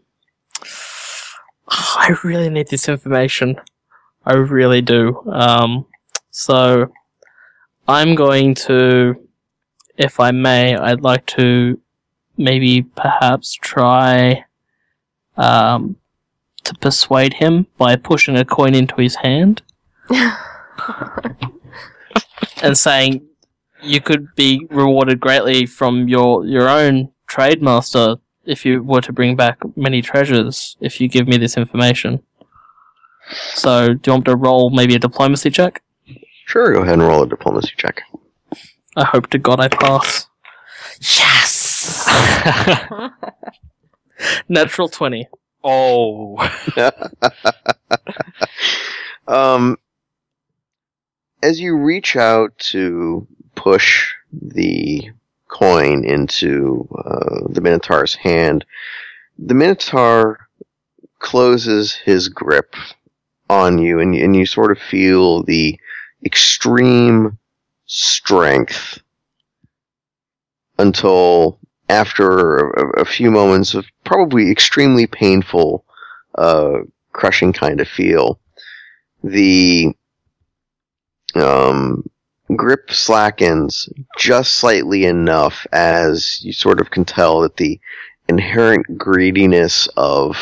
I 1.69 2.15
really 2.23 2.51
need 2.51 2.69
this 2.69 2.89
information. 2.89 3.57
I 4.25 4.35
really 4.35 4.83
do. 4.83 5.23
Um, 5.31 5.87
so 6.31 6.93
I'm 7.89 8.15
going 8.15 8.55
to, 8.67 9.17
if 9.97 10.21
I 10.21 10.31
may, 10.31 10.77
I'd 10.77 11.03
like 11.03 11.27
to 11.27 11.81
maybe 12.37 12.83
perhaps 12.83 13.55
try 13.55 14.45
um, 15.37 15.97
to 16.65 16.75
persuade 16.75 17.35
him 17.35 17.67
by 17.79 17.97
pushing 17.97 18.37
a 18.37 18.45
coin 18.45 18.75
into 18.75 18.97
his 18.97 19.17
hand 19.17 19.63
and 22.63 22.77
saying 22.77 23.27
you 23.83 24.01
could 24.01 24.35
be 24.35 24.67
rewarded 24.71 25.21
greatly 25.21 25.67
from 25.67 26.09
your 26.09 26.45
your 26.47 26.69
own 26.69 27.11
trade 27.27 27.63
master 27.63 28.17
if 28.47 28.65
you 28.65 28.83
were 28.83 29.01
to 29.01 29.13
bring 29.13 29.37
back 29.37 29.59
many 29.77 30.03
treasures 30.03 30.77
if 30.81 31.01
you 31.01 31.09
give 31.09 31.27
me 31.27 31.37
this 31.37 31.57
information. 31.57 32.23
So, 33.55 33.95
do 33.95 34.01
you 34.07 34.13
want 34.13 34.27
me 34.27 34.33
to 34.33 34.37
roll 34.37 34.71
maybe 34.71 34.95
a 34.95 34.99
diplomacy 34.99 35.51
check? 35.51 35.83
Sure, 36.47 36.75
go 36.75 36.83
ahead 36.83 36.95
and 36.95 37.03
roll 37.03 37.23
a 37.23 37.29
diplomacy 37.29 37.73
check. 37.77 38.03
I 38.97 39.05
hope 39.05 39.29
to 39.31 39.39
God 39.39 39.61
I 39.61 39.69
pass. 39.69 40.27
Yes! 41.01 42.07
Natural 44.49 44.89
20. 44.89 45.27
oh, 45.65 46.37
um, 49.27 49.77
as 51.45 51.61
you 51.61 51.77
reach 51.77 52.17
out 52.17 52.57
to 52.57 53.27
push 53.55 54.15
the 54.33 55.11
coin 55.49 56.03
into 56.03 56.89
uh, 56.97 57.47
the 57.51 57.61
Minotaur's 57.61 58.15
hand, 58.15 58.65
the 59.39 59.53
Minotaur 59.53 60.49
closes 61.19 61.95
his 61.95 62.31
grip 62.31 62.75
on 63.51 63.77
you, 63.77 64.01
and, 64.01 64.15
and 64.15 64.35
you 64.35 64.47
sort 64.47 64.73
of 64.73 64.79
feel 64.79 65.43
the 65.43 65.79
extreme 66.25 67.39
strength 67.85 69.01
until 70.79 71.59
after 71.91 72.71
a, 72.71 73.03
a 73.03 73.05
few 73.05 73.31
moments 73.31 73.75
of 73.75 73.85
probably 74.05 74.51
extremely 74.51 75.07
painful, 75.07 75.85
uh, 76.37 76.79
crushing 77.13 77.53
kind 77.53 77.83
of 77.83 77.87
feel, 77.87 78.41
the 79.23 79.95
um, 81.37 82.05
grip 82.55 82.91
slackens 82.91 83.89
just 84.19 84.55
slightly 84.55 85.05
enough 85.05 85.67
as 85.73 86.41
you 86.43 86.53
sort 86.53 86.81
of 86.81 86.91
can 86.91 87.05
tell 87.05 87.41
that 87.41 87.57
the 87.57 87.81
inherent 88.29 88.99
greediness 88.99 89.89
of 89.97 90.37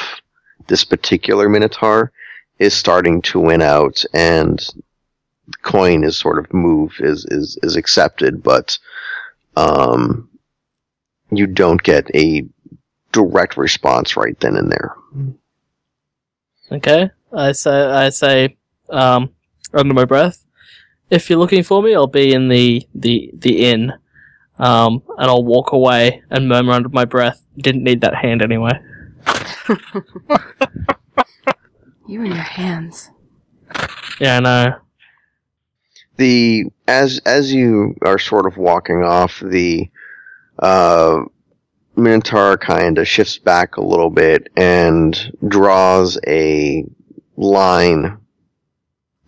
this 0.69 0.85
particular 0.85 1.49
Minotaur 1.49 2.13
is 2.59 2.75
starting 2.75 3.23
to 3.23 3.41
win 3.41 3.63
out 3.63 4.05
and 4.15 4.59
the 5.47 5.57
coin 5.63 6.05
is 6.05 6.17
sort 6.17 6.39
of 6.39 6.53
move 6.53 6.93
is, 7.01 7.27
is, 7.27 7.59
is 7.63 7.77
accepted, 7.77 8.43
but 8.43 8.79
um, 9.57 10.29
you 11.31 11.47
don't 11.47 11.83
get 11.83 12.15
a 12.15 12.47
direct 13.11 13.57
response 13.57 14.17
right 14.17 14.39
then 14.41 14.57
and 14.57 14.71
there. 14.71 14.95
Okay. 16.71 17.11
I 17.33 17.53
say, 17.53 17.85
I 17.85 18.09
say, 18.11 18.57
um, 18.91 19.31
under 19.75 19.95
my 19.95 20.05
breath, 20.05 20.45
if 21.13 21.31
you're 21.31 21.39
looking 21.39 21.63
for 21.63 21.83
me, 21.83 21.95
I'll 21.95 22.09
be 22.09 22.33
in 22.33 22.49
the, 22.49 22.85
the, 22.95 23.31
the 23.35 23.67
inn. 23.71 23.93
Um, 24.59 25.03
and 25.19 25.29
I'll 25.31 25.45
walk 25.45 25.73
away 25.73 26.23
and 26.31 26.49
murmur 26.49 26.73
under 26.73 26.89
my 26.89 27.05
breath, 27.05 27.45
didn't 27.57 27.85
need 27.85 28.01
that 28.03 28.15
hand 28.15 28.43
anyway. 28.43 28.73
You 32.07 32.21
and 32.21 32.35
your 32.35 32.37
hands. 32.43 33.11
Yeah, 34.21 34.37
I 34.37 34.41
know. 34.41 34.77
the 36.17 36.65
as 36.87 37.21
as 37.25 37.53
you 37.53 37.97
are 38.03 38.19
sort 38.19 38.47
of 38.47 38.57
walking 38.57 39.03
off, 39.03 39.41
the 39.41 39.89
uh, 40.59 41.23
Minotaur 41.97 42.57
kind 42.59 42.99
of 42.99 43.09
shifts 43.09 43.39
back 43.39 43.77
a 43.77 43.85
little 43.85 44.11
bit 44.11 44.49
and 44.57 45.33
draws 45.49 46.19
a 46.27 46.85
line 47.37 48.19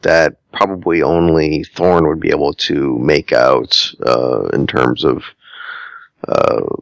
that 0.04 0.36
probably 0.52 1.02
only 1.02 1.64
Thorn 1.64 2.06
would 2.06 2.20
be 2.20 2.30
able 2.30 2.54
to 2.54 2.98
make 2.98 3.32
out 3.32 3.92
uh, 4.06 4.46
in 4.52 4.66
terms 4.66 5.04
of 5.04 5.24
uh, 6.28 6.76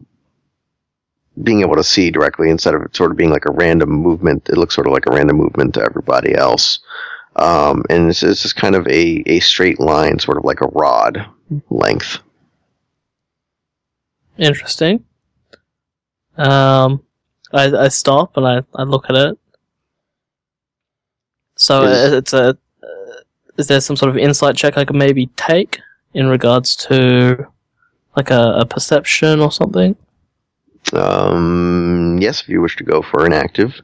being 1.43 1.63
able 1.63 1.77
to 1.77 1.85
see 1.85 2.11
directly 2.11 2.51
instead 2.51 2.75
of 2.75 2.83
it 2.83 2.95
sort 2.95 3.11
of 3.11 3.17
being 3.17 3.31
like 3.31 3.47
a 3.47 3.53
random 3.53 3.91
movement. 3.91 4.49
It 4.49 4.59
looks 4.59 4.75
sort 4.75 4.87
of 4.87 4.93
like 4.93 5.07
a 5.07 5.13
random 5.13 5.39
movement 5.39 5.75
to 5.75 5.83
everybody 5.83 6.35
else. 6.35 6.81
Um, 7.37 7.83
and 7.89 8.11
it's, 8.11 8.23
it's 8.23 8.43
just 8.43 8.57
kind 8.57 8.75
of 8.75 8.87
a, 8.87 9.23
a 9.27 9.41
straight 9.41 9.81
line, 9.81 10.19
sort 10.19 10.37
of 10.37 10.45
like 10.45 10.61
a 10.61 10.67
rod 10.67 11.27
length. 11.71 12.19
Interesting. 14.37 15.05
Um, 16.37 17.03
I, 17.53 17.65
I 17.75 17.89
stop 17.89 18.37
and 18.37 18.47
I, 18.47 18.63
I 18.75 18.83
look 18.83 19.07
at 19.09 19.17
it. 19.17 19.39
So 21.57 21.85
Is- 21.85 22.13
it's 22.13 22.33
a. 22.33 22.59
Is 23.63 23.69
there 23.69 23.81
some 23.81 23.95
sort 23.95 24.09
of 24.11 24.19
insight 24.19 24.57
check 24.57 24.77
I 24.77 24.85
could 24.85 24.97
maybe 24.97 25.27
take 25.37 25.79
in 26.15 26.27
regards 26.27 26.75
to 26.89 27.47
like 28.17 28.29
a, 28.29 28.55
a 28.57 28.67
perception 28.67 29.39
or 29.39 29.53
something? 29.53 29.95
Um, 30.93 32.19
yes, 32.21 32.43
if 32.43 32.49
you 32.49 32.61
wish 32.61 32.75
to 32.79 32.83
go 32.83 33.03
for 33.03 33.25
an 33.25 33.33
active. 33.33 33.81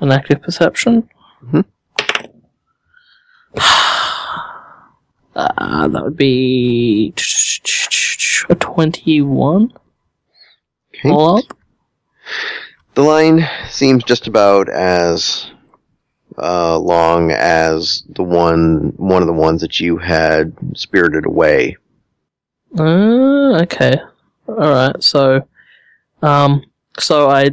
An 0.00 0.12
active 0.12 0.40
perception? 0.40 1.10
Mhm. 1.44 1.64
Uh, 5.34 5.86
that 5.88 6.02
would 6.02 6.16
be 6.16 7.12
a 8.48 8.54
21 8.54 9.70
Okay. 10.94 11.10
all 11.10 11.36
up. 11.36 11.44
The 12.94 13.02
line 13.02 13.46
seems 13.68 14.02
just 14.04 14.26
about 14.26 14.70
as 14.70 15.50
uh, 16.38 16.78
long 16.78 17.30
as 17.30 18.02
the 18.08 18.22
one 18.22 18.92
one 18.96 19.22
of 19.22 19.26
the 19.26 19.32
ones 19.32 19.60
that 19.60 19.80
you 19.80 19.96
had 19.96 20.52
spirited 20.74 21.26
away. 21.26 21.76
Uh, 22.78 23.60
okay. 23.62 23.96
Alright, 24.48 25.02
so, 25.02 25.46
um, 26.22 26.62
so 26.98 27.28
I, 27.28 27.50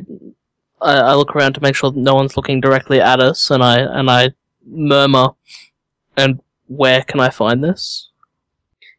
I, 0.81 0.97
I 0.97 1.13
look 1.15 1.35
around 1.35 1.53
to 1.53 1.61
make 1.61 1.75
sure 1.75 1.91
that 1.91 1.99
no 1.99 2.13
one's 2.13 2.37
looking 2.37 2.61
directly 2.61 3.01
at 3.01 3.19
us, 3.19 3.49
and 3.49 3.63
I 3.63 3.79
and 3.79 4.11
I 4.11 4.31
murmur, 4.65 5.29
"And 6.15 6.39
where 6.67 7.01
can 7.01 7.19
I 7.19 7.29
find 7.29 7.63
this?" 7.63 8.09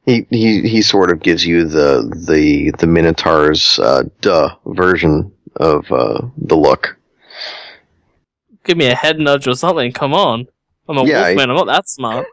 He 0.07 0.27
he 0.31 0.63
he 0.69 0.83
sort 0.83 1.13
of 1.13 1.21
gives 1.21 1.47
you 1.47 1.69
the 1.69 2.11
the 2.27 2.73
the 2.79 2.87
Minotaur's 2.87 3.79
uh, 3.79 4.03
duh 4.21 4.57
version 4.67 5.33
of 5.57 5.91
uh, 5.93 6.21
the 6.37 6.57
look. 6.57 6.99
Give 8.65 8.77
me 8.77 8.87
a 8.87 8.95
head 8.95 9.19
nudge 9.19 9.47
or 9.47 9.55
something. 9.55 9.93
Come 9.93 10.15
on, 10.15 10.47
I'm 10.89 10.99
a 10.99 11.05
Yeah, 11.05 11.21
I- 11.21 11.27
wolfman. 11.35 11.51
I'm 11.51 11.57
not 11.57 11.67
that 11.67 11.89
smart. 11.89 12.27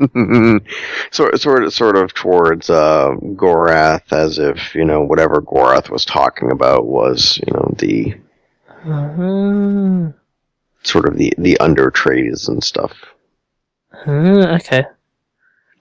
sort 1.10 1.40
sort 1.40 1.64
of 1.64 1.72
sort 1.74 1.96
of 1.96 2.14
towards 2.14 2.70
uh, 2.70 3.10
Gorath, 3.34 4.12
as 4.12 4.38
if 4.38 4.74
you 4.74 4.84
know 4.84 5.02
whatever 5.02 5.40
Gorath 5.42 5.90
was 5.90 6.04
talking 6.04 6.52
about 6.52 6.86
was 6.86 7.38
you 7.44 7.52
know 7.52 7.74
the 7.78 8.14
Uh, 8.86 10.12
sort 10.84 11.08
of 11.08 11.16
the 11.18 11.32
the 11.38 11.58
under 11.58 11.90
trades 11.90 12.48
and 12.48 12.62
stuff. 12.62 12.92
uh, 14.06 14.56
okay. 14.60 14.84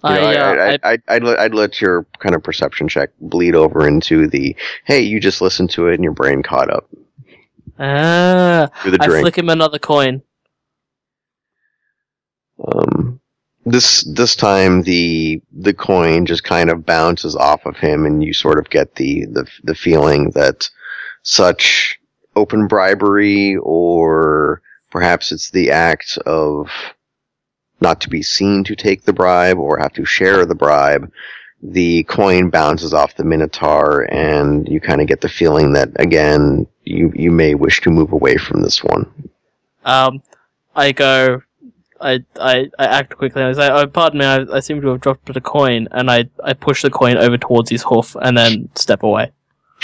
You 0.04 0.10
I, 0.10 0.20
know, 0.20 0.28
uh, 0.28 0.32
I, 0.32 0.40
I, 0.44 0.74
I, 0.74 0.94
I, 0.94 0.98
I'd, 1.16 1.24
let, 1.24 1.40
I'd 1.40 1.54
let 1.54 1.82
your 1.82 2.06
kind 2.20 2.34
of 2.36 2.44
perception 2.44 2.88
check 2.88 3.10
bleed 3.20 3.56
over 3.56 3.88
into 3.88 4.28
the 4.28 4.56
hey, 4.86 5.02
you 5.02 5.20
just 5.20 5.42
listened 5.42 5.70
to 5.72 5.88
it 5.88 5.96
and 5.96 6.04
your 6.04 6.14
brain 6.14 6.42
caught 6.44 6.72
up 6.72 6.88
ah, 7.80 8.70
I 8.84 9.08
flick 9.08 9.38
him 9.38 9.50
another 9.50 9.80
coin. 9.80 10.22
Um, 12.66 13.20
this 13.66 14.04
this 14.04 14.36
time 14.36 14.84
the 14.84 15.42
the 15.52 15.74
coin 15.74 16.26
just 16.26 16.44
kind 16.44 16.70
of 16.70 16.86
bounces 16.86 17.36
off 17.36 17.66
of 17.66 17.78
him, 17.78 18.06
and 18.06 18.24
you 18.24 18.34
sort 18.34 18.60
of 18.60 18.70
get 18.70 18.96
the 18.96 19.26
the 19.26 19.48
the 19.64 19.76
feeling 19.76 20.32
that 20.32 20.70
such 21.24 22.00
open 22.36 22.68
bribery, 22.68 23.58
or 23.58 24.62
perhaps 24.92 25.32
it's 25.32 25.52
the 25.52 25.72
act 25.72 26.18
of 26.26 26.70
not 27.82 28.02
to 28.02 28.10
be 28.10 28.24
seen 28.24 28.64
to 28.64 28.76
take 28.76 29.04
the 29.04 29.14
bribe 29.14 29.58
or 29.58 29.78
have 29.78 29.94
to 29.94 30.06
share 30.06 30.46
the 30.46 30.56
bribe. 30.56 31.12
The 31.62 32.04
coin 32.04 32.50
bounces 32.50 32.94
off 32.94 33.16
the 33.16 33.24
Minotaur, 33.24 34.04
and 34.14 34.68
you 34.68 34.80
kind 34.80 35.02
of 35.02 35.08
get 35.08 35.22
the 35.22 35.30
feeling 35.30 35.74
that 35.74 35.90
again 35.96 36.68
you 36.84 37.12
you 37.16 37.32
may 37.32 37.56
wish 37.56 37.82
to 37.82 37.90
move 37.90 38.12
away 38.12 38.38
from 38.38 38.62
this 38.62 38.84
one. 38.84 39.12
Um, 39.84 40.22
I 40.76 40.92
go, 40.92 41.42
I, 42.02 42.24
I, 42.40 42.70
I 42.78 42.86
act 42.86 43.16
quickly 43.18 43.42
I 43.42 43.54
say, 43.54 43.70
oh, 43.70 43.88
pardon 43.88 44.20
me, 44.20 44.26
I, 44.26 44.46
I 44.54 44.60
seem 44.60 44.82
to 44.82 44.88
have 44.90 45.02
dropped 45.02 45.36
a 45.36 45.42
coin, 45.42 45.88
and 45.92 46.12
I, 46.12 46.30
I 46.44 46.54
push 46.54 46.82
the 46.82 46.90
coin 46.90 47.18
over 47.18 47.38
towards 47.38 47.70
his 47.70 47.84
hoof 47.84 48.16
and 48.22 48.38
then 48.38 48.70
step 48.76 49.04
away. 49.04 49.32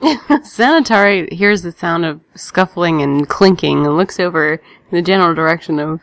Xanatari 0.00 1.32
hears 1.32 1.62
the 1.62 1.72
sound 1.72 2.04
of 2.04 2.20
scuffling 2.34 3.02
and 3.02 3.28
clinking 3.28 3.84
and 3.84 3.96
looks 3.96 4.20
over 4.20 4.54
in 4.54 4.60
the 4.90 5.02
general 5.02 5.34
direction 5.34 5.78
of 5.78 6.00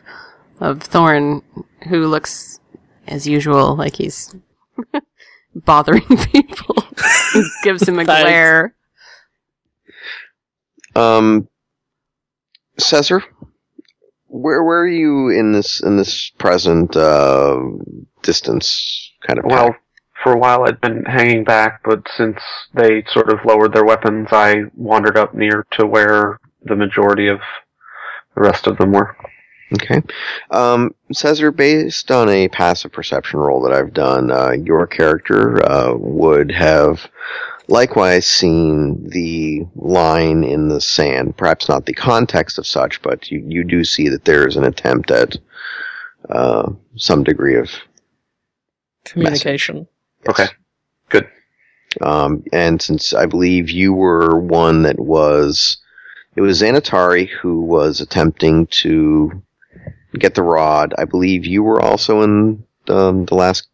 of 0.60 0.80
Thorn, 0.80 1.42
who 1.88 2.06
looks, 2.06 2.60
as 3.08 3.26
usual, 3.26 3.74
like 3.74 3.96
he's 3.96 4.34
bothering 5.54 6.02
people. 6.32 6.84
Gives 7.62 7.88
him 7.88 7.98
a 7.98 8.04
Thanks. 8.04 8.22
glare. 8.22 8.74
Um, 10.94 11.48
Cesar, 12.78 13.22
where 14.26 14.62
where 14.62 14.80
are 14.80 14.88
you 14.88 15.30
in 15.30 15.52
this 15.52 15.82
in 15.82 15.96
this 15.96 16.30
present 16.38 16.96
uh, 16.96 17.58
distance 18.22 19.12
kind 19.26 19.38
of? 19.38 19.46
Well, 19.46 19.72
pack? 19.72 19.82
for 20.22 20.32
a 20.32 20.38
while 20.38 20.64
I'd 20.64 20.80
been 20.80 21.04
hanging 21.04 21.44
back, 21.44 21.80
but 21.84 22.02
since 22.16 22.38
they 22.74 23.04
sort 23.08 23.32
of 23.32 23.40
lowered 23.44 23.72
their 23.72 23.84
weapons, 23.84 24.28
I 24.30 24.64
wandered 24.74 25.16
up 25.16 25.34
near 25.34 25.66
to 25.72 25.86
where 25.86 26.38
the 26.64 26.76
majority 26.76 27.28
of 27.28 27.40
the 28.34 28.42
rest 28.42 28.66
of 28.66 28.78
them 28.78 28.92
were. 28.92 29.16
Okay. 29.74 30.02
Um, 30.50 30.94
Cesar, 31.12 31.50
based 31.50 32.10
on 32.10 32.28
a 32.28 32.48
passive 32.48 32.92
perception 32.92 33.40
roll 33.40 33.62
that 33.62 33.72
I've 33.72 33.92
done, 33.92 34.30
uh, 34.30 34.52
your 34.52 34.86
character 34.86 35.64
uh, 35.68 35.94
would 35.96 36.50
have 36.52 37.08
likewise 37.68 38.26
seen 38.26 39.08
the 39.08 39.66
line 39.74 40.44
in 40.44 40.68
the 40.68 40.80
sand. 40.80 41.36
Perhaps 41.36 41.68
not 41.68 41.86
the 41.86 41.94
context 41.94 42.58
of 42.58 42.66
such, 42.66 43.02
but 43.02 43.30
you 43.30 43.44
you 43.46 43.64
do 43.64 43.84
see 43.84 44.08
that 44.08 44.24
there 44.24 44.46
is 44.46 44.56
an 44.56 44.64
attempt 44.64 45.10
at 45.10 45.36
uh, 46.28 46.70
some 46.96 47.24
degree 47.24 47.56
of 47.56 47.70
Communication. 49.04 49.86
Okay. 50.28 50.46
Good. 51.08 51.28
Um, 52.00 52.44
and 52.52 52.80
since 52.80 53.12
I 53.12 53.26
believe 53.26 53.70
you 53.70 53.92
were 53.92 54.38
one 54.38 54.82
that 54.82 54.98
was, 54.98 55.78
it 56.36 56.40
was 56.40 56.62
Xanatari 56.62 57.28
who 57.28 57.62
was 57.62 58.00
attempting 58.00 58.66
to 58.68 59.42
get 60.18 60.34
the 60.34 60.42
rod. 60.42 60.94
I 60.98 61.04
believe 61.04 61.46
you 61.46 61.62
were 61.62 61.80
also 61.80 62.22
in 62.22 62.64
um, 62.88 63.24
the 63.26 63.34
last 63.34 63.68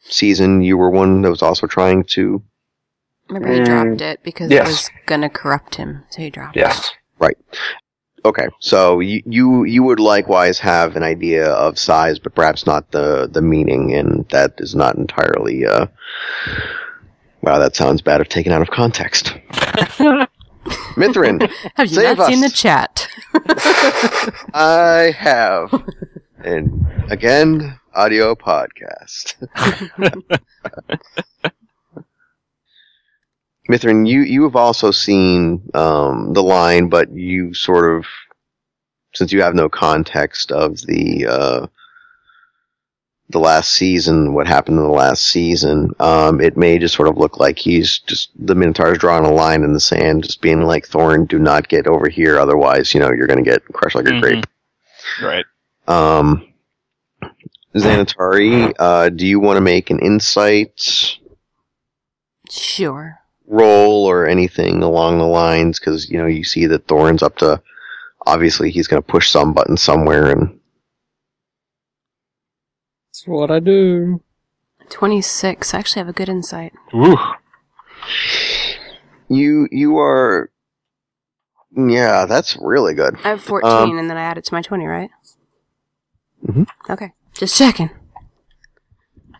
season. 0.00 0.62
You 0.62 0.76
were 0.76 0.90
one 0.90 1.22
that 1.22 1.30
was 1.30 1.42
also 1.42 1.66
trying 1.66 2.04
to. 2.14 2.42
Remember, 3.28 3.52
he 3.52 3.60
Mm, 3.60 3.66
dropped 3.66 4.00
it 4.00 4.22
because 4.24 4.50
yes. 4.50 4.66
it 4.66 4.70
was 4.70 4.90
gonna 5.06 5.30
corrupt 5.30 5.76
him, 5.76 6.04
so 6.10 6.22
he 6.22 6.30
dropped 6.30 6.56
it. 6.56 6.60
Yes. 6.60 6.90
Right. 7.18 7.36
Okay, 8.24 8.48
so 8.58 9.00
you 9.00 9.22
you 9.24 9.64
you 9.64 9.82
would 9.82 9.98
likewise 10.00 10.58
have 10.58 10.94
an 10.94 11.02
idea 11.02 11.48
of 11.52 11.78
size, 11.78 12.18
but 12.18 12.34
perhaps 12.34 12.66
not 12.66 12.90
the 12.90 13.26
the 13.30 13.40
meaning, 13.40 13.94
and 13.94 14.28
that 14.28 14.54
is 14.58 14.74
not 14.74 14.96
entirely. 14.96 15.64
Uh, 15.64 15.86
wow, 17.40 17.58
that 17.58 17.74
sounds 17.76 18.02
bad 18.02 18.20
if 18.20 18.28
taken 18.28 18.52
out 18.52 18.60
of 18.60 18.70
context. 18.70 19.34
Mithrin, 20.96 21.50
Have 21.74 21.90
you 21.90 22.02
not 22.02 22.26
seen 22.26 22.40
the 22.40 22.50
chat? 22.50 23.08
I 24.54 25.14
have. 25.16 25.72
And 26.42 26.86
again, 27.10 27.78
audio 27.94 28.34
podcast. 28.34 29.34
Mithrin, 33.70 34.08
you, 34.08 34.22
you 34.22 34.42
have 34.42 34.56
also 34.56 34.90
seen 34.90 35.62
um, 35.74 36.32
the 36.32 36.42
line, 36.42 36.88
but 36.88 37.12
you 37.12 37.54
sort 37.54 37.96
of, 37.96 38.04
since 39.14 39.32
you 39.32 39.42
have 39.42 39.54
no 39.54 39.68
context 39.68 40.50
of 40.50 40.78
the 40.86 41.26
uh, 41.26 41.66
the 43.30 43.38
last 43.38 43.72
season, 43.72 44.34
what 44.34 44.46
happened 44.46 44.78
in 44.78 44.84
the 44.84 44.90
last 44.90 45.24
season, 45.24 45.92
um, 46.00 46.40
it 46.40 46.56
may 46.56 46.78
just 46.78 46.94
sort 46.94 47.08
of 47.08 47.16
look 47.16 47.38
like 47.38 47.58
he's 47.58 47.98
just 48.00 48.30
the 48.36 48.54
Minotaur's 48.54 48.98
drawing 48.98 49.24
a 49.24 49.32
line 49.32 49.62
in 49.62 49.72
the 49.72 49.80
sand, 49.80 50.24
just 50.24 50.40
being 50.40 50.62
like, 50.62 50.86
"Thorn, 50.86 51.26
do 51.26 51.38
not 51.38 51.68
get 51.68 51.86
over 51.86 52.08
here, 52.08 52.38
otherwise, 52.38 52.92
you 52.94 53.00
know, 53.00 53.10
you're 53.10 53.26
going 53.26 53.42
to 53.42 53.50
get 53.50 53.64
crushed 53.72 53.96
like 53.96 54.06
a 54.06 54.10
Mhm. 54.10 54.20
grape." 54.20 54.46
Right. 55.22 55.44
Um, 55.86 56.46
Xanatari, 57.74 58.74
uh, 58.78 59.10
do 59.10 59.26
you 59.26 59.38
want 59.40 59.56
to 59.56 59.60
make 59.60 59.90
an 59.90 60.00
insight 60.00 61.16
Sure. 62.50 63.18
roll 63.46 64.06
or 64.06 64.26
anything 64.26 64.82
along 64.82 65.18
the 65.18 65.24
lines? 65.26 65.78
Because 65.78 66.10
you 66.10 66.18
know 66.18 66.26
you 66.26 66.44
see 66.44 66.66
that 66.66 66.86
Thorn's 66.88 67.22
up 67.22 67.36
to. 67.38 67.60
Obviously, 68.26 68.70
he's 68.70 68.86
going 68.86 69.02
to 69.02 69.06
push 69.08 69.30
some 69.30 69.52
button 69.54 69.76
somewhere, 69.78 70.26
and 70.30 70.59
That's 73.20 73.28
what 73.28 73.50
I 73.50 73.60
do. 73.60 74.22
26. 74.88 75.74
I 75.74 75.78
actually 75.78 76.00
have 76.00 76.08
a 76.08 76.12
good 76.14 76.30
insight. 76.30 76.72
Ooh. 76.94 77.18
you 79.28 79.68
you 79.70 79.98
are. 79.98 80.50
Yeah, 81.76 82.24
that's 82.24 82.56
really 82.56 82.94
good. 82.94 83.16
I 83.22 83.28
have 83.28 83.42
14, 83.42 83.70
Um, 83.70 83.98
and 83.98 84.08
then 84.08 84.16
I 84.16 84.22
add 84.22 84.38
it 84.38 84.44
to 84.44 84.54
my 84.54 84.62
20, 84.62 84.86
right? 84.86 85.10
Mhm. 86.46 86.66
Okay. 86.88 87.12
Just 87.34 87.58
checking. 87.58 87.90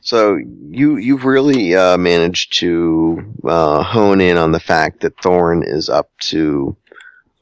So 0.03 0.37
you 0.37 0.99
you've 0.99 1.25
really 1.25 1.75
uh, 1.75 1.97
managed 1.97 2.59
to 2.59 3.33
uh, 3.45 3.83
hone 3.83 4.21
in 4.21 4.37
on 4.37 4.53
the 4.53 4.61
fact 4.61 5.01
that 5.01 5.19
Thorn 5.23 5.63
is 5.63 5.89
up 5.89 6.11
to 6.29 6.77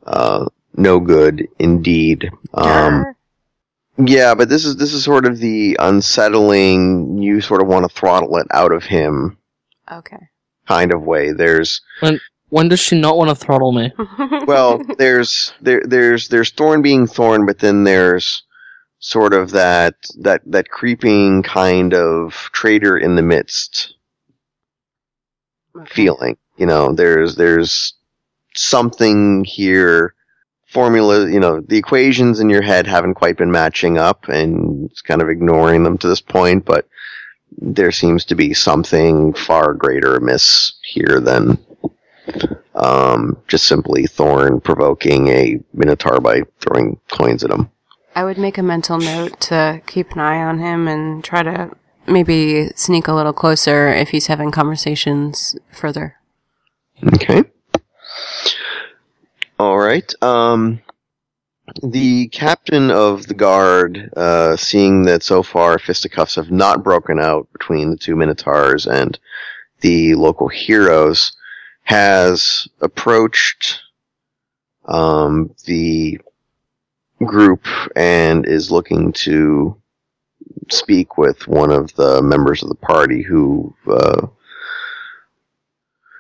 uh, 0.07 0.47
no 0.77 1.01
good 1.01 1.49
indeed. 1.59 2.31
Um, 2.55 3.07
yeah, 3.99 4.35
but 4.35 4.49
this 4.49 4.65
is 4.65 4.77
this 4.77 4.93
is 4.93 5.05
sort 5.05 5.27
of 5.27 5.39
the 5.39 5.77
unsettling. 5.81 7.19
You 7.19 7.41
sort 7.41 7.63
of 7.63 7.69
want 7.69 7.89
to 7.89 7.95
throttle 7.95 8.37
it 8.39 8.47
out 8.53 8.73
of 8.73 8.85
him 8.85 9.39
okay. 9.91 10.29
kind 10.67 10.93
of 10.93 11.03
way. 11.03 11.33
There's 11.33 11.81
When 12.01 12.21
when 12.51 12.69
does 12.69 12.81
she 12.81 12.99
not 13.01 13.17
want 13.17 13.31
to 13.31 13.35
throttle 13.37 13.73
me? 13.73 13.93
well, 14.47 14.81
there's 14.99 15.53
there 15.61 15.83
there's 15.85 16.29
there's 16.29 16.51
Thorn 16.51 16.83
being 16.83 17.07
Thorn, 17.07 17.47
but 17.47 17.59
then 17.59 17.85
there's 17.85 18.43
sort 19.01 19.35
of 19.35 19.51
that 19.51 19.95
that 20.21 20.43
that 20.47 20.71
creeping 20.71 21.43
kind 21.43 21.95
of 21.95 22.35
traitor 22.53 22.97
in 22.99 23.17
the 23.17 23.23
midst 23.23 23.95
Okay. 25.77 25.95
feeling. 25.95 26.37
You 26.57 26.67
know, 26.67 26.93
there's 26.93 27.37
there's 27.37 27.95
something 28.55 29.45
here. 29.45 30.15
Formula, 30.69 31.29
you 31.31 31.41
know, 31.41 31.61
the 31.61 31.79
equations 31.79 32.41
in 32.41 32.51
your 32.51 32.63
head 32.63 32.87
haven't 32.87 33.15
quite 33.15 33.39
been 33.39 33.51
matching 33.51 33.97
up, 33.97 34.29
and 34.29 34.91
it's 34.91 35.01
kind 35.01 35.23
of 35.23 35.31
ignoring 35.31 35.83
them 35.83 35.97
to 35.99 36.09
this 36.09 36.21
point. 36.21 36.65
But 36.65 36.87
there 37.57 37.91
seems 37.91 38.25
to 38.27 38.35
be 38.35 38.53
something 38.53 39.33
far 39.33 39.73
greater 39.73 40.17
amiss 40.17 40.75
here 40.83 41.21
than 41.21 41.59
um, 42.75 43.37
just 43.49 43.67
simply 43.67 44.07
Thorn 44.07 44.61
provoking 44.61 45.29
a 45.29 45.59
Minotaur 45.73 46.21
by 46.21 46.43
throwing 46.61 47.01
coins 47.11 47.43
at 47.43 47.51
him. 47.51 47.71
I 48.15 48.25
would 48.25 48.39
make 48.39 48.59
a 48.59 48.63
mental 48.63 48.99
note 48.99 49.41
to 49.43 49.81
keep 49.87 50.13
an 50.13 50.21
eye 50.21 50.43
on 50.43 50.59
him 50.59 50.89
and 50.89 51.23
try 51.23 51.43
to 51.43 51.71
maybe 52.07 52.69
sneak 52.75 53.09
a 53.09 53.15
little 53.15 53.33
closer 53.33 53.89
if 53.89 54.11
he's 54.11 54.27
having 54.27 54.51
conversations 54.51 55.57
further. 55.73 56.17
Okay. 57.15 57.45
All 59.59 59.79
right. 59.79 60.13
Um, 60.23 60.81
the 61.83 62.29
captain 62.29 62.91
of 62.93 63.27
the 63.27 63.35
guard, 63.35 64.11
uh, 64.17 64.57
seeing 64.57 65.03
that 65.03 65.23
so 65.25 65.43
far 65.43 65.79
fisticuffs 65.81 66.37
have 66.37 66.51
not 66.53 66.85
broken 66.85 67.19
out 67.19 67.53
between 67.53 67.91
the 67.91 67.97
two 67.97 68.15
Minotaurs 68.15 68.87
and 68.87 69.19
the 69.81 70.15
local 70.15 70.49
heroes, 70.49 71.33
has 71.83 72.69
approached 72.81 73.81
um, 74.85 75.55
the 75.67 76.21
group 77.25 77.67
and 77.97 78.47
is 78.47 78.71
looking 78.71 79.13
to 79.13 79.77
speak 80.71 81.19
with 81.19 81.49
one 81.49 81.73
of 81.73 81.93
the 81.97 82.23
members 82.23 82.63
of 82.63 82.69
the 82.69 82.75
party 82.77 83.23
who 83.23 83.75
uh, 83.91 84.27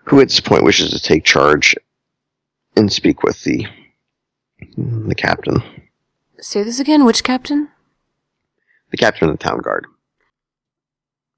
who 0.05 0.21
at 0.21 0.29
this 0.29 0.41
point 0.41 0.65
wishes 0.65 0.91
to 0.91 1.01
take 1.01 1.23
charge 1.23 1.77
and 2.79 2.93
speak 2.93 3.23
with 3.23 3.43
the 3.43 3.67
the 4.77 5.15
captain, 5.15 5.63
Say 6.41 6.63
this 6.63 6.79
again. 6.81 7.05
Which 7.05 7.25
captain? 7.25 7.69
the 8.91 8.97
captain 8.97 9.29
of 9.29 9.37
the 9.39 9.45
town 9.45 9.59
guard. 9.61 9.87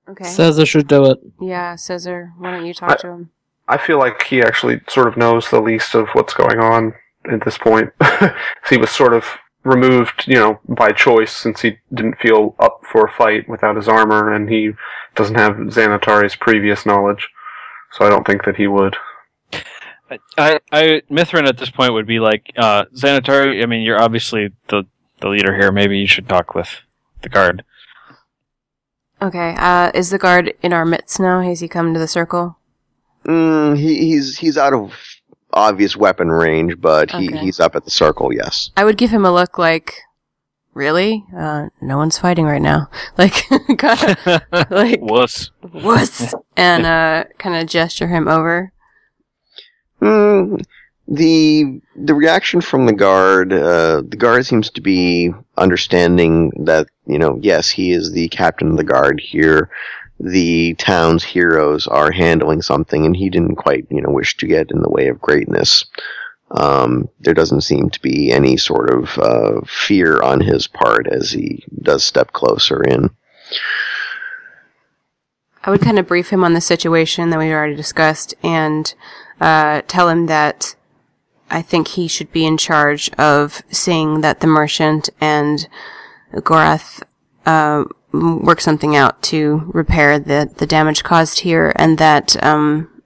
Okay. 0.09 0.25
Caesar 0.25 0.67
should 0.67 0.87
do 0.89 1.07
it. 1.07 1.19
yeah, 1.41 1.75
Caesar. 1.77 2.33
Why 2.39 2.53
don't 2.53 2.67
you 2.67 2.75
talk 2.75 2.91
I- 2.93 2.97
to 2.97 3.09
him? 3.09 3.31
I 3.69 3.77
feel 3.79 3.99
like 3.99 4.23
he 4.25 4.43
actually 4.43 4.81
sort 4.89 5.07
of 5.07 5.17
knows 5.17 5.49
the 5.49 5.61
least 5.61 5.95
of 5.95 6.09
what's 6.13 6.35
going 6.35 6.59
on 6.59 6.93
at 7.31 7.45
this 7.45 7.57
point. 7.57 7.91
he 8.69 8.77
was 8.77 8.91
sort 8.91 9.13
of 9.15 9.25
removed, 9.63 10.25
you 10.27 10.35
know, 10.35 10.59
by 10.69 10.91
choice 10.91 11.31
since 11.37 11.61
he 11.61 11.79
didn't 11.95 12.19
feel 12.19 12.57
up 12.59 12.81
for 12.91 13.05
a 13.07 13.13
fight 13.13 13.49
without 13.49 13.77
his 13.77 13.87
armor, 13.87 14.33
and 14.33 14.49
he 14.51 14.73
doesn't 15.15 15.37
have 15.37 15.53
Xanatari's 15.55 16.35
previous 16.35 16.85
knowledge. 16.85 17.29
So 17.93 18.05
I 18.05 18.09
don't 18.09 18.27
think 18.27 18.45
that 18.45 18.57
he 18.57 18.67
would. 18.67 18.97
I, 20.39 20.59
I, 20.73 21.03
Mithrin 21.11 21.47
at 21.47 21.59
this 21.59 21.71
point 21.71 21.93
would 21.93 22.07
be 22.07 22.19
like, 22.21 22.53
uh, 22.57 22.85
Xanatari, 22.95 23.63
I 23.63 23.67
mean, 23.67 23.83
you're 23.83 24.01
obviously 24.01 24.51
the, 24.69 24.85
the 25.21 25.29
leader 25.29 25.55
here. 25.57 25.71
Maybe 25.73 25.99
you 25.99 26.07
should 26.07 26.29
talk 26.29 26.55
with 26.55 26.81
the 27.23 27.29
guard. 27.29 27.65
Okay. 29.23 29.55
Uh, 29.59 29.91
is 29.95 30.11
the 30.11 30.19
guard 30.19 30.55
in 30.63 30.73
our 30.73 30.85
midst 30.85 31.21
now? 31.21 31.43
Has 31.43 31.61
he 31.61 31.69
come 31.69 31.93
to 31.93 32.01
the 32.01 32.09
circle? 32.09 32.59
Mm, 33.25 33.77
he, 33.79 33.99
he's 33.99 34.39
he's 34.39 34.57
out 34.57 34.73
of 34.73 34.95
obvious 35.53 35.95
weapon 35.97 36.29
range, 36.31 36.81
but 36.81 37.11
he, 37.11 37.29
Okay. 37.29 37.39
he's 37.39 37.61
up 37.61 37.77
at 37.77 37.85
the 37.85 37.91
circle. 37.91 38.33
Yes. 38.33 38.71
I 38.77 38.85
would 38.85 38.97
give 38.97 39.11
him 39.11 39.27
a 39.27 39.33
look 39.33 39.59
like, 39.59 40.01
really? 40.73 41.25
Uh, 41.37 41.67
no 41.83 41.99
one's 41.99 42.17
fighting 42.19 42.47
right 42.47 42.63
now. 42.63 42.89
Like, 43.19 43.35
kinda, 43.67 44.43
like, 44.71 45.01
Wuss. 45.03 45.51
wuss, 45.63 46.35
and 46.57 46.87
uh, 46.87 47.25
kind 47.39 47.57
of 47.57 47.69
gesture 47.69 48.07
him 48.09 48.27
over. 48.27 48.73
Mm, 50.01 50.63
the 51.09 51.81
the 51.97 52.15
reaction 52.15 52.61
from 52.61 52.87
the 52.87 52.93
guard, 52.93 53.53
uh, 53.53 54.03
the 54.07 54.17
guard 54.17 54.47
seems 54.47 54.71
to 54.71 54.81
be 54.81 55.33
understanding 55.57 56.53
that 56.65 56.87
you 57.07 57.19
know, 57.19 57.39
yes, 57.43 57.69
he 57.69 57.93
is 57.93 58.13
the 58.13 58.29
captain 58.29 58.71
of 58.71 58.77
the 58.77 58.85
guard 58.85 59.21
here. 59.21 59.71
The 60.21 60.75
town's 60.75 61.25
heroes 61.25 61.87
are 61.87 62.13
handling 62.13 62.63
something, 62.63 63.05
and 63.05 63.17
he 63.17 63.29
didn't 63.29 63.57
quite 63.57 63.87
you 63.91 64.01
know 64.01 64.11
wish 64.11 64.37
to 64.39 64.47
get 64.47 64.71
in 64.71 64.81
the 64.81 64.91
way 64.91 65.09
of 65.09 65.21
greatness. 65.21 65.85
Um, 66.53 67.09
there 67.21 67.35
doesn't 67.35 67.63
seem 67.63 67.91
to 67.91 68.01
be 68.01 68.33
any 68.33 68.57
sort 68.57 68.91
of 68.91 69.19
uh, 69.19 69.61
fear 69.67 70.21
on 70.23 70.41
his 70.41 70.67
part 70.67 71.07
as 71.07 71.31
he 71.31 71.65
does 71.83 72.05
step 72.05 72.33
closer 72.33 72.83
in. 72.83 73.11
I 75.63 75.71
would 75.71 75.83
kind 75.83 75.99
of 75.99 76.09
brief 76.09 76.31
him 76.31 76.43
on 76.43 76.55
the 76.55 76.61
situation 76.61 77.31
that 77.31 77.39
we 77.39 77.53
already 77.53 77.77
discussed 77.77 78.35
and 78.43 78.93
uh, 79.41 79.83
tell 79.87 80.09
him 80.09 80.27
that 80.27 80.75
I 81.51 81.63
think 81.63 81.89
he 81.89 82.07
should 82.07 82.31
be 82.33 82.47
in 82.47 82.57
charge 82.57 83.11
of 83.19 83.63
seeing 83.71 84.21
that 84.21 84.41
the 84.41 84.47
merchant 84.47 85.11
and 85.21 85.69
Gorath 86.33 87.03
uh, 87.47 87.85
work 88.13 88.61
something 88.61 88.95
out 88.95 89.23
to 89.23 89.71
repair 89.73 90.19
the, 90.19 90.51
the 90.57 90.67
damage 90.67 91.03
caused 91.03 91.41
here, 91.41 91.73
and 91.77 91.99
that 91.99 92.43
um, 92.45 93.03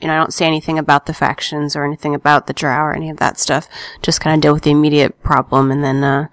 you 0.00 0.08
know 0.08 0.14
I 0.14 0.18
don't 0.18 0.34
say 0.34 0.46
anything 0.46 0.78
about 0.78 1.06
the 1.06 1.14
factions 1.14 1.74
or 1.74 1.84
anything 1.84 2.14
about 2.14 2.46
the 2.46 2.52
drow 2.52 2.84
or 2.84 2.94
any 2.94 3.08
of 3.08 3.16
that 3.18 3.38
stuff. 3.38 3.68
Just 4.02 4.20
kind 4.20 4.34
of 4.34 4.42
deal 4.42 4.52
with 4.52 4.64
the 4.64 4.70
immediate 4.70 5.22
problem, 5.22 5.70
and 5.70 5.82
then 5.82 6.04
uh, 6.04 6.28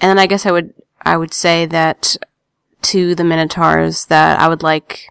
and 0.00 0.10
then 0.10 0.18
I 0.18 0.26
guess 0.26 0.46
I 0.46 0.50
would 0.50 0.74
I 1.02 1.16
would 1.16 1.32
say 1.34 1.66
that 1.66 2.16
to 2.82 3.14
the 3.14 3.24
Minotaurs 3.24 4.06
that 4.06 4.38
I 4.40 4.48
would 4.48 4.62
like 4.62 5.08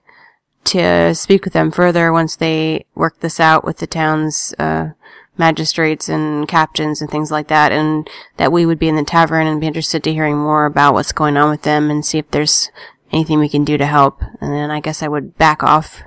to 0.66 1.14
speak 1.16 1.44
with 1.44 1.54
them 1.54 1.72
further 1.72 2.12
once 2.12 2.36
they 2.36 2.86
work 2.96 3.20
this 3.20 3.40
out 3.40 3.64
with 3.64 3.78
the 3.78 3.88
town's 3.88 4.54
uh, 4.60 4.92
magistrates 5.38 6.08
and 6.10 6.48
captains 6.48 7.02
and 7.02 7.10
things 7.10 7.32
like 7.32 7.48
that, 7.48 7.72
and 7.72 8.10
that 8.38 8.52
we 8.52 8.66
would 8.66 8.80
be 8.80 8.88
in 8.88 8.96
the 8.96 9.04
tavern 9.04 9.48
and 9.48 9.60
be 9.62 9.68
interested 9.68 10.04
to 10.04 10.14
hearing 10.14 10.38
more 10.38 10.66
about 10.66 10.94
what's 10.94 11.12
going 11.12 11.38
on 11.38 11.50
with 11.50 11.64
them 11.64 11.90
and 11.90 12.06
see 12.06 12.18
if 12.18 12.30
there's 12.32 12.72
anything 13.12 13.40
we 13.40 13.50
can 13.50 13.64
do 13.64 13.78
to 13.78 13.86
help. 13.86 14.22
And 14.42 14.54
then 14.54 14.72
I 14.72 14.80
guess 14.80 15.04
I 15.04 15.08
would 15.08 15.38
back 15.38 15.64
off 15.64 16.02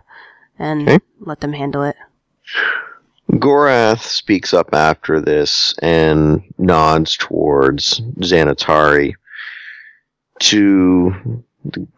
and 0.58 0.88
Okay. 0.88 1.04
let 1.20 1.40
them 1.40 1.52
handle 1.52 1.82
it. 1.82 1.96
Gorath 3.32 4.02
speaks 4.02 4.54
up 4.54 4.72
after 4.72 5.20
this 5.20 5.74
and 5.82 6.42
nods 6.58 7.16
towards 7.16 8.00
Xanatari. 8.20 9.14
To 10.40 11.42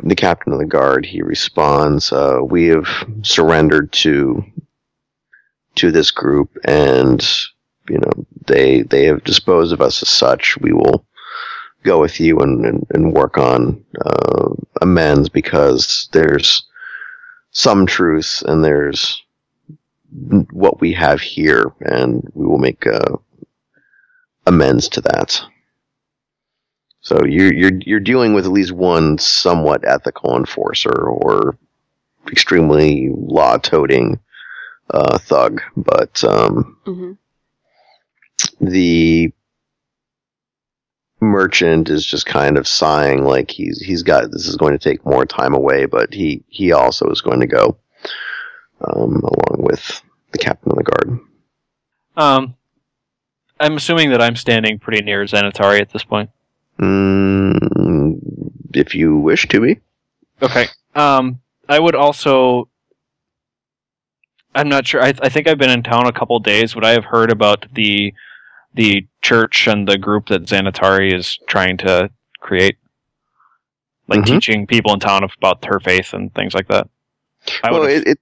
the, 0.02 0.14
captain 0.14 0.52
of 0.52 0.58
the 0.58 0.66
guard, 0.66 1.04
he 1.06 1.22
responds, 1.22 2.12
uh, 2.12 2.40
"We 2.42 2.66
have 2.68 2.88
surrendered 3.22 3.92
to 4.04 4.44
to 5.76 5.92
this 5.92 6.10
group, 6.10 6.56
and 6.64 7.22
you 7.88 7.98
know 7.98 8.26
they 8.46 8.82
they 8.82 9.04
have 9.04 9.24
disposed 9.24 9.72
of 9.72 9.80
us 9.80 10.02
as 10.02 10.08
such. 10.08 10.58
We 10.58 10.72
will 10.72 11.04
go 11.82 12.00
with 12.00 12.20
you 12.20 12.38
and 12.38 12.64
and, 12.64 12.86
and 12.90 13.12
work 13.12 13.38
on 13.38 13.84
uh, 14.04 14.48
amends 14.82 15.28
because 15.28 16.08
there's 16.12 16.64
some 17.50 17.86
truth 17.86 18.42
and 18.46 18.64
there's." 18.64 19.22
what 20.52 20.80
we 20.80 20.92
have 20.92 21.20
here, 21.20 21.72
and 21.80 22.26
we 22.34 22.46
will 22.46 22.58
make 22.58 22.86
uh, 22.86 23.16
amends 24.46 24.88
to 24.90 25.00
that. 25.02 25.40
So 27.08 27.24
you're 27.24 27.54
you're 27.54 27.78
you're 27.86 28.00
dealing 28.00 28.34
with 28.34 28.44
at 28.44 28.52
least 28.52 28.72
one 28.72 29.16
somewhat 29.16 29.82
ethical 29.88 30.36
enforcer 30.36 30.92
or 30.92 31.56
extremely 32.30 33.08
law-toting 33.14 34.20
uh, 34.90 35.16
thug, 35.16 35.62
but 35.74 36.22
um, 36.22 36.76
Mm-hmm. 36.84 37.12
the 38.60 39.32
merchant 41.22 41.88
is 41.88 42.04
just 42.04 42.26
kind 42.26 42.58
of 42.58 42.68
sighing 42.68 43.24
like 43.24 43.50
he's 43.50 43.80
he's 43.80 44.02
got 44.02 44.30
this 44.30 44.46
is 44.46 44.56
going 44.56 44.72
to 44.72 44.78
take 44.78 45.06
more 45.06 45.24
time 45.24 45.54
away, 45.54 45.86
but 45.86 46.12
he 46.12 46.44
he 46.48 46.72
also 46.72 47.08
is 47.08 47.22
going 47.22 47.40
to 47.40 47.46
go 47.46 47.78
um, 48.82 49.22
along 49.22 49.62
with 49.64 50.02
the 50.32 50.38
captain 50.38 50.72
of 50.72 50.76
the 50.76 50.84
guard. 50.84 51.18
Um, 52.18 52.54
I'm 53.58 53.78
assuming 53.78 54.10
that 54.10 54.20
I'm 54.20 54.36
standing 54.36 54.78
pretty 54.78 55.02
near 55.02 55.24
Xanatari 55.24 55.80
at 55.80 55.88
this 55.88 56.04
point. 56.04 56.28
Mm, 56.80 58.18
if 58.74 58.94
you 58.94 59.16
wish 59.16 59.46
to 59.48 59.60
be. 59.60 59.80
Okay. 60.42 60.66
Um, 60.94 61.40
I 61.68 61.78
would 61.78 61.94
also. 61.94 62.68
I'm 64.54 64.68
not 64.68 64.86
sure. 64.86 65.02
I, 65.02 65.12
I 65.22 65.28
think 65.28 65.46
I've 65.46 65.58
been 65.58 65.70
in 65.70 65.82
town 65.82 66.06
a 66.06 66.12
couple 66.12 66.38
days. 66.40 66.74
Would 66.74 66.84
I 66.84 66.90
have 66.90 67.04
heard 67.04 67.30
about 67.30 67.66
the 67.74 68.12
the 68.74 69.06
church 69.22 69.66
and 69.66 69.88
the 69.88 69.98
group 69.98 70.28
that 70.28 70.44
Xanatari 70.44 71.12
is 71.14 71.38
trying 71.48 71.76
to 71.78 72.10
create, 72.40 72.76
like 74.08 74.20
Mhm. 74.20 74.26
teaching 74.26 74.66
people 74.66 74.92
in 74.94 75.00
town 75.00 75.22
about 75.24 75.64
her 75.64 75.80
faith 75.80 76.12
and 76.12 76.32
things 76.34 76.54
like 76.54 76.68
that? 76.68 76.88
I 77.62 77.70
well, 77.72 77.84
it, 77.84 78.06
it 78.06 78.18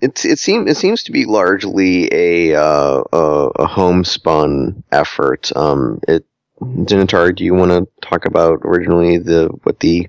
it 0.00 0.24
it 0.24 0.38
seems 0.38 0.70
it 0.70 0.76
seems 0.76 1.02
to 1.04 1.12
be 1.12 1.24
largely 1.24 2.08
a 2.12 2.54
uh, 2.54 3.02
a, 3.12 3.50
a 3.56 3.66
homespun 3.66 4.82
effort. 4.92 5.50
Um, 5.56 6.00
it 6.08 6.24
Xanatari, 6.60 7.34
do 7.36 7.44
you 7.44 7.54
want 7.54 7.70
to 7.72 8.08
talk 8.08 8.24
about 8.26 8.60
originally 8.64 9.18
the 9.18 9.48
what 9.64 9.80
the 9.80 10.08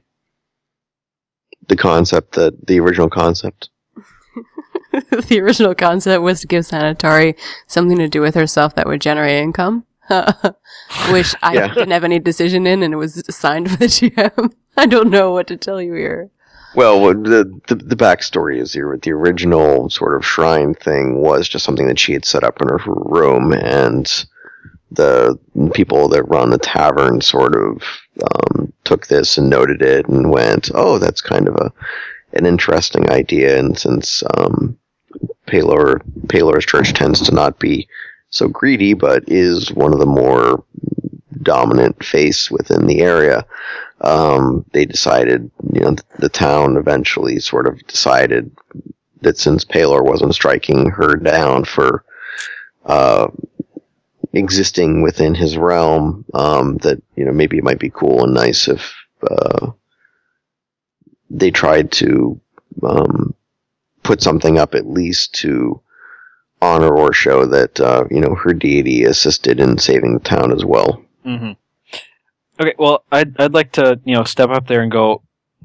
the 1.68 1.76
concept 1.76 2.34
that 2.34 2.68
the 2.68 2.80
original 2.80 3.10
concept? 3.10 3.70
the 4.91 5.39
original 5.41 5.74
concept 5.76 6.22
was 6.22 6.41
to 6.41 6.48
give 6.48 6.64
Xanatari 6.64 7.36
something 7.68 7.98
to 7.98 8.08
do 8.08 8.22
with 8.22 8.36
herself 8.36 8.76
that 8.76 8.86
would 8.86 9.02
generate 9.02 9.41
income, 9.41 9.86
which 11.12 11.34
I 11.41 11.56
Yeah. 11.56 11.74
didn't 11.74 11.91
have 11.91 12.04
any 12.04 12.20
decision 12.20 12.68
in, 12.68 12.84
and 12.84 12.93
it 12.93 12.98
was 12.98 13.18
assigned 13.28 13.72
for 13.72 13.78
the 13.80 13.86
GM. 13.88 14.54
I 14.78 14.86
don't 14.86 15.10
know 15.10 15.32
what 15.32 15.48
to 15.48 15.58
tell 15.58 15.82
you 15.82 15.93
here. 15.93 16.30
Well, 16.76 17.00
the, 17.14 17.60
the 17.68 17.76
the 17.76 17.96
backstory 17.96 18.60
is 18.62 18.74
the 18.74 19.00
the 19.02 19.12
original 19.12 19.89
sort 19.89 20.16
of 20.16 20.26
shrine 20.26 20.74
thing 20.76 21.22
was 21.22 21.48
just 21.50 21.64
something 21.66 21.88
that 21.88 21.98
she 21.98 22.12
had 22.14 22.26
set 22.26 22.43
up 22.43 22.62
in 22.62 22.68
her 22.68 22.80
room, 22.86 23.54
and 23.54 24.26
the 24.92 25.38
people 25.74 26.08
that 26.10 26.24
run 26.24 26.50
the 26.50 26.58
tavern 26.58 27.22
sort 27.22 27.56
of 27.56 27.82
um, 28.22 28.72
took 28.84 29.08
this 29.08 29.38
and 29.38 29.50
noted 29.50 29.82
it 29.82 30.08
and 30.08 30.32
went, 30.32 30.70
"Oh, 30.74 30.98
that's 31.00 31.22
kind 31.22 31.48
of 31.48 31.56
a 31.56 31.72
an 32.34 32.46
interesting 32.46 33.10
idea." 33.10 33.58
And 33.60 33.78
since 33.78 34.24
um, 34.38 34.78
Pelor 35.48 36.02
Pelor's 36.28 36.66
church 36.66 36.94
tends 36.94 37.22
to 37.22 37.34
not 37.34 37.60
be 37.60 37.88
so 38.30 38.48
greedy, 38.48 38.94
but 38.94 39.24
is 39.28 39.72
one 39.72 39.94
of 39.94 40.00
the 40.00 40.06
more 40.06 40.64
dominant 41.42 42.04
face 42.04 42.50
within 42.50 42.88
the 42.88 43.02
area, 43.02 43.46
um, 44.02 44.66
they 44.74 44.86
decided, 44.86 45.50
you 45.74 45.82
know, 45.82 45.96
the 46.20 46.30
town 46.30 46.76
eventually 46.76 47.40
sort 47.40 47.68
of 47.68 47.86
decided 47.88 48.52
that 49.22 49.38
since 49.38 49.64
Pelor 49.64 50.04
wasn't 50.04 50.36
striking 50.36 50.90
her 50.90 51.16
down 51.16 51.64
for 51.64 52.04
uh, 52.86 53.28
existing 54.36 55.02
within 55.02 55.34
his 55.34 55.58
realm, 55.58 56.26
um, 56.34 56.78
that 56.78 57.02
you 57.16 57.26
know 57.26 57.32
maybe 57.32 57.58
it 57.58 57.64
might 57.64 57.80
be 57.80 57.90
cool 57.90 58.24
and 58.24 58.34
nice 58.34 58.68
if 58.68 58.94
uh, 59.30 59.72
they 61.30 61.52
tried 61.52 61.92
to 61.94 62.40
um, 62.84 63.34
put 64.04 64.22
something 64.22 64.58
up 64.58 64.76
at 64.76 64.88
least 64.88 65.34
to 65.36 65.82
honor 66.62 66.96
or 66.96 67.14
show 67.14 67.46
that 67.46 67.80
uh, 67.80 68.04
you 68.12 68.20
know 68.20 68.36
her 68.36 68.54
deity 68.54 69.04
assisted 69.04 69.60
in 69.60 69.78
saving 69.78 70.14
the 70.14 70.20
town 70.20 70.52
as 70.52 70.64
well. 70.64 71.02
hmm 71.24 71.52
Okay, 72.60 72.74
well, 72.80 73.04
I'd 73.12 73.40
I'd 73.40 73.54
like 73.54 73.74
to 73.74 74.00
you 74.06 74.16
know 74.16 74.24
step 74.24 74.50
up 74.50 74.68
there 74.68 74.82
and 74.82 74.92
go. 74.92 75.22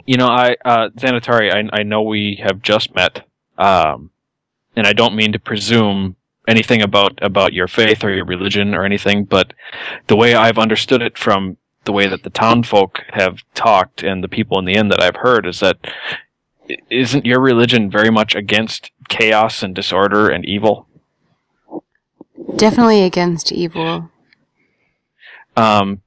You 0.06 0.16
know, 0.16 0.26
I 0.26 0.56
uh, 0.64 0.88
Xanatari, 0.90 1.52
I 1.52 1.80
I 1.80 1.82
know 1.82 2.02
we 2.02 2.40
have 2.42 2.62
just 2.62 2.94
met, 2.94 3.26
um, 3.58 4.10
and 4.74 4.86
I 4.86 4.92
don't 4.92 5.14
mean 5.14 5.32
to 5.32 5.38
presume 5.38 6.16
anything 6.50 6.82
about 6.82 7.18
about 7.22 7.52
your 7.52 7.68
faith 7.68 8.04
or 8.04 8.10
your 8.10 8.24
religion 8.26 8.74
or 8.74 8.84
anything, 8.84 9.24
but 9.24 9.52
the 10.08 10.16
way 10.16 10.34
I've 10.34 10.58
understood 10.58 11.02
it 11.02 11.16
from 11.16 11.56
the 11.84 11.92
way 11.92 12.06
that 12.06 12.22
the 12.22 12.30
town 12.30 12.62
folk 12.62 13.00
have 13.12 13.42
talked 13.54 14.02
and 14.02 14.22
the 14.22 14.28
people 14.28 14.58
in 14.58 14.66
the 14.66 14.74
inn 14.74 14.88
that 14.88 15.02
I've 15.02 15.16
heard 15.16 15.46
is 15.46 15.60
that 15.60 15.78
isn't 16.90 17.24
your 17.24 17.40
religion 17.40 17.90
very 17.90 18.10
much 18.10 18.34
against 18.34 18.90
chaos 19.08 19.62
and 19.62 19.74
disorder 19.74 20.28
and 20.28 20.44
evil? 20.44 20.86
Definitely 22.56 23.02
against 23.02 23.52
evil. 23.52 24.10
um, 25.56 26.02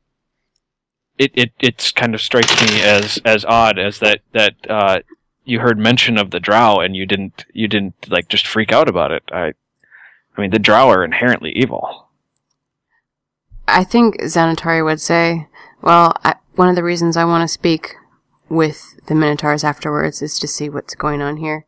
it, 1.18 1.32
it 1.36 1.52
it's 1.60 1.92
kind 1.92 2.16
of 2.16 2.22
strikes 2.22 2.62
me 2.62 2.82
as 2.82 3.20
as 3.26 3.46
odd 3.46 3.78
as 3.78 4.00
that 4.00 4.22
that 4.34 4.56
uh, 4.70 5.00
you 5.46 5.60
heard 5.60 5.78
mention 5.78 6.18
of 6.18 6.32
the 6.32 6.40
drow 6.40 6.80
and 6.80 6.96
you 6.96 7.06
didn't 7.06 7.46
you 7.54 7.68
didn't 7.68 8.10
like 8.10 8.28
just 8.30 8.48
freak 8.48 8.72
out 8.72 8.90
about 8.90 9.12
it. 9.12 9.24
I 9.32 9.54
I 10.36 10.42
mean 10.42 10.50
the 10.50 10.60
drow 10.60 10.90
are 10.90 11.04
inherently 11.04 11.52
evil. 11.52 12.10
I 13.68 13.84
think 13.84 14.20
Xanatari 14.22 14.84
would 14.84 15.00
say, 15.00 15.48
well, 15.82 16.14
I, 16.24 16.36
one 16.56 16.70
of 16.70 16.76
the 16.76 16.84
reasons 16.84 17.18
I 17.18 17.26
want 17.26 17.44
to 17.44 17.48
speak 17.48 17.96
with 18.50 19.00
the 19.08 19.16
Minotaurs 19.16 19.64
afterwards 19.64 20.22
is 20.22 20.38
to 20.40 20.48
see 20.48 20.70
what's 20.70 20.96
going 20.96 21.22
on 21.22 21.38
here. 21.38 21.66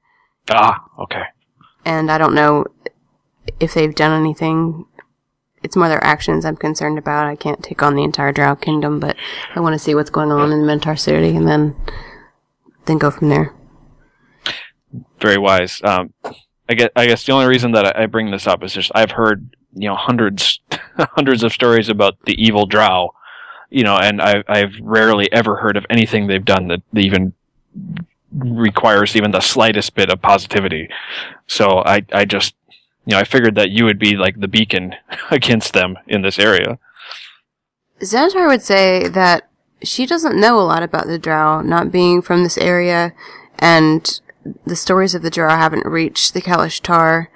Ah, 0.50 0.84
okay. 1.00 1.24
And 1.84 2.12
I 2.12 2.18
don't 2.18 2.36
know 2.36 2.66
if 3.60 3.74
they've 3.74 3.96
done 3.96 4.20
anything. 4.20 4.86
It's 5.64 5.76
more 5.76 5.88
their 5.88 6.04
actions 6.04 6.46
I'm 6.46 6.56
concerned 6.56 6.98
about. 6.98 7.28
I 7.28 7.36
can't 7.36 7.64
take 7.64 7.82
on 7.82 7.96
the 7.96 8.04
entire 8.04 8.32
Drow 8.32 8.56
kingdom, 8.56 9.00
but 9.00 9.16
I 9.56 9.60
want 9.60 9.74
to 9.74 9.80
see 9.80 9.96
what's 9.96 10.10
going 10.10 10.32
on 10.32 10.52
in 10.52 10.60
the 10.60 10.66
Minotaur 10.66 10.96
city 10.96 11.36
and 11.36 11.48
then 11.48 11.76
then 12.86 12.98
go 13.00 13.10
from 13.10 13.30
there. 13.30 13.54
Very 15.20 15.38
wise. 15.38 15.82
Um, 15.84 16.14
I 16.68 16.74
guess 16.74 16.90
I 16.96 17.06
guess 17.06 17.26
the 17.26 17.32
only 17.32 17.46
reason 17.46 17.72
that 17.74 17.98
I, 17.98 18.06
bring 18.08 18.32
this 18.32 18.48
up 18.48 18.64
is 18.64 18.74
just 18.74 18.92
I've 18.96 19.12
heard 19.12 19.56
you 19.74 19.88
know 19.88 19.96
hundreds 19.96 20.60
hundreds 20.98 21.44
of 21.44 21.54
stories 21.54 21.90
about 21.90 22.18
the 22.26 22.42
evil 22.44 22.66
drow, 22.66 23.14
you 23.70 23.84
know, 23.84 23.98
and 23.98 24.22
I 24.22 24.44
I've 24.48 24.76
rarely 24.82 25.32
ever 25.32 25.58
heard 25.58 25.78
of 25.78 25.86
anything 25.90 26.28
they've 26.28 26.44
done 26.44 26.68
that 26.70 26.82
even 26.96 27.34
requires 28.32 29.16
even 29.16 29.32
the 29.32 29.42
slightest 29.42 29.96
bit 29.96 30.10
of 30.10 30.22
positivity. 30.22 30.90
So 31.48 31.84
I 31.86 32.04
I 32.12 32.26
just 32.26 32.56
you 33.06 33.14
know 33.14 33.20
I 33.20 33.26
figured 33.26 33.56
that 33.56 33.70
you 33.70 33.86
would 33.86 34.00
be 34.00 34.16
like 34.16 34.40
the 34.40 34.48
beacon 34.48 34.96
against 35.32 35.74
them 35.74 35.98
in 36.08 36.24
this 36.24 36.40
area. 36.40 36.80
Xanatari 38.02 38.48
would 38.48 38.62
say 38.62 39.08
that 39.08 39.48
she 39.84 40.06
doesn't 40.06 40.40
know 40.40 40.60
a 40.60 40.66
lot 40.66 40.84
about 40.84 41.08
the 41.08 41.20
Drow, 41.20 41.62
not 41.62 41.92
being 41.92 42.22
from 42.22 42.44
this 42.44 42.58
area, 42.58 43.14
and 43.60 44.20
the 44.66 44.76
stories 44.76 45.16
of 45.16 45.22
the 45.22 45.30
Drow 45.30 45.50
haven't 45.50 45.86
reached 45.86 46.34
the 46.34 46.42
Kalashtar 46.42 47.28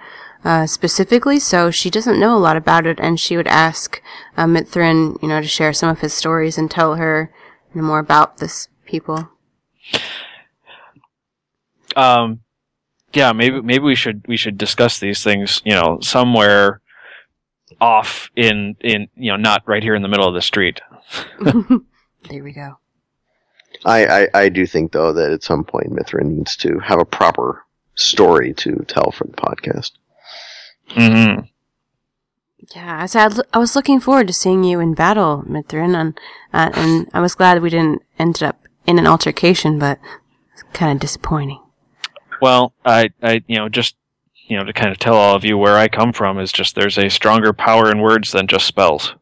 uh, 0.43 0.65
specifically, 0.65 1.39
so 1.39 1.71
she 1.71 1.89
doesn't 1.89 2.19
know 2.19 2.35
a 2.35 2.39
lot 2.39 2.57
about 2.57 2.85
it, 2.85 2.99
and 2.99 3.19
she 3.19 3.35
would 3.35 3.47
ask 3.47 4.01
uh, 4.37 4.45
Mithrin, 4.45 5.21
you 5.21 5.27
know, 5.27 5.41
to 5.41 5.47
share 5.47 5.73
some 5.73 5.89
of 5.89 5.99
his 5.99 6.13
stories 6.13 6.57
and 6.57 6.69
tell 6.69 6.95
her 6.95 7.31
you 7.73 7.81
know, 7.81 7.87
more 7.87 7.99
about 7.99 8.37
this 8.37 8.69
people. 8.85 9.29
Um, 11.95 12.41
yeah, 13.13 13.33
maybe 13.33 13.61
maybe 13.61 13.83
we 13.83 13.95
should 13.95 14.25
we 14.27 14.37
should 14.37 14.57
discuss 14.57 14.99
these 14.99 15.23
things, 15.23 15.61
you 15.65 15.73
know, 15.73 15.99
somewhere 16.01 16.81
off 17.81 18.29
in 18.35 18.75
in 18.81 19.07
you 19.15 19.31
know 19.31 19.37
not 19.37 19.63
right 19.67 19.83
here 19.83 19.95
in 19.95 20.01
the 20.01 20.07
middle 20.07 20.27
of 20.27 20.33
the 20.33 20.41
street. 20.41 20.81
there 21.41 22.43
we 22.43 22.51
go. 22.53 22.77
I, 23.85 24.05
I, 24.05 24.27
I 24.33 24.49
do 24.49 24.65
think 24.65 24.91
though 24.91 25.13
that 25.13 25.31
at 25.31 25.43
some 25.43 25.63
point 25.63 25.91
Mithrin 25.91 26.37
needs 26.37 26.55
to 26.57 26.79
have 26.79 26.99
a 26.99 27.05
proper 27.05 27.65
story 27.95 28.53
to 28.55 28.83
tell 28.87 29.11
for 29.11 29.25
the 29.25 29.33
podcast. 29.33 29.91
Mm-hmm. 30.91 31.41
Yeah, 32.75 33.01
I 33.01 33.05
said 33.05 33.39
I 33.53 33.57
was 33.57 33.75
looking 33.75 33.99
forward 33.99 34.27
to 34.27 34.33
seeing 34.33 34.63
you 34.63 34.79
in 34.79 34.93
battle, 34.93 35.43
Mithrin, 35.47 35.95
and 35.95 36.19
uh, 36.53 36.69
and 36.73 37.09
I 37.13 37.19
was 37.19 37.35
glad 37.35 37.61
we 37.61 37.69
didn't 37.69 38.03
end 38.17 38.43
up 38.43 38.67
in 38.85 38.99
an 38.99 39.07
altercation, 39.07 39.79
but 39.79 39.99
it's 40.53 40.63
kind 40.73 40.91
of 40.91 40.99
disappointing. 40.99 41.61
Well, 42.41 42.73
I 42.85 43.09
I 43.23 43.43
you 43.47 43.57
know 43.57 43.69
just 43.69 43.95
you 44.47 44.57
know 44.57 44.65
to 44.65 44.73
kind 44.73 44.91
of 44.91 44.99
tell 44.99 45.15
all 45.15 45.35
of 45.35 45.45
you 45.45 45.57
where 45.57 45.77
I 45.77 45.87
come 45.87 46.13
from 46.13 46.39
is 46.39 46.51
just 46.51 46.75
there's 46.75 46.97
a 46.97 47.09
stronger 47.09 47.53
power 47.53 47.89
in 47.89 48.01
words 48.01 48.31
than 48.31 48.47
just 48.47 48.67
spells. 48.67 49.15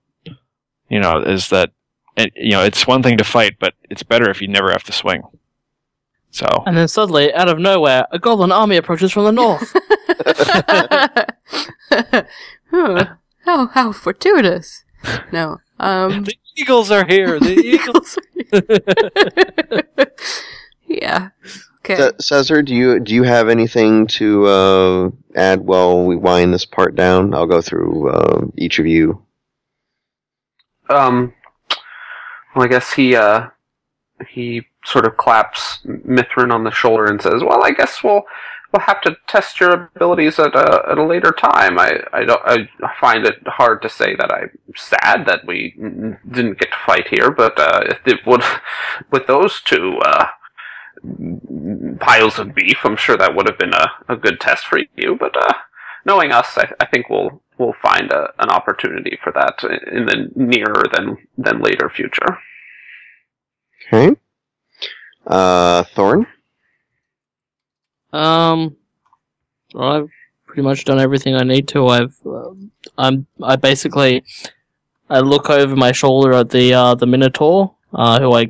You 0.89 0.99
know, 0.99 1.21
is 1.21 1.49
that 1.49 1.71
it, 2.17 2.33
you 2.35 2.51
know 2.51 2.63
it's 2.63 2.85
one 2.87 3.01
thing 3.03 3.17
to 3.17 3.23
fight, 3.23 3.57
but 3.59 3.73
it's 3.89 4.03
better 4.03 4.29
if 4.29 4.41
you 4.41 4.47
never 4.47 4.71
have 4.71 4.83
to 4.85 4.91
swing. 4.91 5.23
So 6.31 6.45
And 6.65 6.75
then 6.77 6.87
suddenly, 6.87 7.33
out 7.33 7.49
of 7.49 7.57
nowhere, 7.59 8.05
a 8.11 8.19
goblin 8.19 8.51
army 8.51 8.75
approaches 8.77 9.11
from 9.11 9.23
the 9.25 9.31
north. 9.31 9.73
huh. 12.71 13.05
How 13.45 13.67
how 13.67 13.91
fortuitous. 13.91 14.83
No. 15.31 15.57
Um 15.79 16.23
the 16.25 16.35
eagles 16.55 16.91
are 16.91 17.05
here. 17.05 17.39
The 17.39 17.53
eagles. 17.73 18.17
yeah. 20.87 21.29
Okay. 21.79 21.95
Ce- 21.95 22.25
Cesar, 22.25 22.61
do 22.61 22.75
you 22.75 22.99
do 22.99 23.13
you 23.15 23.23
have 23.23 23.47
anything 23.47 24.07
to 24.07 24.45
uh, 24.47 25.09
add 25.35 25.61
while 25.61 26.05
we 26.05 26.15
wind 26.17 26.53
this 26.53 26.65
part 26.65 26.95
down? 26.95 27.33
I'll 27.33 27.45
go 27.47 27.61
through 27.61 28.09
uh, 28.09 28.41
each 28.57 28.79
of 28.79 28.85
you. 28.85 29.23
Um, 30.89 31.33
well, 32.57 32.65
I 32.65 32.69
guess 32.69 32.93
he 32.93 33.15
uh, 33.15 33.49
he 34.27 34.63
sort 34.83 35.05
of 35.05 35.15
claps 35.17 35.79
Mithrin 35.85 36.51
on 36.51 36.63
the 36.63 36.71
shoulder 36.71 37.05
and 37.05 37.21
says, 37.21 37.43
"Well, 37.43 37.63
I 37.63 37.69
guess 37.69 38.03
we'll 38.03 38.23
we'll 38.73 38.81
have 38.81 38.99
to 39.01 39.15
test 39.27 39.59
your 39.59 39.91
abilities 39.95 40.39
at 40.39 40.55
a 40.55 40.89
at 40.89 40.97
a 40.97 41.03
later 41.05 41.31
time. 41.31 41.77
I 41.77 41.99
I 42.11 42.23
don't 42.23 42.41
I 42.43 42.67
find 42.99 43.27
it 43.27 43.35
hard 43.45 43.83
to 43.83 43.89
say 43.89 44.15
that 44.15 44.33
I'm 44.33 44.49
sad 44.75 45.27
that 45.27 45.45
we 45.45 45.75
didn't 45.77 46.59
get 46.59 46.71
to 46.71 46.77
fight 46.83 47.09
here, 47.09 47.29
but 47.29 47.59
uh, 47.59 47.81
if 47.85 47.99
it 48.07 48.25
would 48.25 48.41
with 49.11 49.27
those 49.27 49.61
two 49.61 49.99
uh, 50.03 50.25
piles 51.99 52.39
of 52.39 52.55
beef, 52.55 52.79
I'm 52.83 52.97
sure 52.97 53.17
that 53.17 53.35
would 53.35 53.47
have 53.47 53.59
been 53.59 53.75
a, 53.75 53.91
a 54.09 54.15
good 54.15 54.39
test 54.39 54.65
for 54.65 54.79
you. 54.95 55.15
But 55.15 55.37
uh, 55.37 55.53
knowing 56.05 56.31
us, 56.31 56.57
I, 56.57 56.71
I 56.79 56.87
think 56.87 57.07
we'll 57.07 57.39
we'll 57.59 57.73
find 57.73 58.11
a, 58.11 58.33
an 58.39 58.49
opportunity 58.49 59.19
for 59.23 59.31
that 59.33 59.63
in 59.91 60.07
the 60.07 60.31
nearer 60.35 60.85
than 60.91 61.17
than 61.37 61.61
later 61.61 61.87
future. 61.87 62.39
Okay. 63.91 64.15
Uh, 65.25 65.83
Thorn. 65.95 66.25
Um, 68.13 68.75
well, 69.73 69.91
I've 69.91 70.09
pretty 70.45 70.61
much 70.61 70.85
done 70.85 70.99
everything 70.99 71.35
I 71.35 71.43
need 71.43 71.67
to. 71.69 71.87
I've, 71.87 72.15
um, 72.25 72.71
I'm, 72.97 73.27
I 73.43 73.55
basically, 73.55 74.23
I 75.09 75.19
look 75.19 75.49
over 75.49 75.75
my 75.75 75.91
shoulder 75.91 76.33
at 76.33 76.49
the 76.49 76.73
uh, 76.73 76.95
the 76.95 77.05
Minotaur, 77.05 77.75
uh, 77.93 78.19
who 78.19 78.33
I 78.33 78.47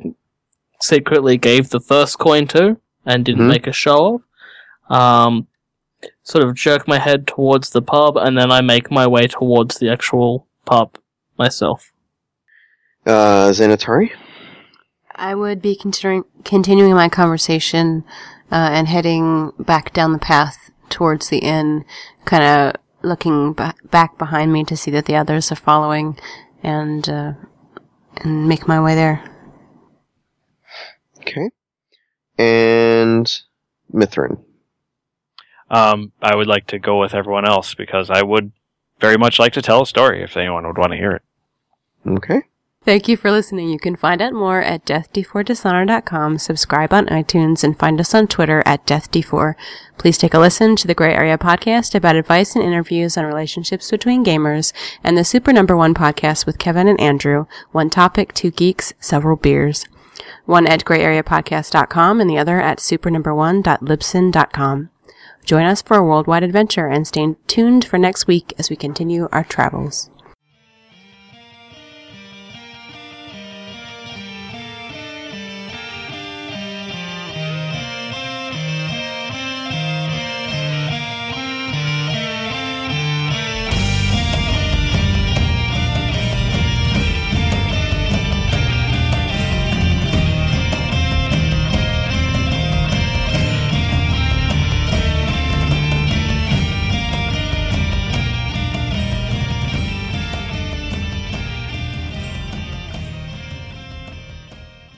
secretly 0.80 1.36
gave 1.36 1.70
the 1.70 1.80
first 1.80 2.18
coin 2.18 2.46
to 2.48 2.78
and 3.04 3.24
didn't 3.24 3.46
Mhm. 3.46 3.48
make 3.48 3.66
a 3.66 3.72
show 3.72 4.20
of. 4.90 4.96
Um, 4.96 5.46
sort 6.22 6.44
of 6.44 6.54
jerk 6.54 6.86
my 6.86 6.98
head 6.98 7.26
towards 7.26 7.70
the 7.70 7.82
pub, 7.82 8.16
and 8.16 8.38
then 8.38 8.52
I 8.52 8.60
make 8.60 8.90
my 8.90 9.06
way 9.06 9.26
towards 9.26 9.78
the 9.78 9.88
actual 9.90 10.46
pub 10.64 10.96
myself. 11.38 11.92
Uh, 13.04 13.50
Xanatari. 13.50 14.10
I 15.18 15.34
would 15.34 15.60
be 15.60 15.74
considering 15.74 16.24
continuing 16.44 16.94
my 16.94 17.08
conversation 17.08 18.04
uh, 18.52 18.70
and 18.72 18.86
heading 18.86 19.52
back 19.58 19.92
down 19.92 20.12
the 20.12 20.18
path 20.18 20.70
towards 20.88 21.28
the 21.28 21.38
inn, 21.38 21.84
kind 22.24 22.44
of 22.44 22.80
looking 23.02 23.52
ba- 23.52 23.74
back 23.90 24.16
behind 24.16 24.52
me 24.52 24.64
to 24.64 24.76
see 24.76 24.92
that 24.92 25.06
the 25.06 25.16
others 25.16 25.50
are 25.50 25.56
following, 25.56 26.16
and 26.62 27.08
uh, 27.08 27.32
and 28.18 28.48
make 28.48 28.68
my 28.68 28.80
way 28.80 28.94
there. 28.94 29.22
Okay. 31.20 31.50
And 32.38 33.42
Mithrin. 33.92 34.42
Um, 35.70 36.12
I 36.22 36.34
would 36.34 36.46
like 36.46 36.68
to 36.68 36.78
go 36.78 37.00
with 37.00 37.12
everyone 37.12 37.46
else 37.46 37.74
because 37.74 38.08
I 38.08 38.22
would 38.22 38.52
very 39.00 39.18
much 39.18 39.38
like 39.38 39.52
to 39.54 39.62
tell 39.62 39.82
a 39.82 39.86
story 39.86 40.22
if 40.22 40.36
anyone 40.36 40.66
would 40.66 40.78
want 40.78 40.92
to 40.92 40.96
hear 40.96 41.10
it. 41.10 41.22
Okay. 42.06 42.42
Thank 42.88 43.04
you 43.06 43.18
for 43.18 43.30
listening. 43.30 43.68
You 43.68 43.78
can 43.78 43.96
find 43.96 44.22
out 44.22 44.32
more 44.32 44.62
at 44.62 44.86
deathd4dishonor.com, 44.86 46.38
subscribe 46.38 46.94
on 46.94 47.04
iTunes, 47.08 47.62
and 47.62 47.78
find 47.78 48.00
us 48.00 48.14
on 48.14 48.26
Twitter 48.26 48.62
at 48.64 48.86
deathd4. 48.86 49.56
Please 49.98 50.16
take 50.16 50.32
a 50.32 50.38
listen 50.38 50.74
to 50.76 50.86
the 50.86 50.94
Gray 50.94 51.12
Area 51.12 51.36
podcast 51.36 51.94
about 51.94 52.16
advice 52.16 52.56
and 52.56 52.64
interviews 52.64 53.18
on 53.18 53.26
relationships 53.26 53.90
between 53.90 54.24
gamers, 54.24 54.72
and 55.04 55.18
the 55.18 55.24
Super 55.24 55.52
Number 55.52 55.76
One 55.76 55.92
podcast 55.92 56.46
with 56.46 56.56
Kevin 56.56 56.88
and 56.88 56.98
Andrew, 56.98 57.44
one 57.72 57.90
topic, 57.90 58.32
two 58.32 58.50
geeks, 58.50 58.94
several 58.98 59.36
beers. 59.36 59.84
One 60.46 60.66
at 60.66 60.86
grayareapodcast.com 60.86 62.22
and 62.22 62.30
the 62.30 62.38
other 62.38 62.58
at 62.58 62.78
supernumber1.libsyn.com. 62.78 64.90
Join 65.44 65.64
us 65.66 65.82
for 65.82 65.98
a 65.98 66.04
worldwide 66.04 66.42
adventure 66.42 66.86
and 66.86 67.06
stay 67.06 67.36
tuned 67.46 67.84
for 67.84 67.98
next 67.98 68.26
week 68.26 68.54
as 68.56 68.70
we 68.70 68.76
continue 68.76 69.28
our 69.30 69.44
travels. 69.44 70.08